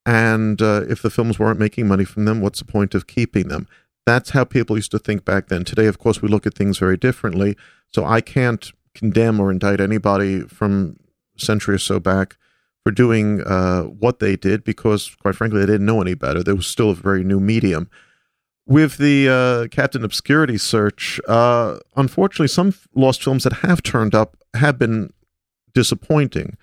And 0.06 0.62
uh, 0.62 0.84
if 0.88 1.02
the 1.02 1.10
films 1.10 1.38
weren't 1.38 1.58
making 1.58 1.86
money 1.86 2.04
from 2.04 2.24
them, 2.24 2.40
what's 2.40 2.60
the 2.60 2.64
point 2.64 2.94
of 2.94 3.06
keeping 3.06 3.48
them? 3.48 3.68
That's 4.06 4.30
how 4.30 4.44
people 4.44 4.76
used 4.76 4.90
to 4.92 4.98
think 4.98 5.24
back 5.24 5.48
then. 5.48 5.64
Today, 5.64 5.86
of 5.86 5.98
course, 5.98 6.22
we 6.22 6.28
look 6.28 6.46
at 6.46 6.54
things 6.54 6.78
very 6.78 6.96
differently. 6.96 7.56
So 7.92 8.06
I 8.06 8.22
can't 8.22 8.72
condemn 8.94 9.38
or 9.38 9.50
indict 9.50 9.80
anybody 9.80 10.40
from 10.40 10.98
a 11.36 11.44
century 11.44 11.74
or 11.74 11.78
so 11.78 12.00
back 12.00 12.36
for 12.84 12.90
doing 12.90 13.42
uh, 13.42 13.82
what 13.82 14.18
they 14.18 14.34
did 14.34 14.64
because, 14.64 15.14
quite 15.16 15.34
frankly, 15.34 15.60
they 15.60 15.66
didn't 15.66 15.84
know 15.86 16.00
any 16.00 16.14
better. 16.14 16.42
There 16.42 16.56
was 16.56 16.66
still 16.66 16.90
a 16.90 16.94
very 16.94 17.22
new 17.22 17.38
medium 17.38 17.90
with 18.68 18.98
the 18.98 19.28
uh, 19.28 19.68
Captain 19.74 20.04
Obscurity 20.04 20.58
search, 20.58 21.18
uh, 21.26 21.78
unfortunately, 21.96 22.48
some 22.48 22.74
lost 22.94 23.24
films 23.24 23.44
that 23.44 23.54
have 23.54 23.82
turned 23.82 24.14
up 24.14 24.36
have 24.54 24.78
been 24.78 25.12
disappointing. 25.72 26.56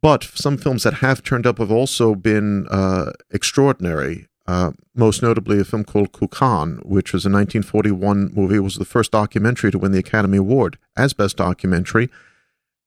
But 0.00 0.24
some 0.24 0.56
films 0.56 0.82
that 0.84 0.94
have 0.94 1.22
turned 1.22 1.46
up 1.46 1.58
have 1.58 1.70
also 1.70 2.14
been 2.14 2.66
uh, 2.68 3.12
extraordinary. 3.30 4.28
Uh, 4.46 4.72
most 4.94 5.22
notably, 5.22 5.60
a 5.60 5.64
film 5.64 5.84
called 5.84 6.12
Kukan, 6.12 6.84
which 6.86 7.12
was 7.12 7.26
a 7.26 7.28
1941 7.28 8.32
movie. 8.34 8.56
It 8.56 8.60
was 8.60 8.76
the 8.76 8.86
first 8.86 9.12
documentary 9.12 9.70
to 9.72 9.78
win 9.78 9.92
the 9.92 9.98
Academy 9.98 10.38
Award 10.38 10.78
as 10.96 11.12
Best 11.12 11.36
Documentary. 11.36 12.08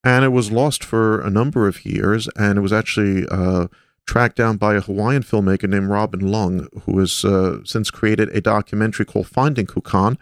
And 0.04 0.26
it 0.26 0.30
was 0.30 0.52
lost 0.52 0.84
for 0.84 1.22
a 1.22 1.30
number 1.30 1.68
of 1.68 1.86
years. 1.86 2.28
And 2.36 2.58
it 2.58 2.62
was 2.62 2.74
actually 2.74 3.28
uh, 3.30 3.68
tracked 4.06 4.36
down 4.36 4.58
by 4.58 4.76
a 4.76 4.82
Hawaiian 4.82 5.24
filmmaker 5.24 5.70
named 5.70 5.90
Robin 5.90 6.20
Lung, 6.20 6.68
who 6.84 7.00
has 7.00 7.24
uh, 7.24 7.60
since 7.64 7.90
created 7.90 8.30
a 8.30 8.42
documentary 8.42 9.06
called 9.06 9.28
Finding 9.28 9.66
Kukan, 9.66 10.18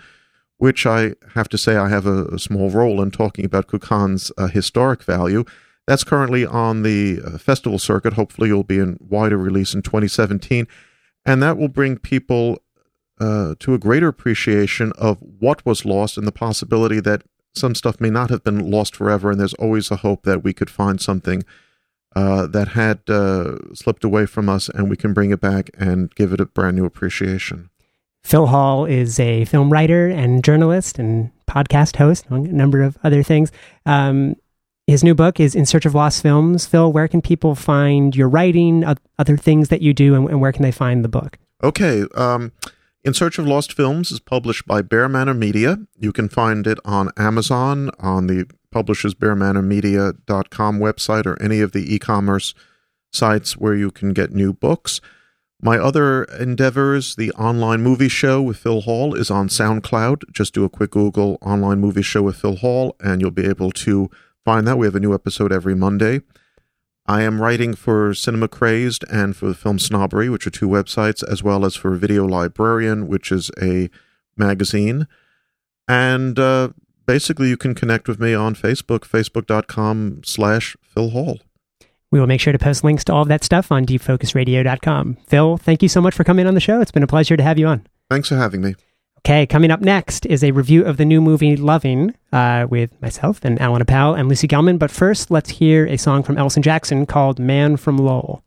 which 0.57 0.85
I 0.85 1.15
have 1.33 1.49
to 1.49 1.57
say 1.57 1.75
I 1.75 1.89
have 1.89 2.05
a, 2.05 2.25
a 2.25 2.39
small 2.39 2.69
role 2.69 3.01
in 3.01 3.11
talking 3.11 3.45
about 3.45 3.67
Kukan's 3.67 4.31
uh, 4.37 4.47
historic 4.47 5.03
value. 5.03 5.43
That's 5.87 6.03
currently 6.03 6.45
on 6.45 6.83
the 6.83 7.19
uh, 7.25 7.37
festival 7.37 7.79
circuit. 7.79 8.13
Hopefully, 8.13 8.49
it'll 8.49 8.63
be 8.63 8.77
in 8.77 8.97
wider 8.99 9.37
release 9.37 9.73
in 9.73 9.81
2017. 9.81 10.67
And 11.25 11.41
that 11.41 11.57
will 11.57 11.67
bring 11.67 11.97
people 11.97 12.59
uh, 13.19 13.55
to 13.59 13.73
a 13.73 13.79
greater 13.79 14.07
appreciation 14.07 14.91
of 14.97 15.19
what 15.21 15.65
was 15.65 15.85
lost 15.85 16.17
and 16.17 16.27
the 16.27 16.31
possibility 16.31 16.99
that 16.99 17.23
some 17.53 17.75
stuff 17.75 17.99
may 17.99 18.09
not 18.09 18.29
have 18.29 18.43
been 18.43 18.69
lost 18.69 18.95
forever. 18.95 19.31
And 19.31 19.39
there's 19.39 19.53
always 19.55 19.91
a 19.91 19.97
hope 19.97 20.23
that 20.23 20.43
we 20.43 20.53
could 20.53 20.69
find 20.69 21.01
something 21.01 21.43
uh, 22.15 22.47
that 22.47 22.69
had 22.69 22.99
uh, 23.09 23.57
slipped 23.73 24.03
away 24.03 24.25
from 24.25 24.49
us, 24.49 24.69
and 24.69 24.89
we 24.89 24.97
can 24.97 25.13
bring 25.13 25.31
it 25.31 25.39
back 25.39 25.69
and 25.77 26.13
give 26.15 26.33
it 26.33 26.41
a 26.41 26.45
brand 26.45 26.75
new 26.77 26.85
appreciation. 26.85 27.69
Phil 28.23 28.47
Hall 28.47 28.85
is 28.85 29.19
a 29.19 29.45
film 29.45 29.71
writer 29.71 30.07
and 30.07 30.43
journalist 30.43 30.99
and 30.99 31.31
podcast 31.47 31.95
host, 31.95 32.25
among 32.29 32.47
a 32.47 32.53
number 32.53 32.81
of 32.81 32.97
other 33.03 33.23
things. 33.23 33.51
Um, 33.85 34.35
his 34.87 35.03
new 35.03 35.15
book 35.15 35.39
is 35.39 35.55
In 35.55 35.65
Search 35.65 35.85
of 35.85 35.95
Lost 35.95 36.21
Films. 36.21 36.65
Phil, 36.65 36.91
where 36.91 37.07
can 37.07 37.21
people 37.21 37.55
find 37.55 38.15
your 38.15 38.29
writing, 38.29 38.83
other 39.17 39.37
things 39.37 39.69
that 39.69 39.81
you 39.81 39.93
do, 39.93 40.15
and, 40.15 40.29
and 40.29 40.41
where 40.41 40.51
can 40.51 40.63
they 40.63 40.71
find 40.71 41.03
the 41.03 41.09
book? 41.09 41.37
Okay. 41.63 42.05
Um, 42.15 42.51
in 43.03 43.13
Search 43.13 43.39
of 43.39 43.47
Lost 43.47 43.73
Films 43.73 44.11
is 44.11 44.19
published 44.19 44.65
by 44.67 44.81
Bear 44.81 45.09
Manor 45.09 45.33
Media. 45.33 45.77
You 45.97 46.11
can 46.11 46.29
find 46.29 46.67
it 46.67 46.77
on 46.85 47.09
Amazon, 47.17 47.89
on 47.99 48.27
the 48.27 48.47
publishes 48.71 49.13
bearmanormedia.com 49.13 50.79
website 50.79 51.25
or 51.25 51.41
any 51.41 51.59
of 51.59 51.71
the 51.71 51.93
e-commerce 51.93 52.53
sites 53.11 53.57
where 53.57 53.75
you 53.75 53.91
can 53.91 54.13
get 54.13 54.31
new 54.31 54.53
books. 54.53 55.01
My 55.61 55.77
other 55.77 56.23
endeavors, 56.23 57.15
the 57.15 57.31
online 57.33 57.81
movie 57.81 58.09
show 58.09 58.41
with 58.41 58.57
Phil 58.57 58.81
Hall, 58.81 59.13
is 59.13 59.29
on 59.29 59.47
SoundCloud. 59.47 60.31
Just 60.31 60.55
do 60.55 60.63
a 60.63 60.69
quick 60.69 60.91
Google 60.91 61.37
online 61.41 61.79
movie 61.79 62.01
show 62.01 62.23
with 62.23 62.37
Phil 62.37 62.55
Hall, 62.55 62.95
and 62.99 63.21
you'll 63.21 63.29
be 63.29 63.45
able 63.45 63.71
to 63.71 64.09
find 64.43 64.65
that. 64.65 64.79
We 64.79 64.87
have 64.87 64.95
a 64.95 64.99
new 64.99 65.13
episode 65.13 65.51
every 65.51 65.75
Monday. 65.75 66.21
I 67.05 67.21
am 67.21 67.41
writing 67.41 67.75
for 67.75 68.13
Cinema 68.15 68.47
Crazed 68.47 69.05
and 69.11 69.35
for 69.35 69.53
Film 69.53 69.77
Snobbery, 69.77 70.29
which 70.29 70.47
are 70.47 70.51
two 70.51 70.67
websites, 70.67 71.23
as 71.29 71.43
well 71.43 71.63
as 71.63 71.75
for 71.75 71.95
Video 71.95 72.25
Librarian, 72.25 73.07
which 73.07 73.31
is 73.31 73.51
a 73.61 73.89
magazine. 74.37 75.07
And 75.87 76.39
uh, 76.39 76.69
basically 77.11 77.49
you 77.49 77.57
can 77.57 77.75
connect 77.75 78.07
with 78.07 78.21
me 78.21 78.33
on 78.33 78.55
Facebook, 78.55 79.01
facebook.com 79.01 80.21
slash 80.23 80.77
Phil 80.81 81.09
Hall. 81.09 81.39
We 82.09 82.21
will 82.21 82.27
make 82.27 82.39
sure 82.39 82.53
to 82.53 82.59
post 82.59 82.85
links 82.85 83.03
to 83.05 83.13
all 83.13 83.23
of 83.23 83.27
that 83.27 83.43
stuff 83.43 83.69
on 83.69 83.85
deepfocusradio.com. 83.85 85.17
Phil, 85.27 85.57
thank 85.57 85.83
you 85.83 85.89
so 85.89 85.99
much 85.99 86.15
for 86.15 86.23
coming 86.23 86.47
on 86.47 86.53
the 86.53 86.61
show. 86.61 86.79
It's 86.79 86.91
been 86.91 87.03
a 87.03 87.07
pleasure 87.07 87.35
to 87.35 87.43
have 87.43 87.59
you 87.59 87.67
on. 87.67 87.85
Thanks 88.09 88.29
for 88.29 88.37
having 88.37 88.61
me. 88.61 88.75
Okay, 89.19 89.45
coming 89.45 89.71
up 89.71 89.81
next 89.81 90.25
is 90.25 90.41
a 90.41 90.51
review 90.51 90.85
of 90.85 90.95
the 90.95 91.03
new 91.03 91.19
movie 91.19 91.57
Loving 91.57 92.15
uh, 92.31 92.65
with 92.69 92.99
myself 93.01 93.43
and 93.43 93.59
Allan 93.59 93.81
Appel 93.81 94.13
and 94.13 94.29
Lucy 94.29 94.47
Gellman. 94.47 94.79
But 94.79 94.89
first, 94.89 95.29
let's 95.29 95.49
hear 95.49 95.85
a 95.87 95.97
song 95.97 96.23
from 96.23 96.37
Ellison 96.37 96.63
Jackson 96.63 97.05
called 97.05 97.39
Man 97.39 97.75
from 97.75 97.97
Lowell. 97.97 98.41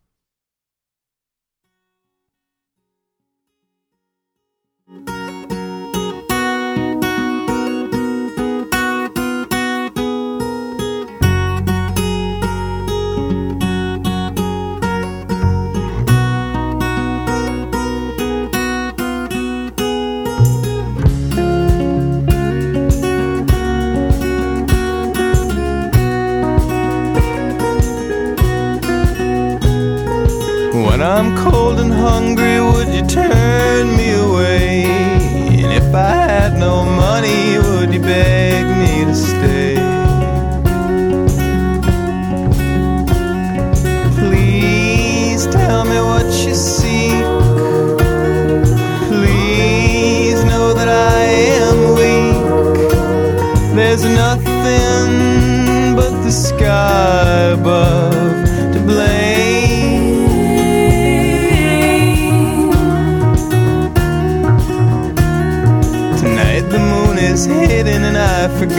Hungry, 32.05 32.59
would 32.61 32.87
you 32.93 33.03
turn 33.07 33.44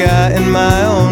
Forgotten 0.06 0.52
my 0.52 0.84
own 0.84 1.05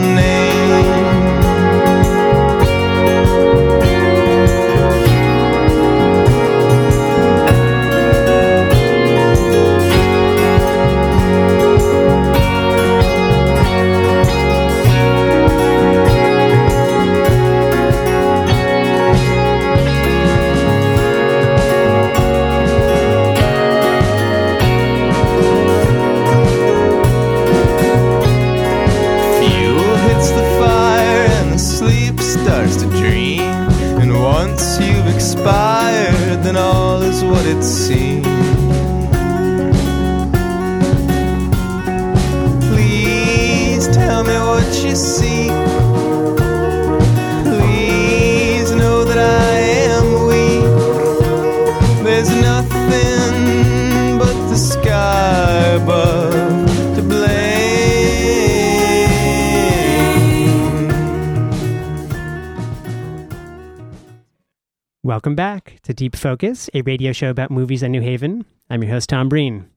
Welcome 65.02 65.34
back 65.34 65.80
to 65.82 65.92
Deep 65.92 66.16
Focus, 66.16 66.70
a 66.72 66.80
radio 66.82 67.12
show 67.12 67.28
about 67.28 67.50
movies 67.50 67.82
in 67.82 67.92
New 67.92 68.00
Haven. 68.00 68.46
I'm 68.70 68.82
your 68.82 68.92
host, 68.92 69.10
Tom 69.10 69.28
Breen. 69.28 69.73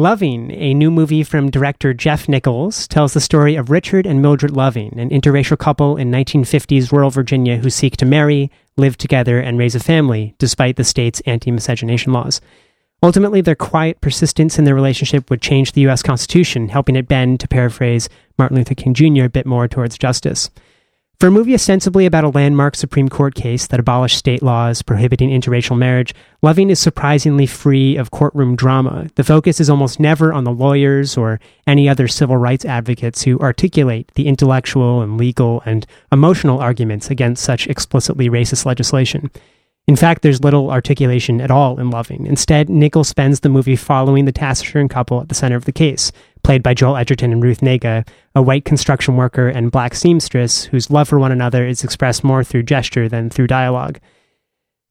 Loving, 0.00 0.50
a 0.50 0.74
new 0.74 0.90
movie 0.90 1.22
from 1.22 1.52
director 1.52 1.94
Jeff 1.94 2.28
Nichols, 2.28 2.88
tells 2.88 3.14
the 3.14 3.20
story 3.20 3.54
of 3.54 3.70
Richard 3.70 4.06
and 4.06 4.20
Mildred 4.20 4.50
Loving, 4.50 4.98
an 4.98 5.10
interracial 5.10 5.56
couple 5.56 5.96
in 5.96 6.10
1950s 6.10 6.90
rural 6.90 7.10
Virginia 7.10 7.58
who 7.58 7.70
seek 7.70 7.96
to 7.98 8.04
marry, 8.04 8.50
live 8.76 8.98
together, 8.98 9.38
and 9.38 9.56
raise 9.56 9.76
a 9.76 9.78
family, 9.78 10.34
despite 10.38 10.74
the 10.74 10.82
state's 10.82 11.20
anti 11.26 11.52
miscegenation 11.52 12.12
laws. 12.12 12.40
Ultimately, 13.04 13.40
their 13.40 13.54
quiet 13.54 14.00
persistence 14.00 14.58
in 14.58 14.64
their 14.64 14.74
relationship 14.74 15.30
would 15.30 15.40
change 15.40 15.70
the 15.70 15.82
U.S. 15.82 16.02
Constitution, 16.02 16.70
helping 16.70 16.96
it 16.96 17.06
bend, 17.06 17.38
to 17.38 17.46
paraphrase 17.46 18.08
Martin 18.36 18.56
Luther 18.56 18.74
King 18.74 18.94
Jr., 18.94 19.26
a 19.26 19.28
bit 19.28 19.46
more 19.46 19.68
towards 19.68 19.96
justice. 19.96 20.50
For 21.20 21.28
a 21.28 21.30
movie 21.30 21.54
ostensibly 21.54 22.06
about 22.06 22.24
a 22.24 22.28
landmark 22.28 22.74
Supreme 22.74 23.08
Court 23.08 23.34
case 23.34 23.68
that 23.68 23.78
abolished 23.78 24.18
state 24.18 24.42
laws 24.42 24.82
prohibiting 24.82 25.30
interracial 25.30 25.78
marriage, 25.78 26.12
Loving 26.42 26.70
is 26.70 26.80
surprisingly 26.80 27.46
free 27.46 27.96
of 27.96 28.10
courtroom 28.10 28.56
drama. 28.56 29.06
The 29.14 29.24
focus 29.24 29.60
is 29.60 29.70
almost 29.70 30.00
never 30.00 30.32
on 30.32 30.44
the 30.44 30.52
lawyers 30.52 31.16
or 31.16 31.40
any 31.66 31.88
other 31.88 32.08
civil 32.08 32.36
rights 32.36 32.64
advocates 32.64 33.22
who 33.22 33.38
articulate 33.38 34.10
the 34.16 34.26
intellectual 34.26 35.02
and 35.02 35.16
legal 35.16 35.62
and 35.64 35.86
emotional 36.10 36.58
arguments 36.58 37.10
against 37.10 37.44
such 37.44 37.68
explicitly 37.68 38.28
racist 38.28 38.66
legislation. 38.66 39.30
In 39.86 39.96
fact, 39.96 40.22
there's 40.22 40.42
little 40.42 40.70
articulation 40.70 41.40
at 41.40 41.50
all 41.50 41.78
in 41.78 41.90
Loving. 41.90 42.26
Instead, 42.26 42.68
Nichol 42.68 43.04
spends 43.04 43.40
the 43.40 43.50
movie 43.50 43.76
following 43.76 44.24
the 44.24 44.32
taciturn 44.32 44.88
couple 44.88 45.20
at 45.20 45.28
the 45.28 45.34
center 45.34 45.56
of 45.56 45.66
the 45.66 45.72
case, 45.72 46.10
played 46.44 46.62
by 46.62 46.74
Joel 46.74 46.96
Edgerton 46.96 47.32
and 47.32 47.42
Ruth 47.42 47.60
Negga, 47.60 48.06
a 48.34 48.42
white 48.42 48.64
construction 48.64 49.16
worker 49.16 49.48
and 49.48 49.72
black 49.72 49.94
seamstress 49.94 50.64
whose 50.64 50.90
love 50.90 51.08
for 51.08 51.18
one 51.18 51.32
another 51.32 51.66
is 51.66 51.82
expressed 51.82 52.22
more 52.22 52.44
through 52.44 52.62
gesture 52.62 53.08
than 53.08 53.30
through 53.30 53.48
dialogue. 53.48 53.98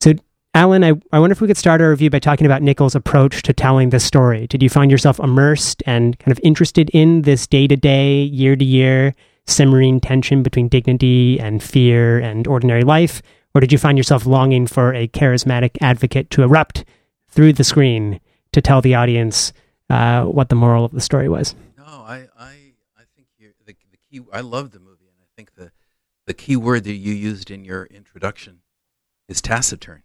So, 0.01 0.13
Allan, 0.55 0.83
I, 0.83 0.93
I 1.11 1.19
wonder 1.19 1.31
if 1.31 1.41
we 1.41 1.47
could 1.47 1.57
start 1.57 1.81
our 1.81 1.89
review 1.89 2.09
by 2.09 2.19
talking 2.19 2.45
about 2.45 2.61
Nichols' 2.61 2.95
approach 2.95 3.41
to 3.43 3.53
telling 3.53 3.89
this 3.89 4.03
story. 4.03 4.47
Did 4.47 4.61
you 4.61 4.69
find 4.69 4.91
yourself 4.91 5.19
immersed 5.19 5.81
and 5.85 6.19
kind 6.19 6.31
of 6.31 6.39
interested 6.43 6.89
in 6.91 7.21
this 7.21 7.47
day 7.47 7.67
to 7.67 7.75
day, 7.75 8.23
year 8.23 8.55
to 8.55 8.65
year, 8.65 9.15
simmering 9.47 9.99
tension 9.99 10.43
between 10.43 10.67
dignity 10.67 11.39
and 11.39 11.63
fear 11.63 12.19
and 12.19 12.47
ordinary 12.47 12.83
life? 12.83 13.21
Or 13.55 13.61
did 13.61 13.71
you 13.71 13.77
find 13.77 13.97
yourself 13.97 14.25
longing 14.25 14.67
for 14.67 14.93
a 14.93 15.07
charismatic 15.07 15.77
advocate 15.81 16.29
to 16.31 16.43
erupt 16.43 16.85
through 17.29 17.53
the 17.53 17.63
screen 17.63 18.19
to 18.51 18.61
tell 18.61 18.81
the 18.81 18.95
audience 18.95 19.53
uh, 19.93 20.25
what 20.25 20.49
the 20.49 20.55
moral 20.55 20.85
of 20.85 20.91
the 20.91 21.01
story 21.01 21.29
was? 21.29 21.55
No, 21.77 21.83
I, 21.85 22.27
I, 22.37 22.53
I 22.97 23.03
think 23.15 23.27
the, 23.39 23.53
the 23.65 23.97
key. 24.09 24.21
I 24.33 24.41
love 24.41 24.71
the 24.71 24.79
movie, 24.79 25.05
and 25.05 25.17
I 25.21 25.29
think 25.35 25.55
the, 25.55 25.71
the 26.25 26.33
key 26.33 26.55
word 26.55 26.83
that 26.85 26.93
you 26.95 27.13
used 27.13 27.51
in 27.51 27.63
your 27.63 27.85
introduction 27.85 28.61
is 29.29 29.41
taciturn, 29.41 30.03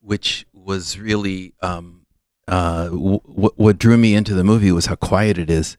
which 0.00 0.46
was 0.52 0.98
really 0.98 1.52
um, 1.60 2.06
uh, 2.46 2.84
w- 2.84 3.20
what 3.24 3.78
drew 3.78 3.98
me 3.98 4.14
into 4.14 4.34
the 4.34 4.44
movie 4.44 4.72
was 4.72 4.86
how 4.86 4.94
quiet 4.94 5.36
it 5.36 5.50
is, 5.50 5.76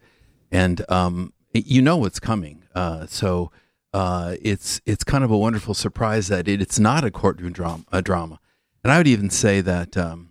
and 0.51 0.85
um, 0.89 1.33
you 1.53 1.81
know 1.81 1.97
what's 1.97 2.19
coming. 2.19 2.63
Uh, 2.75 3.07
so 3.07 3.51
uh, 3.91 4.35
it's 4.41 4.81
it's 4.85 5.03
kind 5.03 5.23
of 5.23 5.31
a 5.31 5.37
wonderful 5.37 5.73
surprise 5.73 6.27
that 6.27 6.47
it, 6.47 6.61
it's 6.61 6.77
not 6.77 7.03
a 7.03 7.09
courtroom 7.09 7.53
drama, 7.53 7.83
a 7.91 8.03
drama, 8.03 8.39
and 8.83 8.93
I 8.93 8.97
would 8.97 9.07
even 9.07 9.31
say 9.31 9.61
that. 9.61 9.97
Um, 9.97 10.28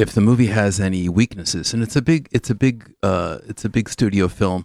if 0.00 0.12
the 0.12 0.20
movie 0.20 0.46
has 0.46 0.80
any 0.80 1.08
weaknesses, 1.08 1.74
and 1.74 1.82
it's 1.82 1.94
a 1.96 2.00
big, 2.02 2.28
it's 2.32 2.48
a 2.48 2.54
big, 2.54 2.94
uh, 3.02 3.38
it's 3.46 3.64
a 3.64 3.68
big 3.68 3.88
studio 3.88 4.28
film, 4.28 4.64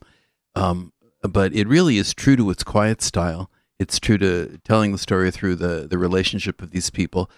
um, 0.55 0.93
but 1.21 1.53
it 1.53 1.67
really 1.67 1.97
is 1.97 2.13
true 2.13 2.37
to 2.37 2.49
its 2.49 2.63
quiet 2.63 3.01
style. 3.01 3.49
It's 3.77 3.99
true 3.99 4.17
to 4.19 4.57
telling 4.63 4.93
the 4.93 4.97
story 4.97 5.31
through 5.31 5.55
the 5.55 5.87
the 5.89 5.97
relationship 5.97 6.61
of 6.61 6.71
these 6.71 6.89
people, 6.89 7.29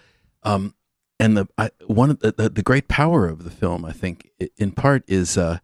um, 0.43 0.76
and 1.20 1.36
the 1.36 1.48
I, 1.58 1.72
one 1.88 2.12
of 2.12 2.20
the, 2.20 2.32
the, 2.32 2.50
the 2.50 2.62
great 2.62 2.88
power 2.88 3.28
of 3.28 3.43
the 3.43 3.50
film, 3.50 3.84
I 3.84 3.93
think, 3.93 4.30
in 4.58 4.72
part 4.72 5.04
is 5.08 5.36
uh, 5.36 5.58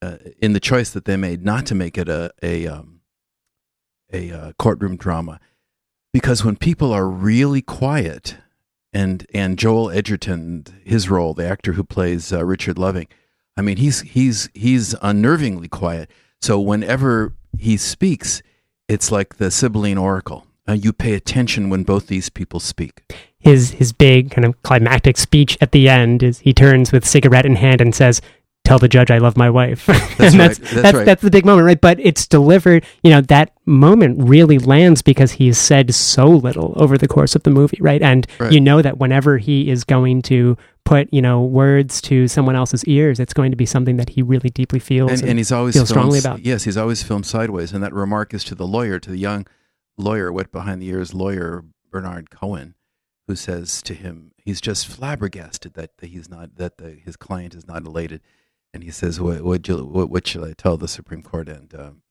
uh, 0.00 0.16
in 0.40 0.54
the 0.54 0.60
choice 0.60 0.90
that 0.90 1.04
they 1.04 1.18
made 1.18 1.44
not 1.44 1.66
to 1.66 1.74
make 1.74 1.98
it 1.98 2.08
a 2.08 2.32
a 2.42 2.66
um, 2.66 3.00
a 4.10 4.32
uh, 4.32 4.52
courtroom 4.58 4.96
drama, 4.96 5.38
because 6.14 6.42
when 6.42 6.56
people 6.56 6.90
are 6.90 7.06
really 7.06 7.60
quiet 7.60 8.38
and 8.92 9.26
and 9.34 9.58
Joel 9.58 9.90
Edgerton, 9.90 10.64
his 10.84 11.10
role, 11.10 11.34
the 11.34 11.46
actor 11.46 11.72
who 11.72 11.84
plays 11.84 12.32
uh, 12.32 12.44
Richard 12.44 12.78
Loving, 12.78 13.08
I 13.56 13.62
mean, 13.62 13.76
he's 13.76 14.02
he's 14.02 14.48
he's 14.54 14.94
unnervingly 14.96 15.68
quiet. 15.68 16.10
So 16.40 16.60
whenever 16.60 17.34
he 17.58 17.76
speaks, 17.76 18.40
it's 18.86 19.10
like 19.10 19.36
the 19.36 19.50
Sibylline 19.50 19.98
Oracle. 19.98 20.46
Uh, 20.68 20.74
you 20.74 20.92
pay 20.92 21.14
attention 21.14 21.70
when 21.70 21.82
both 21.82 22.06
these 22.06 22.28
people 22.28 22.60
speak. 22.60 23.02
His 23.40 23.72
his 23.72 23.92
big 23.92 24.30
kind 24.30 24.44
of 24.44 24.62
climactic 24.62 25.16
speech 25.16 25.58
at 25.60 25.72
the 25.72 25.88
end 25.88 26.22
is 26.22 26.38
he 26.40 26.52
turns 26.52 26.92
with 26.92 27.04
cigarette 27.06 27.46
in 27.46 27.56
hand 27.56 27.80
and 27.80 27.94
says, 27.94 28.20
tell 28.68 28.78
the 28.78 28.88
judge 28.88 29.10
I 29.10 29.18
love 29.18 29.36
my 29.36 29.48
wife. 29.48 29.86
That's 30.18 30.20
and 30.20 30.40
that's, 30.40 30.60
right. 30.60 30.68
That's 30.68 30.74
that's, 30.74 30.94
right. 30.96 31.06
that's 31.06 31.22
the 31.22 31.30
big 31.30 31.46
moment, 31.46 31.64
right? 31.66 31.80
But 31.80 31.98
it's 32.00 32.26
delivered, 32.26 32.84
you 33.02 33.10
know, 33.10 33.20
that 33.22 33.52
moment 33.66 34.22
really 34.28 34.58
lands 34.58 35.00
because 35.00 35.32
he's 35.32 35.56
said 35.58 35.94
so 35.94 36.26
little 36.26 36.74
over 36.76 36.98
the 36.98 37.08
course 37.08 37.34
of 37.34 37.44
the 37.44 37.50
movie, 37.50 37.78
right? 37.80 38.02
And 38.02 38.26
Right. 38.38 38.52
you 38.52 38.60
know 38.60 38.82
that 38.82 38.98
whenever 38.98 39.38
he 39.38 39.70
is 39.70 39.84
going 39.84 40.22
to 40.22 40.56
put, 40.84 41.08
you 41.12 41.22
know, 41.22 41.42
words 41.42 42.00
to 42.02 42.28
someone 42.28 42.56
else's 42.56 42.84
ears, 42.84 43.20
it's 43.20 43.32
going 43.32 43.50
to 43.52 43.56
be 43.56 43.66
something 43.66 43.96
that 43.96 44.10
he 44.10 44.22
really 44.22 44.50
deeply 44.50 44.78
feels. 44.78 45.10
and, 45.10 45.30
and 45.30 45.38
he's 45.38 45.52
always 45.52 45.74
feels 45.74 45.90
filmed, 45.90 46.00
strongly 46.00 46.18
about. 46.18 46.44
Yes, 46.44 46.64
he's 46.64 46.76
always 46.76 47.02
filmed 47.02 47.26
sideways, 47.26 47.72
and 47.72 47.82
that 47.82 47.92
remark 47.92 48.34
is 48.34 48.44
to 48.44 48.54
the 48.54 48.66
lawyer, 48.66 48.98
to 48.98 49.10
the 49.10 49.18
young 49.18 49.46
lawyer, 49.96 50.32
wet 50.32 50.52
behind 50.52 50.80
the 50.82 50.88
ears 50.88 51.14
lawyer 51.14 51.64
Bernard 51.90 52.30
Cohen, 52.30 52.74
who 53.26 53.34
says 53.36 53.82
to 53.82 53.94
him, 53.94 54.32
he's 54.36 54.60
just 54.60 54.86
flabbergasted 54.86 55.74
that, 55.74 55.96
that 55.98 56.08
he's 56.08 56.28
not 56.28 56.56
that 56.56 56.78
the, 56.78 56.90
his 56.90 57.16
client 57.16 57.54
is 57.54 57.66
not 57.66 57.84
elated, 57.84 58.20
and 58.78 58.84
he 58.84 58.92
says, 58.92 59.20
"What 59.20 59.42
what, 59.42 59.66
you, 59.66 59.84
what, 59.84 60.08
what 60.08 60.24
shall 60.28 60.44
I 60.44 60.52
tell 60.52 60.76
the 60.76 60.86
Supreme 60.86 61.20
Court?" 61.20 61.48
And 61.48 61.74
um, 61.74 62.02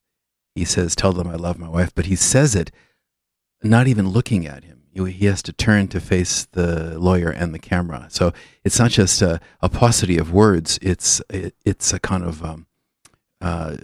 he 0.54 0.66
says, 0.66 0.94
"Tell 0.94 1.14
them 1.14 1.26
I 1.26 1.34
love 1.34 1.56
my 1.56 1.68
wife," 1.68 1.94
but 1.94 2.04
he 2.04 2.14
says 2.14 2.54
it 2.54 2.70
not 3.62 3.86
even 3.86 4.10
looking 4.10 4.46
at 4.46 4.64
him. 4.64 4.82
He 4.92 5.24
has 5.26 5.42
to 5.44 5.52
turn 5.54 5.88
to 5.88 6.00
face 6.00 6.44
the 6.44 6.98
lawyer 6.98 7.30
and 7.30 7.54
the 7.54 7.58
camera. 7.58 8.08
So 8.10 8.34
it's 8.64 8.78
not 8.78 8.90
just 8.90 9.22
a, 9.22 9.40
a 9.62 9.70
paucity 9.70 10.18
of 10.18 10.30
words; 10.30 10.78
it's 10.82 11.22
it, 11.30 11.54
it's 11.64 11.94
a 11.94 11.98
kind 11.98 12.22
of 12.22 12.44
um, 12.44 12.66
uh, 13.40 13.78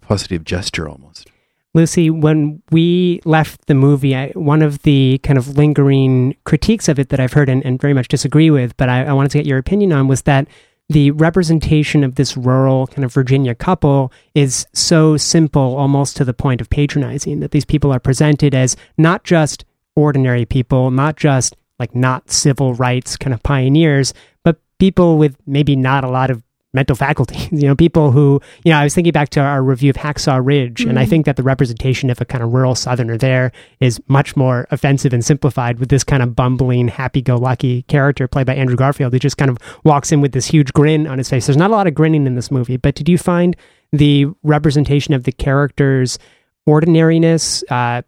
paucity 0.00 0.36
of 0.36 0.44
gesture 0.44 0.88
almost. 0.88 1.28
Lucy, 1.74 2.08
when 2.08 2.62
we 2.70 3.20
left 3.26 3.66
the 3.66 3.74
movie, 3.74 4.16
I, 4.16 4.28
one 4.28 4.62
of 4.62 4.84
the 4.84 5.20
kind 5.22 5.36
of 5.36 5.58
lingering 5.58 6.34
critiques 6.44 6.88
of 6.88 6.98
it 6.98 7.10
that 7.10 7.20
I've 7.20 7.34
heard 7.34 7.50
and, 7.50 7.62
and 7.62 7.78
very 7.78 7.92
much 7.92 8.08
disagree 8.08 8.48
with, 8.48 8.74
but 8.78 8.88
I, 8.88 9.04
I 9.04 9.12
wanted 9.12 9.32
to 9.32 9.38
get 9.38 9.46
your 9.46 9.58
opinion 9.58 9.92
on, 9.92 10.08
was 10.08 10.22
that 10.22 10.48
the 10.88 11.10
representation 11.12 12.04
of 12.04 12.14
this 12.14 12.36
rural 12.36 12.86
kind 12.86 13.04
of 13.04 13.12
Virginia 13.12 13.54
couple 13.54 14.12
is 14.34 14.66
so 14.72 15.16
simple, 15.16 15.76
almost 15.76 16.16
to 16.16 16.24
the 16.24 16.34
point 16.34 16.60
of 16.60 16.70
patronizing, 16.70 17.40
that 17.40 17.50
these 17.50 17.64
people 17.64 17.92
are 17.92 17.98
presented 17.98 18.54
as 18.54 18.76
not 18.96 19.24
just 19.24 19.64
ordinary 19.96 20.44
people, 20.44 20.90
not 20.90 21.16
just 21.16 21.56
like 21.78 21.94
not 21.94 22.30
civil 22.30 22.74
rights 22.74 23.16
kind 23.16 23.34
of 23.34 23.42
pioneers, 23.42 24.14
but 24.44 24.60
people 24.78 25.18
with 25.18 25.36
maybe 25.46 25.74
not 25.74 26.04
a 26.04 26.08
lot 26.08 26.30
of 26.30 26.42
mental 26.76 26.94
faculties. 26.94 27.48
You 27.56 27.68
know, 27.68 27.74
people 27.74 28.12
who, 28.12 28.40
you 28.64 28.70
know, 28.70 28.78
I 28.78 28.84
was 28.84 28.94
thinking 28.94 29.12
back 29.12 29.30
to 29.30 29.40
our 29.40 29.62
review 29.62 29.90
of 29.90 29.96
Hacksaw 29.96 30.44
Ridge, 30.44 30.84
and 30.84 30.98
I 30.98 31.06
think 31.06 31.24
that 31.24 31.36
the 31.36 31.42
representation 31.42 32.10
of 32.10 32.20
a 32.20 32.24
kind 32.24 32.44
of 32.44 32.52
rural 32.52 32.74
southerner 32.74 33.16
there 33.16 33.50
is 33.80 33.98
much 34.08 34.36
more 34.36 34.66
offensive 34.70 35.14
and 35.14 35.24
simplified 35.24 35.78
with 35.78 35.88
this 35.88 36.04
kind 36.04 36.22
of 36.22 36.36
bumbling, 36.36 36.88
happy 36.88 37.22
go 37.22 37.36
lucky 37.36 37.82
character 37.82 38.28
played 38.28 38.46
by 38.46 38.54
Andrew 38.54 38.76
Garfield 38.76 39.12
who 39.12 39.18
just 39.18 39.38
kind 39.38 39.50
of 39.50 39.58
walks 39.84 40.12
in 40.12 40.20
with 40.20 40.32
this 40.32 40.46
huge 40.46 40.72
grin 40.74 41.06
on 41.06 41.18
his 41.18 41.30
face. 41.30 41.46
There's 41.46 41.56
not 41.56 41.70
a 41.70 41.74
lot 41.74 41.86
of 41.86 41.94
grinning 41.94 42.26
in 42.26 42.34
this 42.34 42.50
movie, 42.50 42.76
but 42.76 42.94
did 42.94 43.08
you 43.08 43.16
find 43.16 43.56
the 43.92 44.26
representation 44.42 45.14
of 45.14 45.24
the 45.24 45.32
characters' 45.32 46.18
ordinariness, 46.66 47.64
uh, 47.70 48.02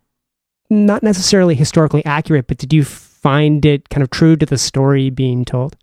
not 0.68 1.02
necessarily 1.02 1.54
historically 1.54 2.04
accurate, 2.04 2.46
but 2.46 2.58
did 2.58 2.72
you 2.72 2.84
find 2.84 3.64
it 3.64 3.88
kind 3.88 4.02
of 4.02 4.10
true 4.10 4.36
to 4.36 4.46
the 4.46 4.58
story 4.58 5.10
being 5.10 5.44
told? 5.44 5.76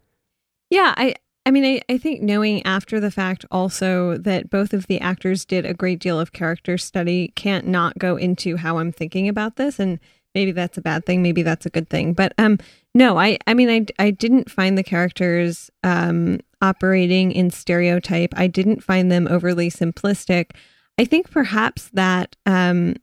Yeah, 0.69 0.93
I 0.97 1.15
I 1.45 1.51
mean 1.51 1.65
I, 1.65 1.93
I 1.93 1.97
think 1.97 2.21
knowing 2.21 2.65
after 2.65 2.99
the 2.99 3.11
fact 3.11 3.45
also 3.51 4.17
that 4.17 4.49
both 4.49 4.73
of 4.73 4.87
the 4.87 4.99
actors 4.99 5.45
did 5.45 5.65
a 5.65 5.73
great 5.73 5.99
deal 5.99 6.19
of 6.19 6.33
character 6.33 6.77
study 6.77 7.33
can't 7.35 7.67
not 7.67 7.97
go 7.99 8.15
into 8.15 8.57
how 8.57 8.77
I'm 8.79 8.91
thinking 8.91 9.27
about 9.27 9.55
this 9.55 9.79
and 9.79 9.99
maybe 10.33 10.51
that's 10.51 10.77
a 10.77 10.81
bad 10.81 11.05
thing, 11.05 11.23
maybe 11.23 11.41
that's 11.41 11.65
a 11.65 11.69
good 11.69 11.89
thing. 11.89 12.13
But 12.13 12.33
um, 12.37 12.59
no, 12.93 13.17
I 13.17 13.37
I 13.47 13.53
mean 13.53 13.69
I 13.69 13.85
I 14.03 14.11
didn't 14.11 14.51
find 14.51 14.77
the 14.77 14.83
characters 14.83 15.71
um 15.83 16.39
operating 16.61 17.31
in 17.31 17.49
stereotype. 17.51 18.33
I 18.35 18.47
didn't 18.47 18.83
find 18.83 19.11
them 19.11 19.27
overly 19.27 19.69
simplistic. 19.69 20.51
I 20.97 21.05
think 21.05 21.31
perhaps 21.31 21.89
that 21.93 22.35
um 22.45 22.95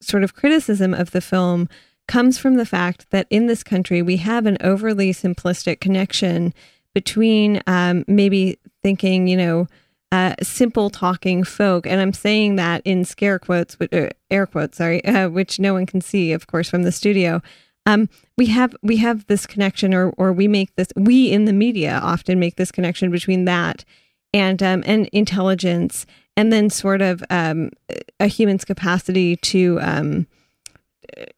sort 0.00 0.24
of 0.24 0.34
criticism 0.34 0.94
of 0.94 1.10
the 1.12 1.20
film 1.20 1.68
comes 2.08 2.38
from 2.38 2.54
the 2.54 2.66
fact 2.66 3.10
that 3.10 3.26
in 3.30 3.46
this 3.46 3.62
country 3.62 4.02
we 4.02 4.18
have 4.18 4.46
an 4.46 4.56
overly 4.60 5.12
simplistic 5.12 5.80
connection 5.80 6.54
between 6.96 7.62
um, 7.66 8.06
maybe 8.08 8.58
thinking, 8.82 9.28
you 9.28 9.36
know, 9.36 9.68
uh, 10.12 10.34
simple 10.42 10.88
talking 10.88 11.44
folk, 11.44 11.86
and 11.86 12.00
I'm 12.00 12.14
saying 12.14 12.56
that 12.56 12.80
in 12.86 13.04
scare 13.04 13.38
quotes, 13.38 13.76
uh, 13.92 14.08
air 14.30 14.46
quotes, 14.46 14.78
sorry, 14.78 15.04
uh, 15.04 15.28
which 15.28 15.60
no 15.60 15.74
one 15.74 15.84
can 15.84 16.00
see, 16.00 16.32
of 16.32 16.46
course, 16.46 16.70
from 16.70 16.84
the 16.84 16.90
studio. 16.90 17.42
Um, 17.84 18.08
we 18.38 18.46
have 18.46 18.74
we 18.82 18.96
have 18.96 19.26
this 19.26 19.46
connection, 19.46 19.92
or 19.92 20.08
or 20.16 20.32
we 20.32 20.48
make 20.48 20.74
this. 20.76 20.88
We 20.96 21.30
in 21.30 21.44
the 21.44 21.52
media 21.52 22.00
often 22.02 22.40
make 22.40 22.56
this 22.56 22.72
connection 22.72 23.10
between 23.10 23.44
that 23.44 23.84
and 24.32 24.62
um, 24.62 24.82
and 24.86 25.06
intelligence, 25.12 26.06
and 26.34 26.50
then 26.50 26.70
sort 26.70 27.02
of 27.02 27.22
um, 27.28 27.72
a 28.18 28.26
human's 28.26 28.64
capacity 28.64 29.36
to 29.36 29.78
um, 29.82 30.26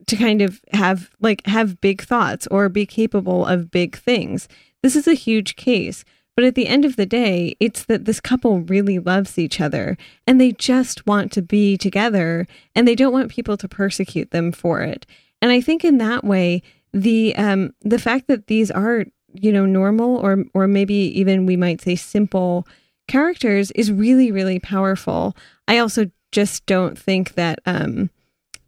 to 0.06 0.14
kind 0.14 0.40
of 0.40 0.60
have 0.72 1.10
like 1.20 1.44
have 1.48 1.80
big 1.80 2.02
thoughts 2.02 2.46
or 2.46 2.68
be 2.68 2.86
capable 2.86 3.44
of 3.44 3.72
big 3.72 3.98
things. 3.98 4.46
This 4.82 4.96
is 4.96 5.08
a 5.08 5.14
huge 5.14 5.56
case. 5.56 6.04
But 6.38 6.44
at 6.44 6.54
the 6.54 6.68
end 6.68 6.84
of 6.84 6.94
the 6.94 7.04
day, 7.04 7.56
it's 7.58 7.84
that 7.86 8.04
this 8.04 8.20
couple 8.20 8.60
really 8.60 9.00
loves 9.00 9.40
each 9.40 9.60
other 9.60 9.98
and 10.24 10.40
they 10.40 10.52
just 10.52 11.04
want 11.04 11.32
to 11.32 11.42
be 11.42 11.76
together 11.76 12.46
and 12.76 12.86
they 12.86 12.94
don't 12.94 13.12
want 13.12 13.32
people 13.32 13.56
to 13.56 13.66
persecute 13.66 14.30
them 14.30 14.52
for 14.52 14.80
it. 14.82 15.04
And 15.42 15.50
I 15.50 15.60
think 15.60 15.84
in 15.84 15.98
that 15.98 16.22
way, 16.22 16.62
the 16.92 17.34
um, 17.34 17.74
the 17.80 17.98
fact 17.98 18.28
that 18.28 18.46
these 18.46 18.70
are 18.70 19.04
you 19.34 19.50
know 19.50 19.66
normal 19.66 20.16
or 20.16 20.44
or 20.54 20.68
maybe 20.68 20.94
even 20.94 21.44
we 21.44 21.56
might 21.56 21.80
say 21.80 21.96
simple 21.96 22.68
characters 23.08 23.72
is 23.72 23.90
really 23.90 24.30
really 24.30 24.60
powerful. 24.60 25.36
I 25.66 25.78
also 25.78 26.08
just 26.30 26.66
don't 26.66 26.96
think 26.96 27.34
that 27.34 27.58
um, 27.66 28.10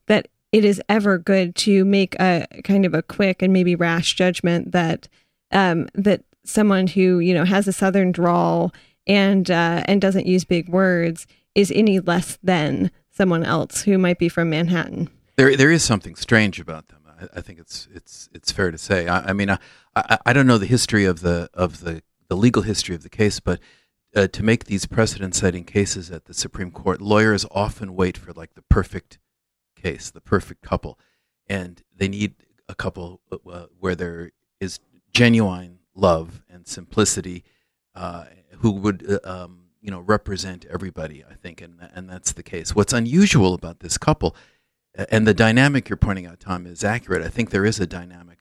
that 0.09 0.27
it 0.51 0.65
is 0.65 0.83
ever 0.89 1.19
good 1.19 1.55
to 1.55 1.85
make 1.85 2.17
a 2.19 2.49
kind 2.65 2.85
of 2.85 2.95
a 2.95 3.03
quick 3.03 3.43
and 3.43 3.53
maybe 3.53 3.77
rash 3.77 4.15
judgment 4.15 4.73
that 4.73 5.09
um, 5.53 5.89
that 5.95 6.25
someone 6.45 6.87
who 6.87 7.19
you 7.19 7.35
know 7.35 7.45
has 7.45 7.69
a 7.69 7.73
southern 7.73 8.13
drawl 8.13 8.73
and 9.07 9.51
uh, 9.51 9.83
and 9.87 10.01
doesn't 10.01 10.27
use 10.27 10.45
big 10.45 10.69
words 10.69 11.27
is 11.55 11.73
any 11.75 12.01
less 12.01 12.39
than 12.43 12.91
someone 13.11 13.45
else 13.45 13.83
who 13.83 13.99
might 13.99 14.19
be 14.19 14.29
from 14.29 14.51
Manhattan. 14.51 15.11
There, 15.37 15.57
there 15.57 15.71
is 15.71 15.83
something 15.83 16.15
strange 16.15 16.61
about 16.61 16.89
them. 16.89 17.01
I, 17.07 17.39
I 17.39 17.41
think 17.41 17.59
it's 17.59 17.89
it's 17.95 18.29
it's 18.33 18.53
fair 18.53 18.71
to 18.71 18.79
say. 18.79 19.09
I, 19.09 19.31
I 19.31 19.33
mean, 19.33 19.51
I, 19.51 19.59
I, 19.95 20.19
I 20.27 20.33
don't 20.33 20.47
know 20.47 20.59
the 20.59 20.67
history 20.67 21.05
of 21.05 21.21
the 21.21 21.51
of 21.55 21.81
the 21.81 22.03
the 22.29 22.37
legal 22.37 22.63
history 22.63 22.95
of 22.95 23.03
the 23.03 23.09
case, 23.09 23.41
but 23.41 23.61
uh, 24.15 24.27
to 24.29 24.43
make 24.43 24.65
these 24.65 24.87
precedent-setting 24.87 25.65
cases 25.65 26.11
at 26.11 26.25
the 26.25 26.35
Supreme 26.35 26.71
Court, 26.71 27.01
lawyers 27.01 27.45
often 27.51 27.95
wait 27.95 28.17
for 28.17 28.33
like 28.33 28.55
the 28.55 28.63
perfect 28.63 29.19
case, 29.77 30.11
the 30.11 30.21
perfect 30.21 30.63
couple, 30.63 30.99
and 31.49 31.83
they 31.95 32.09
need 32.09 32.35
a 32.69 32.75
couple 32.75 33.21
uh, 33.33 33.67
where 33.79 33.95
there 33.95 34.31
is 34.61 34.79
genuine 35.13 35.79
love 35.95 36.43
and 36.49 36.67
simplicity, 36.67 37.45
uh, 37.95 38.25
who 38.59 38.73
would 38.73 39.07
uh, 39.09 39.19
um, 39.25 39.65
you 39.81 39.91
know 39.91 40.01
represent 40.01 40.67
everybody. 40.71 41.25
I 41.29 41.35
think, 41.35 41.61
and 41.61 41.77
and 41.95 42.09
that's 42.09 42.33
the 42.33 42.43
case. 42.43 42.75
What's 42.75 42.93
unusual 42.93 43.55
about 43.55 43.81
this 43.81 43.99
couple, 43.99 44.37
and 44.95 45.27
the 45.27 45.35
dynamic 45.35 45.89
you're 45.89 45.97
pointing 45.97 46.27
out, 46.27 46.41
Tom, 46.41 46.67
is 46.67 46.85
accurate. 46.85 47.23
I 47.23 47.29
think 47.29 47.51
there 47.51 47.65
is 47.65 47.81
a 47.81 47.87
dynamic, 47.87 48.39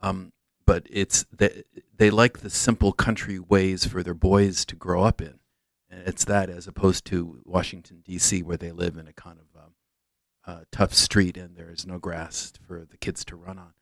um, 0.00 0.32
but 0.66 0.86
it's 0.90 1.24
they, 1.36 1.64
they 1.96 2.10
like 2.10 2.38
the 2.38 2.50
simple 2.50 2.92
country 2.92 3.38
ways 3.38 3.84
for 3.84 4.02
their 4.02 4.14
boys 4.14 4.64
to 4.66 4.76
grow 4.76 5.04
up 5.04 5.20
in. 5.20 5.38
It's 5.90 6.24
that 6.26 6.48
as 6.48 6.68
opposed 6.68 7.04
to 7.06 7.40
Washington 7.44 8.02
D.C., 8.04 8.42
where 8.42 8.56
they 8.56 8.70
live 8.70 8.96
in 8.96 9.08
a 9.08 9.12
kind 9.12 9.38
of 9.38 9.60
um, 9.60 9.72
uh, 10.46 10.60
tough 10.72 10.94
street 10.94 11.36
and 11.36 11.56
there 11.56 11.70
is 11.70 11.86
no 11.86 11.98
grass 11.98 12.52
for 12.66 12.86
the 12.90 12.96
kids 12.96 13.24
to 13.26 13.36
run 13.36 13.58
on. 13.58 13.72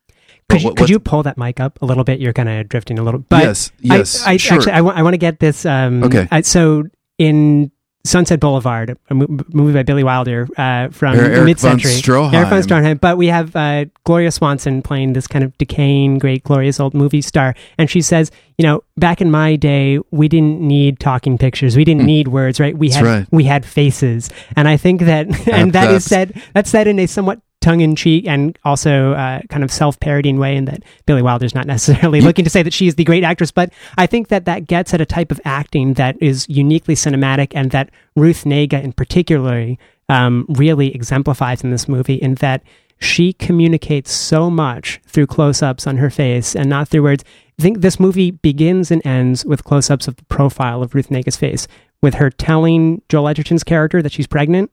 Could, 0.49 0.63
you, 0.63 0.75
could 0.75 0.91
you 0.91 0.99
pull 0.99 1.23
that 1.23 1.39
mic 1.39 1.61
up 1.61 1.81
a 1.83 1.87
little 1.87 2.05
bit? 2.05 2.21
You're 2.21 2.33
kind 2.33 2.49
of 2.49 2.69
drifting 2.69 2.99
a 2.99 3.03
little. 3.03 3.21
But 3.21 3.43
yes, 3.45 3.73
yes, 3.81 4.27
I, 4.27 4.33
I 4.33 4.37
sure. 4.37 4.57
Actually, 4.59 4.73
I 4.73 4.81
want, 4.83 5.03
want 5.03 5.15
to 5.15 5.19
get 5.19 5.39
this. 5.41 5.65
Um, 5.65 6.03
Okay. 6.05 6.29
I- 6.31 6.43
so 6.43 6.85
in 7.19 7.71
Sunset 8.09 8.41
Boulevard, 8.41 8.97
a 9.11 9.15
movie 9.15 9.73
by 9.73 9.83
Billy 9.83 10.03
Wilder 10.03 10.49
uh, 10.57 10.89
from 10.89 11.17
Eric 11.17 11.37
von 11.37 11.45
mid-century. 11.45 11.93
Stroheim. 11.93 12.33
Eric 12.33 12.49
von 12.49 12.63
Stroheim. 12.63 13.01
But 13.01 13.19
we 13.19 13.27
have 13.27 13.55
uh, 13.55 13.85
Gloria 14.05 14.31
Swanson 14.31 14.83
playing 14.83 15.13
this 15.13 15.27
kind 15.27 15.45
of 15.45 15.57
decaying, 15.59 16.19
great, 16.19 16.43
glorious 16.43 16.81
old 16.81 16.95
movie 16.95 17.23
star, 17.23 17.55
and 17.77 17.91
she 17.91 18.01
says, 18.01 18.31
you 18.57 18.65
know, 18.65 18.83
back 18.97 19.21
in 19.21 19.31
my 19.31 19.57
day, 19.57 19.99
we 20.11 20.27
didn't 20.27 20.61
need 20.61 20.99
talking 20.99 21.39
pictures, 21.39 21.77
we 21.77 21.85
didn't 21.85 22.07
need 22.07 22.29
words, 22.29 22.59
right? 22.59 22.77
We. 22.77 22.89
That's 22.89 22.97
had 22.97 23.07
right. 23.07 23.27
we 23.31 23.45
had 23.45 23.65
faces, 23.65 24.31
and 24.57 24.67
I 24.67 24.77
think 24.77 25.03
that, 25.03 25.49
and 25.53 25.73
that 25.75 25.91
is 25.91 26.05
said 26.05 26.41
that's 26.55 26.71
said 26.71 26.87
in 26.87 26.99
a 26.99 27.07
somewhat 27.07 27.41
tongue-in-cheek 27.61 28.27
and 28.27 28.59
also 28.65 29.13
uh, 29.13 29.41
kind 29.49 29.65
of 29.65 29.73
self-parodying 29.73 30.39
way 30.39 30.57
in 30.57 30.65
that 30.65 30.83
billy 31.07 31.23
wilder's 31.23 31.55
not 31.55 31.67
necessarily 31.67 32.21
looking 32.21 32.45
to 32.45 32.51
say 32.51 32.63
that 32.63 32.73
she 32.73 32.87
is 32.87 32.95
the 32.95 33.05
great 33.05 33.25
actress 33.25 33.51
but 33.51 33.73
i 33.97 34.07
think 34.07 34.29
that 34.29 34.45
that 34.45 34.67
gets 34.67 34.95
at 34.95 35.01
a 35.01 35.07
type 35.07 35.33
of 35.33 35.41
acting 35.45 35.95
that 35.95 36.17
is 36.23 36.49
uniquely 36.49 36.95
cinematic 36.95 37.53
and 37.55 37.71
that 37.71 37.91
ruth 38.17 38.45
negga 38.45 38.83
in 38.83 38.93
particular 38.93 39.77
um, 40.09 40.47
really 40.49 40.95
exemplifies 40.95 41.63
in 41.63 41.71
this 41.71 41.89
movie 41.89 42.15
in 42.15 42.37
that 42.37 42.63
she 42.99 43.33
communicates 43.33 44.11
so 44.11 44.51
much 44.51 45.01
through 45.07 45.27
close-ups 45.27 45.87
on 45.87 45.99
her 45.99 46.11
face 46.11 46.57
and 46.57 46.69
not 46.69 46.89
through 46.89 47.03
words. 47.03 47.25
I 47.59 47.63
think 47.63 47.81
this 47.81 48.01
movie 48.01 48.33
begins 48.33 48.91
and 48.91 49.05
ends 49.07 49.45
with 49.45 49.65
close-ups 49.65 50.09
of 50.09 50.17
the 50.17 50.25
profile 50.25 50.83
of 50.83 50.95
ruth 50.95 51.09
negga's 51.09 51.37
face 51.37 51.67
with 52.01 52.15
her 52.15 52.31
telling 52.31 53.03
joel 53.09 53.29
edgerton's 53.29 53.65
character 53.65 54.01
that 54.03 54.13
she's 54.13 54.27
pregnant 54.27 54.71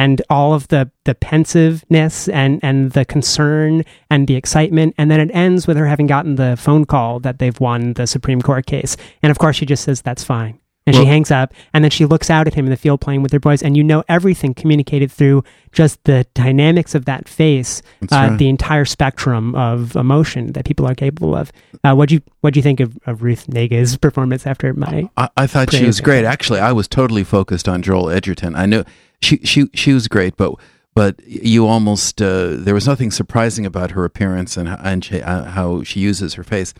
and 0.00 0.22
all 0.30 0.54
of 0.54 0.68
the 0.68 0.90
the 1.04 1.14
pensiveness 1.14 2.28
and 2.28 2.58
and 2.62 2.92
the 2.92 3.04
concern 3.04 3.84
and 4.08 4.26
the 4.28 4.34
excitement 4.34 4.94
and 4.96 5.10
then 5.10 5.20
it 5.20 5.30
ends 5.34 5.66
with 5.66 5.76
her 5.76 5.86
having 5.86 6.06
gotten 6.06 6.36
the 6.36 6.56
phone 6.56 6.86
call 6.86 7.20
that 7.20 7.38
they've 7.38 7.60
won 7.60 7.92
the 7.94 8.06
Supreme 8.06 8.40
Court 8.40 8.64
case 8.64 8.96
and 9.22 9.30
of 9.30 9.38
course 9.38 9.56
she 9.56 9.66
just 9.66 9.84
says 9.84 10.00
that's 10.00 10.24
fine 10.24 10.58
and 10.86 10.96
she 10.96 11.04
hangs 11.04 11.30
up 11.30 11.52
and 11.74 11.84
then 11.84 11.90
she 11.90 12.04
looks 12.04 12.30
out 12.30 12.46
at 12.46 12.54
him 12.54 12.64
in 12.64 12.70
the 12.70 12.76
field 12.76 13.00
playing 13.00 13.22
with 13.22 13.30
her 13.30 13.38
boys 13.38 13.62
and 13.62 13.76
you 13.76 13.84
know 13.84 14.02
everything 14.08 14.54
communicated 14.54 15.12
through 15.12 15.44
just 15.70 16.02
the 16.04 16.26
dynamics 16.34 16.94
of 16.94 17.04
that 17.04 17.28
face 17.28 17.82
uh, 18.02 18.06
right. 18.10 18.38
the 18.38 18.48
entire 18.48 18.86
spectrum 18.86 19.54
of 19.54 19.94
emotion 19.94 20.52
that 20.52 20.64
people 20.64 20.86
are 20.86 20.94
capable 20.94 21.36
of 21.36 21.52
uh, 21.84 21.94
what 21.94 22.08
do 22.08 22.16
you 22.16 22.22
what 22.40 22.54
do 22.54 22.58
you 22.58 22.62
think 22.62 22.80
of, 22.80 22.98
of 23.06 23.22
Ruth 23.22 23.46
Negga's 23.48 23.98
performance 23.98 24.46
after 24.46 24.72
my 24.72 25.08
I, 25.16 25.28
I 25.36 25.46
thought 25.46 25.70
she 25.70 25.84
was 25.84 26.00
great. 26.00 26.24
Actually, 26.24 26.60
I 26.60 26.72
was 26.72 26.88
totally 26.88 27.22
focused 27.22 27.68
on 27.68 27.82
Joel 27.82 28.08
Edgerton. 28.08 28.56
I 28.56 28.64
knew 28.64 28.82
she 29.20 29.38
she 29.38 29.68
she 29.74 29.92
was 29.92 30.08
great, 30.08 30.36
but 30.36 30.54
but 30.94 31.20
you 31.26 31.66
almost 31.66 32.20
uh, 32.20 32.48
there 32.50 32.74
was 32.74 32.86
nothing 32.86 33.10
surprising 33.10 33.66
about 33.66 33.92
her 33.92 34.04
appearance 34.04 34.56
and 34.56 34.68
and 34.68 35.04
she, 35.04 35.22
uh, 35.22 35.44
how 35.44 35.82
she 35.82 36.00
uses 36.00 36.34
her 36.34 36.44
face. 36.44 36.74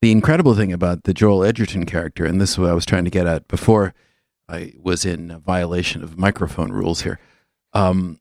The 0.00 0.10
incredible 0.10 0.54
thing 0.54 0.72
about 0.72 1.04
the 1.04 1.14
Joel 1.14 1.44
Edgerton 1.44 1.86
character, 1.86 2.24
and 2.24 2.40
this 2.40 2.50
is 2.52 2.58
what 2.58 2.70
I 2.70 2.74
was 2.74 2.86
trying 2.86 3.04
to 3.04 3.10
get 3.10 3.26
at 3.26 3.46
before 3.46 3.94
I 4.48 4.72
was 4.80 5.04
in 5.04 5.38
violation 5.40 6.02
of 6.02 6.18
microphone 6.18 6.72
rules 6.72 7.02
here, 7.02 7.20
um, 7.72 8.20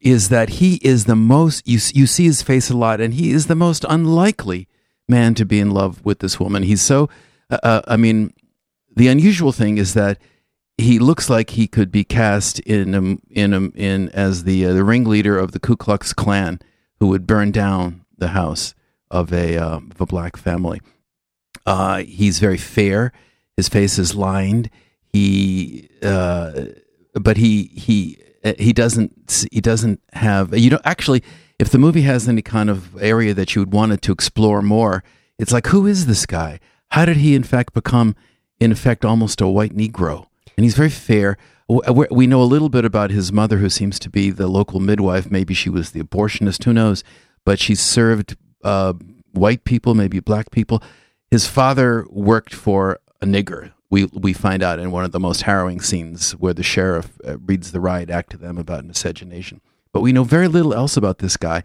is 0.00 0.30
that 0.30 0.48
he 0.48 0.76
is 0.76 1.04
the 1.04 1.16
most 1.16 1.66
you 1.66 1.78
you 1.94 2.06
see 2.06 2.24
his 2.24 2.42
face 2.42 2.70
a 2.70 2.76
lot, 2.76 3.00
and 3.00 3.14
he 3.14 3.30
is 3.30 3.46
the 3.46 3.54
most 3.54 3.84
unlikely 3.88 4.68
man 5.08 5.34
to 5.34 5.44
be 5.44 5.60
in 5.60 5.70
love 5.70 6.04
with 6.04 6.20
this 6.20 6.40
woman. 6.40 6.62
He's 6.62 6.82
so, 6.82 7.08
uh, 7.50 7.58
uh, 7.62 7.82
I 7.86 7.96
mean, 7.96 8.32
the 8.94 9.08
unusual 9.08 9.52
thing 9.52 9.78
is 9.78 9.94
that 9.94 10.18
he 10.78 10.98
looks 10.98 11.28
like 11.28 11.50
he 11.50 11.66
could 11.66 11.90
be 11.90 12.04
cast 12.04 12.58
in 12.60 12.94
um, 12.94 13.20
in 13.30 13.54
um, 13.54 13.72
in 13.74 14.08
as 14.10 14.44
the 14.44 14.66
uh, 14.66 14.72
the 14.72 14.84
ringleader 14.84 15.38
of 15.38 15.52
the 15.52 15.60
Ku 15.60 15.76
Klux 15.76 16.12
Klan 16.12 16.60
who 17.00 17.08
would 17.08 17.26
burn 17.26 17.50
down 17.50 18.04
the 18.16 18.28
house 18.28 18.74
of 19.10 19.32
a 19.32 19.56
uh, 19.58 19.76
of 19.78 20.00
a 20.00 20.06
black 20.06 20.36
family. 20.36 20.80
Uh, 21.66 21.98
he's 21.98 22.38
very 22.38 22.58
fair. 22.58 23.12
His 23.56 23.68
face 23.68 23.98
is 23.98 24.14
lined. 24.14 24.70
He, 25.12 25.88
uh, 26.02 26.64
but 27.14 27.36
he 27.36 27.64
he 27.74 28.18
he 28.58 28.72
doesn't 28.72 29.46
he 29.52 29.60
doesn't 29.60 30.00
have 30.14 30.56
you 30.58 30.70
know 30.70 30.80
actually 30.84 31.22
if 31.58 31.70
the 31.70 31.78
movie 31.78 32.02
has 32.02 32.28
any 32.28 32.42
kind 32.42 32.70
of 32.70 33.00
area 33.00 33.34
that 33.34 33.54
you 33.54 33.62
would 33.62 33.72
want 33.72 33.92
it 33.92 34.02
to 34.02 34.12
explore 34.12 34.62
more, 34.62 35.04
it's 35.38 35.52
like 35.52 35.68
who 35.68 35.86
is 35.86 36.06
this 36.06 36.26
guy? 36.26 36.58
How 36.90 37.04
did 37.04 37.18
he 37.18 37.34
in 37.34 37.44
fact 37.44 37.74
become 37.74 38.16
in 38.58 38.72
effect 38.72 39.04
almost 39.04 39.40
a 39.40 39.46
white 39.46 39.74
Negro? 39.74 40.26
And 40.56 40.64
he's 40.64 40.74
very 40.74 40.90
fair. 40.90 41.36
We- 41.68 42.06
We 42.10 42.26
know 42.26 42.42
a 42.42 42.44
little 42.44 42.68
bit 42.68 42.84
about 42.84 43.10
his 43.10 43.32
mother, 43.32 43.58
who 43.58 43.70
seems 43.70 43.98
to 44.00 44.10
be 44.10 44.30
the 44.30 44.46
local 44.48 44.80
midwife. 44.80 45.30
Maybe 45.30 45.54
she 45.54 45.70
was 45.70 45.90
the 45.90 46.02
abortionist. 46.02 46.64
Who 46.64 46.72
knows? 46.72 47.02
But 47.44 47.58
she 47.58 47.74
served 47.74 48.36
uh, 48.62 48.92
white 49.32 49.64
people, 49.64 49.94
maybe 49.94 50.20
black 50.20 50.50
people. 50.50 50.82
His 51.30 51.46
father 51.46 52.04
worked 52.10 52.54
for 52.54 52.98
a 53.20 53.26
nigger. 53.26 53.72
We 53.90 54.04
we 54.12 54.32
find 54.32 54.62
out 54.62 54.78
in 54.78 54.90
one 54.90 55.04
of 55.04 55.12
the 55.12 55.20
most 55.20 55.42
harrowing 55.42 55.80
scenes 55.80 56.32
where 56.32 56.54
the 56.54 56.62
sheriff 56.62 57.18
uh, 57.26 57.38
reads 57.38 57.72
the 57.72 57.80
riot 57.80 58.10
act 58.10 58.30
to 58.30 58.36
them 58.38 58.58
about 58.58 58.84
miscegenation. 58.84 59.60
But 59.92 60.00
we 60.00 60.12
know 60.12 60.24
very 60.24 60.48
little 60.48 60.72
else 60.74 60.96
about 60.96 61.18
this 61.18 61.36
guy. 61.36 61.62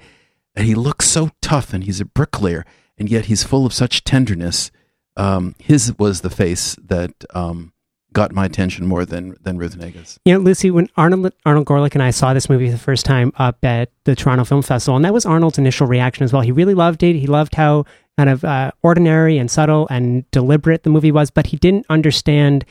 and 0.55 0.65
he 0.65 0.73
looks 0.75 1.05
so 1.07 1.29
tough, 1.41 1.71
and 1.73 1.83
he's 1.83 2.01
a 2.01 2.05
bricklayer, 2.05 2.65
and 2.97 3.09
yet 3.09 3.25
he's 3.25 3.43
full 3.43 3.65
of 3.65 3.73
such 3.73 4.03
tenderness. 4.03 4.71
Um, 5.15 5.53
his 5.59 5.93
was 5.99 6.21
the 6.21 6.29
face 6.31 6.75
that 6.83 7.13
um, 7.35 7.73
got 8.17 8.33
my 8.33 8.45
attention 8.45 8.87
more 8.87 9.05
than 9.05 9.35
than 9.43 9.59
Ruth 9.59 9.77
Negga's. 9.77 10.19
You 10.25 10.33
know, 10.33 10.39
Lucy, 10.39 10.71
when 10.71 10.89
Arnold 10.97 11.31
Arnold 11.45 11.67
Gorlick 11.67 11.93
and 11.93 12.01
I 12.01 12.09
saw 12.09 12.33
this 12.33 12.49
movie 12.49 12.67
the 12.67 12.77
first 12.77 13.05
time 13.05 13.31
up 13.35 13.63
at 13.63 13.91
the 14.05 14.15
Toronto 14.15 14.43
Film 14.43 14.63
Festival, 14.63 14.95
and 14.95 15.05
that 15.05 15.13
was 15.13 15.23
Arnold's 15.23 15.59
initial 15.59 15.85
reaction 15.85 16.23
as 16.23 16.33
well. 16.33 16.41
He 16.41 16.51
really 16.51 16.73
loved 16.73 17.03
it. 17.03 17.15
He 17.15 17.27
loved 17.27 17.53
how 17.53 17.85
kind 18.17 18.27
of 18.27 18.43
uh, 18.43 18.71
ordinary 18.81 19.37
and 19.37 19.51
subtle 19.51 19.87
and 19.91 20.29
deliberate 20.31 20.81
the 20.81 20.89
movie 20.89 21.11
was, 21.11 21.29
but 21.29 21.45
he 21.45 21.57
didn't 21.57 21.85
understand 21.91 22.65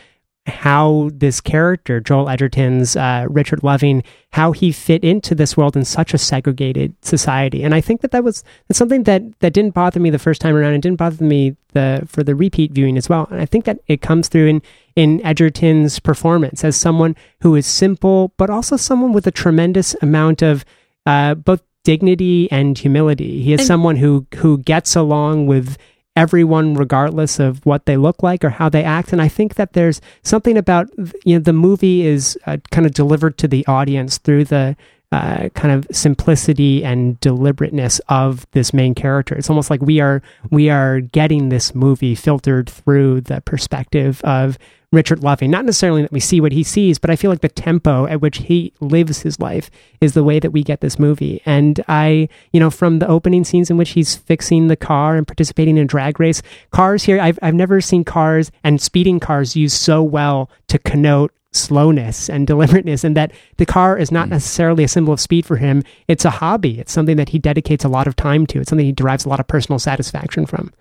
how 0.49 1.11
this 1.13 1.41
character, 1.41 2.01
Joel 2.01 2.29
Edgerton's 2.29 2.97
uh, 2.97 3.27
Richard 3.29 3.63
Loving, 3.63 4.03
how 4.31 4.51
he 4.51 4.73
fit 4.73 5.05
into 5.05 5.35
this 5.35 5.57
world 5.57 5.77
in 5.77 5.85
such 5.85 6.13
a 6.13 6.19
segregated 6.19 6.95
society. 7.03 7.63
And 7.63 7.73
I 7.73 7.81
think 7.81 8.01
that 8.01 8.11
that 8.11 8.25
was 8.25 8.43
something 8.73 9.05
that 9.05 9.23
that 9.39 9.53
didn't 9.53 9.75
bother 9.75 10.01
me 10.01 10.11
the 10.11 10.19
first 10.19 10.41
time 10.41 10.57
around, 10.57 10.75
and 10.75 10.83
didn't 10.83 10.99
bother 10.99 11.25
me 11.25 11.55
the 11.73 12.03
for 12.09 12.25
the 12.25 12.35
repeat 12.35 12.73
viewing 12.73 12.97
as 12.97 13.09
well. 13.09 13.29
And 13.31 13.41
I 13.41 13.47
think 13.47 13.65
that 13.67 13.79
it 13.87 14.01
comes 14.03 14.27
through 14.27 14.47
in 14.47 14.63
in 14.97 15.25
Edgerton's 15.25 15.99
performance 16.01 16.65
as 16.65 16.75
someone 16.75 17.15
who 17.43 17.55
is 17.55 17.67
simple, 17.67 18.33
but 18.39 18.51
also 18.51 18.77
someone 18.77 19.13
with 19.13 19.27
a 19.27 19.31
tremendous 19.31 19.95
amount 20.03 20.43
of 20.43 20.65
uh, 21.05 21.35
both 21.35 21.63
dignity 21.85 22.51
and 22.51 22.77
humility. 22.77 23.43
He 23.43 23.53
is 23.53 23.61
And- 23.61 23.67
someone 23.67 23.97
who 23.97 24.27
who 24.37 24.59
gets 24.59 24.97
along 24.97 25.47
with 25.47 25.77
everyone 26.17 26.73
regardless 26.75 27.39
of 27.39 27.65
what 27.67 27.85
they 27.85 27.97
look 27.99 28.23
like 28.23 28.43
or 28.43 28.49
how 28.49 28.71
they 28.71 28.83
act 28.83 29.13
and 29.13 29.21
i 29.21 29.29
think 29.29 29.57
that 29.57 29.75
there's 29.75 30.01
something 30.23 30.57
about 30.57 30.89
you 31.27 31.37
know 31.37 31.39
the 31.39 31.53
movie 31.53 32.07
is 32.07 32.39
uh, 32.47 32.57
kind 32.71 32.87
of 32.87 32.95
delivered 32.95 33.37
to 33.37 33.47
the 33.47 33.67
audience 33.67 34.17
through 34.17 34.43
the 34.43 34.75
uh, 35.13 35.51
kind 35.51 35.75
of 35.75 35.87
simplicity 35.93 36.83
and 36.83 37.21
deliberateness 37.21 38.01
of 38.09 38.47
this 38.53 38.73
main 38.73 38.95
character 38.95 39.35
it's 39.37 39.51
almost 39.51 39.69
like 39.69 39.83
we 39.83 40.01
are 40.01 40.23
we 40.51 40.71
are 40.71 41.01
getting 41.01 41.51
this 41.51 41.75
movie 41.75 42.15
filtered 42.15 42.71
through 42.71 43.21
the 43.21 43.43
perspective 43.43 44.23
of 44.25 44.57
Richard 44.93 45.23
Loving. 45.23 45.51
Not 45.51 45.65
necessarily 45.65 46.03
that 46.03 46.13
we 46.13 46.21
see 46.21 46.41
what 46.41 46.53
he 46.53 46.63
sees, 46.63 46.99
but 46.99 47.11
I 47.11 47.17
feel 47.17 47.31
like 47.31 47.41
the 47.41 47.49
tempo 47.49 48.07
at 48.07 48.21
which 48.21 48.39
he 48.39 48.73
lives 48.81 49.23
his 49.23 49.41
life 49.41 49.71
is 50.01 50.15
the 50.15 50.25
way 50.25 50.39
that 50.39 50.53
we 50.53 50.63
get 50.63 50.81
this 50.81 50.99
movie. 50.99 51.43
And 51.45 51.83
I, 51.89 52.29
you 52.53 52.61
know, 52.61 52.71
from 52.71 52.99
the 52.99 53.09
opening 53.09 53.45
scenes 53.45 53.71
in 53.71 53.77
which 53.77 53.91
he's 53.91 54.17
fixing 54.17 54.69
the 54.69 54.77
car 54.77 55.17
and 55.17 55.27
participating 55.27 55.77
in 55.77 55.85
a 55.85 55.87
drag 55.87 56.21
race, 56.21 56.43
cars 56.71 57.05
here, 57.05 57.21
I've, 57.21 57.39
I've 57.43 57.55
never 57.55 57.81
seen 57.81 58.05
cars 58.05 58.51
and 58.63 58.81
speeding 58.81 59.21
cars 59.21 59.57
used 59.57 59.77
so 59.77 60.03
well 60.03 60.51
to 60.69 60.79
connote 60.79 61.33
slowness 61.53 62.29
and 62.29 62.47
deliberateness 62.47 63.03
and 63.03 63.17
that 63.17 63.33
the 63.57 63.67
car 63.67 63.99
is 63.99 64.13
not 64.13 64.29
mm. 64.29 64.33
necessarily 64.33 64.85
a 64.85 64.89
symbol 64.89 65.13
of 65.13 65.21
speed 65.21 65.47
for 65.47 65.57
him. 65.57 65.83
It's 66.07 66.25
a 66.25 66.31
hobby. 66.31 66.79
It's 66.79 66.93
something 66.93 67.17
that 67.17 67.31
he 67.31 67.39
dedicates 67.39 67.85
a 67.85 67.89
lot 67.89 68.07
of 68.07 68.17
time 68.17 68.47
to. 68.49 68.61
It's 68.61 68.69
something 68.69 68.87
he 68.87 68.93
derives 68.93 69.25
a 69.25 69.29
lot 69.29 69.41
of 69.41 69.49
personal 69.49 69.79
satisfaction 69.79 70.47
from 70.47 70.73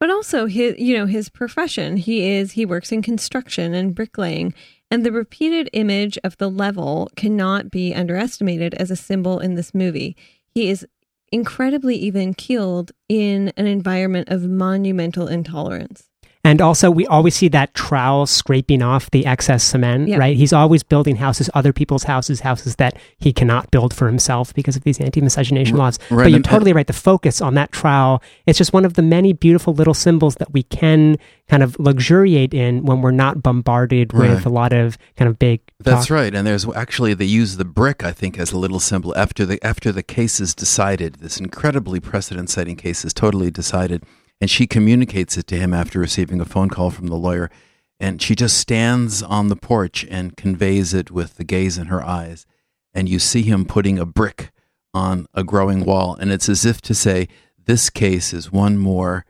But 0.00 0.10
also 0.10 0.46
his, 0.46 0.78
you 0.78 0.96
know, 0.96 1.06
his 1.06 1.28
profession. 1.28 1.96
He 1.96 2.32
is 2.32 2.52
he 2.52 2.66
works 2.66 2.92
in 2.92 3.02
construction 3.02 3.74
and 3.74 3.94
bricklaying, 3.94 4.54
and 4.90 5.04
the 5.04 5.12
repeated 5.12 5.70
image 5.72 6.18
of 6.24 6.36
the 6.36 6.50
level 6.50 7.10
cannot 7.16 7.70
be 7.70 7.94
underestimated 7.94 8.74
as 8.74 8.90
a 8.90 8.96
symbol 8.96 9.38
in 9.38 9.54
this 9.54 9.74
movie. 9.74 10.16
He 10.46 10.68
is 10.68 10.86
incredibly 11.32 11.96
even 11.96 12.34
keeled 12.34 12.92
in 13.08 13.52
an 13.56 13.66
environment 13.66 14.28
of 14.28 14.48
monumental 14.48 15.26
intolerance. 15.26 16.10
And 16.46 16.60
also, 16.60 16.90
we 16.90 17.06
always 17.06 17.34
see 17.34 17.48
that 17.48 17.72
trowel 17.72 18.26
scraping 18.26 18.82
off 18.82 19.10
the 19.10 19.24
excess 19.24 19.64
cement, 19.64 20.08
Yeah. 20.08 20.18
right? 20.18 20.36
He's 20.36 20.52
always 20.52 20.82
building 20.82 21.16
houses, 21.16 21.48
other 21.54 21.72
people's 21.72 22.02
houses, 22.04 22.40
houses 22.40 22.76
that 22.76 22.98
he 23.18 23.32
cannot 23.32 23.70
build 23.70 23.94
for 23.94 24.06
himself 24.06 24.52
because 24.52 24.76
of 24.76 24.84
these 24.84 25.00
anti 25.00 25.22
miscegenation 25.22 25.76
laws. 25.78 25.98
right, 26.10 26.24
But 26.24 26.30
you're 26.32 26.40
uh, 26.40 26.42
totally 26.42 26.74
right. 26.74 26.86
The 26.86 26.92
focus 26.92 27.40
on 27.40 27.54
that 27.54 27.72
trowel, 27.72 28.22
it's 28.46 28.58
just 28.58 28.74
one 28.74 28.84
of 28.84 28.92
the 28.92 29.00
many 29.02 29.32
beautiful 29.32 29.72
little 29.72 29.94
symbols 29.94 30.34
that 30.34 30.52
we 30.52 30.64
can 30.64 31.16
kind 31.48 31.62
of 31.62 31.78
luxuriate 31.78 32.52
in 32.52 32.84
when 32.84 33.00
we're 33.00 33.10
not 33.10 33.42
bombarded 33.42 34.12
with 34.12 34.44
a 34.44 34.50
lot 34.50 34.72
of 34.74 34.98
kind 35.16 35.28
of 35.30 35.38
big. 35.38 35.60
That's 35.80 36.06
talk. 36.08 36.14
right, 36.14 36.34
and 36.34 36.46
there's 36.46 36.68
actually 36.74 37.14
they 37.14 37.24
use 37.24 37.56
the 37.56 37.64
brick, 37.64 38.04
I 38.04 38.12
think, 38.12 38.38
as 38.38 38.52
a 38.52 38.58
little 38.58 38.80
symbol 38.80 39.16
after 39.16 39.46
the 39.46 39.58
after 39.64 39.92
the 39.92 40.02
case 40.02 40.40
is 40.40 40.54
decided. 40.54 41.16
This 41.16 41.38
incredibly 41.38 42.00
precedent-setting 42.00 42.76
case 42.76 43.04
is 43.04 43.12
totally 43.14 43.50
decided, 43.50 44.04
and 44.44 44.50
she 44.50 44.66
communicates 44.66 45.38
it 45.38 45.46
to 45.46 45.56
him 45.56 45.72
after 45.72 45.98
receiving 45.98 46.38
a 46.38 46.44
phone 46.44 46.68
call 46.68 46.90
from 46.90 47.06
the 47.06 47.16
lawyer, 47.16 47.50
and 47.98 48.20
she 48.20 48.34
just 48.34 48.58
stands 48.58 49.22
on 49.22 49.48
the 49.48 49.56
porch 49.56 50.04
and 50.10 50.36
conveys 50.36 50.92
it 50.92 51.10
with 51.10 51.36
the 51.36 51.44
gaze 51.44 51.78
in 51.78 51.86
her 51.86 52.04
eyes, 52.04 52.44
and 52.92 53.08
you 53.08 53.18
see 53.18 53.40
him 53.40 53.64
putting 53.64 53.98
a 53.98 54.04
brick 54.04 54.52
on 54.92 55.24
a 55.32 55.42
growing 55.42 55.82
wall, 55.82 56.14
and 56.14 56.30
it's 56.30 56.46
as 56.46 56.66
if 56.66 56.82
to 56.82 56.94
say, 56.94 57.26
"This 57.64 57.88
case 57.88 58.34
is 58.34 58.52
one 58.52 58.76
more." 58.76 59.24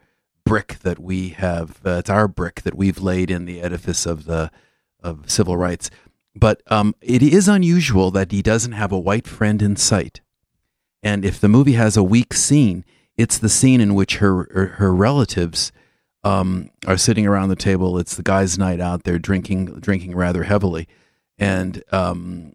brick 0.45 0.81
that 0.81 0.99
we 0.99 1.29
have 1.29 1.81
uh, 1.87 1.91
it's 2.01 2.11
our 2.11 2.27
brick 2.27 2.63
that 2.63 2.75
we've 2.75 2.99
laid 2.99 3.31
in 3.31 3.45
the 3.45 3.63
edifice 3.63 4.07
of 4.07 4.25
the 4.25 4.51
of 5.01 5.31
civil 5.31 5.57
rights. 5.57 5.91
But 6.35 6.61
um, 6.67 6.97
it 7.01 7.23
is 7.23 7.47
unusual 7.47 8.11
that 8.11 8.33
he 8.33 8.43
doesn't 8.43 8.73
have 8.73 8.91
a 8.91 8.99
white 8.99 9.29
friend 9.29 9.63
in 9.63 9.77
sight. 9.77 10.23
And 11.05 11.25
if 11.25 11.41
the 11.41 11.49
movie 11.49 11.75
has 11.75 11.97
a 11.97 12.03
weak 12.03 12.35
scene 12.35 12.85
it's 13.17 13.39
the 13.39 13.49
scene 13.49 13.81
in 13.81 13.95
which 13.95 14.17
her 14.17 14.49
her, 14.53 14.67
her 14.79 14.95
relatives 14.95 15.73
um, 16.23 16.71
are 16.87 16.97
sitting 16.97 17.27
around 17.27 17.49
the 17.49 17.57
table 17.57 17.99
it's 17.99 18.17
the 18.17 18.23
guys 18.23 18.59
night 18.59 18.81
out 18.81 19.05
they're 19.05 19.19
drinking 19.19 19.67
drinking 19.81 20.15
rather 20.15 20.45
heavily 20.45 20.89
and 21.39 21.83
um, 21.93 22.53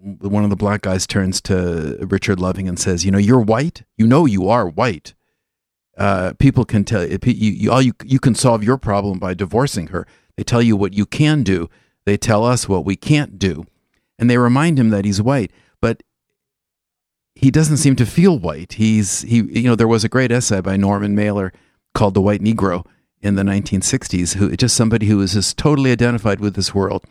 one 0.00 0.44
of 0.44 0.50
the 0.50 0.56
black 0.56 0.82
guys 0.82 1.06
turns 1.06 1.40
to 1.40 1.98
richard 2.08 2.38
loving 2.40 2.68
and 2.68 2.78
says 2.78 3.04
you 3.04 3.10
know 3.10 3.18
you're 3.18 3.40
white 3.40 3.82
you 3.96 4.06
know 4.06 4.26
you 4.26 4.48
are 4.48 4.68
white 4.68 5.14
uh, 5.98 6.32
people 6.38 6.64
can 6.64 6.84
tell 6.84 7.04
you, 7.04 7.18
you, 7.24 7.72
all 7.72 7.82
you, 7.82 7.92
you 8.04 8.20
can 8.20 8.34
solve 8.34 8.62
your 8.62 8.78
problem 8.78 9.18
by 9.18 9.34
divorcing 9.34 9.88
her. 9.88 10.06
They 10.36 10.44
tell 10.44 10.62
you 10.62 10.76
what 10.76 10.94
you 10.94 11.04
can 11.04 11.42
do. 11.42 11.68
They 12.06 12.16
tell 12.16 12.44
us 12.44 12.68
what 12.68 12.84
we 12.84 12.94
can't 12.94 13.38
do. 13.38 13.66
And 14.16 14.30
they 14.30 14.38
remind 14.38 14.78
him 14.78 14.90
that 14.90 15.04
he's 15.04 15.20
white, 15.20 15.52
but 15.80 16.02
he 17.38 17.52
doesn't 17.52 17.76
seem 17.76 17.94
to 17.94 18.04
feel 18.04 18.36
white. 18.36 18.72
He's, 18.72 19.22
he, 19.22 19.36
you 19.36 19.62
know, 19.62 19.76
there 19.76 19.86
was 19.86 20.02
a 20.02 20.08
great 20.08 20.32
essay 20.32 20.60
by 20.60 20.76
Norman 20.76 21.14
Mailer 21.14 21.52
called 21.94 22.14
The 22.14 22.20
White 22.20 22.40
Negro 22.40 22.84
in 23.22 23.36
the 23.36 23.44
1960s, 23.44 24.34
who 24.34 24.56
just 24.56 24.76
somebody 24.76 25.06
who 25.06 25.20
is 25.20 25.34
just 25.34 25.56
totally 25.56 25.92
identified 25.92 26.40
with 26.40 26.56
this 26.56 26.74
world 26.74 27.04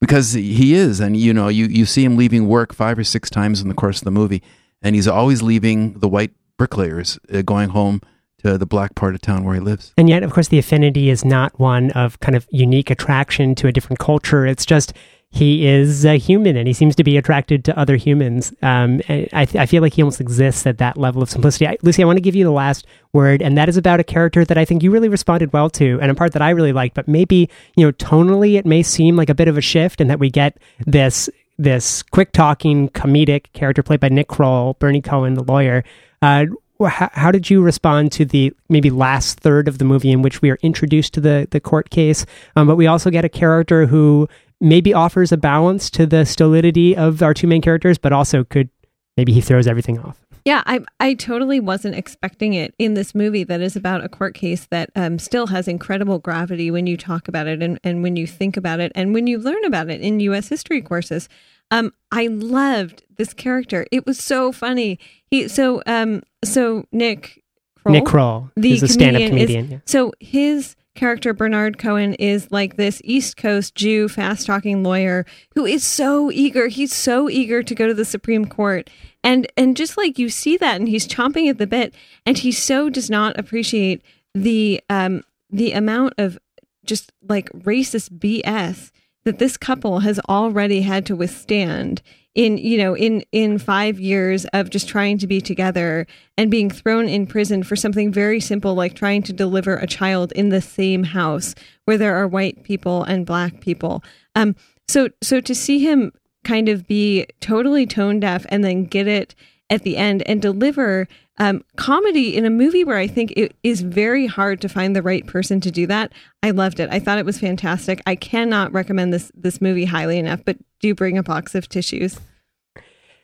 because 0.00 0.32
he 0.32 0.74
is. 0.74 0.98
And, 0.98 1.16
you 1.16 1.32
know, 1.32 1.46
you, 1.46 1.66
you 1.66 1.86
see 1.86 2.04
him 2.04 2.16
leaving 2.16 2.48
work 2.48 2.74
five 2.74 2.98
or 2.98 3.04
six 3.04 3.30
times 3.30 3.60
in 3.60 3.68
the 3.68 3.74
course 3.74 3.98
of 3.98 4.04
the 4.04 4.10
movie, 4.10 4.42
and 4.82 4.96
he's 4.96 5.06
always 5.06 5.42
leaving 5.42 5.92
the 6.00 6.08
white 6.08 6.32
bricklayers 6.56 7.20
uh, 7.32 7.42
going 7.42 7.68
home 7.68 8.00
to 8.38 8.58
the 8.58 8.66
black 8.66 8.96
part 8.96 9.14
of 9.14 9.20
town 9.20 9.44
where 9.44 9.54
he 9.54 9.60
lives. 9.60 9.94
And 9.96 10.08
yet, 10.08 10.24
of 10.24 10.32
course, 10.32 10.48
the 10.48 10.58
affinity 10.58 11.08
is 11.08 11.24
not 11.24 11.56
one 11.60 11.92
of 11.92 12.18
kind 12.18 12.34
of 12.34 12.48
unique 12.50 12.90
attraction 12.90 13.54
to 13.56 13.68
a 13.68 13.72
different 13.72 14.00
culture. 14.00 14.44
It's 14.44 14.66
just 14.66 14.92
he 15.30 15.66
is 15.66 16.06
a 16.06 16.16
human 16.16 16.56
and 16.56 16.66
he 16.66 16.72
seems 16.72 16.96
to 16.96 17.04
be 17.04 17.16
attracted 17.16 17.64
to 17.66 17.78
other 17.78 17.96
humans. 17.96 18.52
Um, 18.62 19.00
I, 19.08 19.46
I 19.54 19.66
feel 19.66 19.82
like 19.82 19.92
he 19.92 20.02
almost 20.02 20.20
exists 20.20 20.66
at 20.66 20.78
that 20.78 20.96
level 20.96 21.22
of 21.22 21.28
simplicity. 21.28 21.66
I, 21.66 21.76
Lucy, 21.82 22.02
I 22.02 22.06
want 22.06 22.16
to 22.16 22.22
give 22.22 22.34
you 22.34 22.44
the 22.44 22.50
last 22.50 22.86
word, 23.12 23.42
and 23.42 23.56
that 23.58 23.68
is 23.68 23.76
about 23.76 24.00
a 24.00 24.04
character 24.04 24.44
that 24.44 24.56
I 24.56 24.64
think 24.64 24.82
you 24.82 24.90
really 24.90 25.08
responded 25.08 25.52
well 25.52 25.68
to, 25.70 25.98
and 26.00 26.10
a 26.10 26.14
part 26.14 26.32
that 26.32 26.42
I 26.42 26.50
really 26.50 26.72
liked. 26.72 26.94
But 26.94 27.08
maybe 27.08 27.48
you 27.76 27.84
know, 27.84 27.92
tonally, 27.92 28.58
it 28.58 28.64
may 28.64 28.82
seem 28.82 29.16
like 29.16 29.28
a 29.28 29.34
bit 29.34 29.48
of 29.48 29.58
a 29.58 29.62
shift, 29.62 30.00
and 30.00 30.08
that 30.10 30.18
we 30.18 30.30
get 30.30 30.58
this 30.86 31.28
this 31.58 32.02
quick 32.04 32.32
talking 32.32 32.88
comedic 32.90 33.52
character 33.52 33.82
played 33.82 34.00
by 34.00 34.08
Nick 34.08 34.28
Kroll, 34.28 34.74
Bernie 34.74 35.02
Cohen, 35.02 35.34
the 35.34 35.42
lawyer. 35.42 35.84
Uh, 36.22 36.46
how, 36.86 37.10
how 37.12 37.32
did 37.32 37.50
you 37.50 37.60
respond 37.60 38.12
to 38.12 38.24
the 38.24 38.52
maybe 38.68 38.88
last 38.88 39.40
third 39.40 39.66
of 39.66 39.78
the 39.78 39.84
movie 39.84 40.12
in 40.12 40.22
which 40.22 40.40
we 40.40 40.50
are 40.50 40.58
introduced 40.62 41.12
to 41.14 41.20
the 41.20 41.46
the 41.50 41.60
court 41.60 41.90
case, 41.90 42.24
um, 42.56 42.66
but 42.66 42.76
we 42.76 42.86
also 42.86 43.10
get 43.10 43.24
a 43.24 43.28
character 43.28 43.86
who 43.86 44.28
maybe 44.60 44.92
offers 44.94 45.32
a 45.32 45.36
balance 45.36 45.90
to 45.90 46.06
the 46.06 46.24
stolidity 46.24 46.96
of 46.96 47.22
our 47.22 47.34
two 47.34 47.46
main 47.46 47.62
characters, 47.62 47.98
but 47.98 48.12
also 48.12 48.44
could 48.44 48.68
maybe 49.16 49.32
he 49.32 49.40
throws 49.40 49.66
everything 49.66 49.98
off. 49.98 50.18
Yeah, 50.44 50.62
I 50.66 50.80
I 50.98 51.14
totally 51.14 51.60
wasn't 51.60 51.94
expecting 51.94 52.54
it 52.54 52.74
in 52.78 52.94
this 52.94 53.14
movie 53.14 53.44
that 53.44 53.60
is 53.60 53.76
about 53.76 54.02
a 54.02 54.08
court 54.08 54.34
case 54.34 54.66
that 54.70 54.90
um, 54.96 55.18
still 55.18 55.48
has 55.48 55.68
incredible 55.68 56.18
gravity 56.18 56.70
when 56.70 56.86
you 56.86 56.96
talk 56.96 57.28
about 57.28 57.46
it 57.46 57.62
and, 57.62 57.78
and 57.84 58.02
when 58.02 58.16
you 58.16 58.26
think 58.26 58.56
about 58.56 58.80
it 58.80 58.90
and 58.94 59.12
when 59.12 59.26
you 59.26 59.38
learn 59.38 59.62
about 59.64 59.90
it 59.90 60.00
in 60.00 60.20
U.S. 60.20 60.48
history 60.48 60.80
courses. 60.80 61.28
Um, 61.70 61.92
I 62.10 62.28
loved 62.28 63.02
this 63.18 63.34
character. 63.34 63.86
It 63.92 64.06
was 64.06 64.18
so 64.18 64.52
funny. 64.52 64.98
He 65.26 65.48
so 65.48 65.82
um 65.86 66.22
so 66.42 66.86
Nick 66.92 67.42
Kroll, 67.76 67.92
Nick 67.92 68.06
Kroll, 68.06 68.50
the 68.56 68.78
stand-up 68.78 69.20
comedian, 69.28 69.64
is- 69.66 69.70
yeah. 69.72 69.78
So 69.84 70.12
his 70.18 70.76
character 70.98 71.32
Bernard 71.32 71.78
Cohen 71.78 72.14
is 72.14 72.50
like 72.50 72.76
this 72.76 73.00
East 73.04 73.36
Coast 73.36 73.74
Jew, 73.76 74.08
fast-talking 74.08 74.82
lawyer 74.82 75.24
who 75.54 75.64
is 75.64 75.86
so 75.86 76.30
eager. 76.32 76.66
He's 76.66 76.92
so 76.92 77.30
eager 77.30 77.62
to 77.62 77.74
go 77.74 77.86
to 77.86 77.94
the 77.94 78.04
Supreme 78.04 78.46
Court, 78.46 78.90
and 79.22 79.46
and 79.56 79.76
just 79.76 79.96
like 79.96 80.18
you 80.18 80.28
see 80.28 80.56
that, 80.56 80.76
and 80.76 80.88
he's 80.88 81.06
chomping 81.06 81.48
at 81.48 81.58
the 81.58 81.66
bit, 81.66 81.94
and 82.26 82.36
he 82.36 82.50
so 82.50 82.90
does 82.90 83.08
not 83.08 83.38
appreciate 83.38 84.02
the 84.34 84.82
um 84.90 85.22
the 85.48 85.72
amount 85.72 86.14
of 86.18 86.38
just 86.84 87.12
like 87.22 87.48
racist 87.52 88.18
BS 88.18 88.90
that 89.28 89.38
this 89.38 89.58
couple 89.58 89.98
has 89.98 90.18
already 90.20 90.80
had 90.80 91.04
to 91.04 91.14
withstand 91.14 92.00
in 92.34 92.56
you 92.56 92.78
know 92.78 92.96
in 92.96 93.22
in 93.30 93.58
5 93.58 94.00
years 94.00 94.46
of 94.54 94.70
just 94.70 94.88
trying 94.88 95.18
to 95.18 95.26
be 95.26 95.38
together 95.38 96.06
and 96.38 96.50
being 96.50 96.70
thrown 96.70 97.10
in 97.10 97.26
prison 97.26 97.62
for 97.62 97.76
something 97.76 98.10
very 98.10 98.40
simple 98.40 98.74
like 98.74 98.94
trying 98.94 99.22
to 99.24 99.34
deliver 99.34 99.76
a 99.76 99.86
child 99.86 100.32
in 100.32 100.48
the 100.48 100.62
same 100.62 101.04
house 101.04 101.54
where 101.84 101.98
there 101.98 102.16
are 102.16 102.26
white 102.26 102.62
people 102.62 103.02
and 103.02 103.26
black 103.26 103.60
people. 103.60 104.02
Um 104.34 104.56
so 104.88 105.10
so 105.22 105.42
to 105.42 105.54
see 105.54 105.78
him 105.78 106.10
kind 106.42 106.70
of 106.70 106.86
be 106.86 107.26
totally 107.40 107.86
tone 107.86 108.20
deaf 108.20 108.46
and 108.48 108.64
then 108.64 108.84
get 108.84 109.06
it 109.06 109.34
at 109.68 109.82
the 109.82 109.98
end 109.98 110.22
and 110.24 110.40
deliver 110.40 111.06
um, 111.38 111.64
comedy 111.76 112.36
in 112.36 112.44
a 112.44 112.50
movie 112.50 112.84
where 112.84 112.98
I 112.98 113.06
think 113.06 113.32
it 113.36 113.54
is 113.62 113.80
very 113.80 114.26
hard 114.26 114.60
to 114.60 114.68
find 114.68 114.94
the 114.94 115.02
right 115.02 115.26
person 115.26 115.60
to 115.62 115.70
do 115.70 115.86
that. 115.86 116.12
I 116.42 116.50
loved 116.50 116.80
it. 116.80 116.88
I 116.90 116.98
thought 116.98 117.18
it 117.18 117.26
was 117.26 117.38
fantastic. 117.38 118.02
I 118.06 118.16
cannot 118.16 118.72
recommend 118.72 119.12
this 119.12 119.30
this 119.34 119.60
movie 119.60 119.84
highly 119.84 120.18
enough. 120.18 120.44
But 120.44 120.58
do 120.80 120.94
bring 120.94 121.18
a 121.18 121.22
box 121.22 121.54
of 121.54 121.68
tissues. 121.68 122.18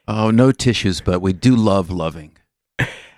Oh, 0.07 0.31
no 0.31 0.53
tissues, 0.53 1.01
but 1.01 1.21
we 1.21 1.33
do 1.33 1.57
love 1.57 1.91
loving. 1.91 2.37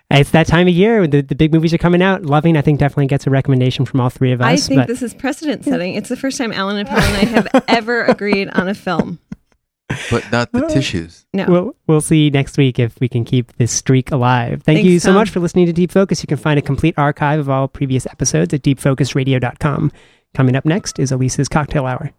It's 0.09 0.31
that 0.31 0.47
time 0.47 0.69
of 0.69 0.75
year. 0.75 1.07
The, 1.09 1.21
the 1.21 1.35
big 1.35 1.53
movies 1.53 1.75
are 1.75 1.79
coming 1.79 2.01
out. 2.01 2.23
Loving, 2.23 2.57
I 2.57 2.63
think, 2.63 2.79
definitely 2.79 3.09
gets 3.09 3.27
a 3.27 3.31
recommendation 3.31 3.85
from 3.85 4.01
all 4.01 4.09
three 4.09 4.31
of 4.31 4.41
us. 4.41 4.47
I 4.47 4.57
think 4.57 4.81
but- 4.83 4.87
this 4.87 5.03
is 5.03 5.15
precedent 5.15 5.65
setting. 5.65 5.95
It's 5.95 6.09
the 6.09 6.17
first 6.17 6.39
time 6.39 6.53
Allan 6.53 6.77
and 6.77 6.89
Paul 6.89 7.01
and 7.01 7.17
I 7.17 7.25
have 7.25 7.65
ever 7.69 8.05
agreed 8.05 8.49
on 8.51 8.69
a 8.69 8.75
film. 8.75 9.19
But 10.11 10.31
not 10.33 10.53
the 10.53 10.67
tissues. 10.67 11.27
No. 11.33 11.47
We'll, 11.49 11.77
we'll 11.87 12.01
see 12.01 12.31
next 12.31 12.59
week 12.59 12.79
if 12.79 12.99
we 13.01 13.09
can 13.09 13.25
keep 13.25 13.57
this 13.57 13.73
streak 13.73 14.11
alive. 14.11 14.63
Thank 14.63 14.79
Thanks, 14.79 14.89
you 14.89 14.99
so 14.99 15.09
Tom. 15.09 15.17
much 15.17 15.31
for 15.31 15.41
listening 15.41 15.67
to 15.67 15.73
Deep 15.73 15.93
Focus. 15.93 16.23
You 16.23 16.27
can 16.27 16.39
find 16.39 16.59
a 16.59 16.63
complete 16.63 16.95
archive 16.97 17.39
of 17.39 17.49
all 17.49 17.69
previous 17.69 18.07
episodes 18.07 18.53
at 18.53 18.63
deepfocusradio.com. 18.63 19.93
Coming 20.35 20.57
up 20.57 20.65
next 20.65 20.99
is 20.99 21.13
Elisa's 21.13 21.49
Cocktail 21.49 21.87
Hour. 21.87 22.13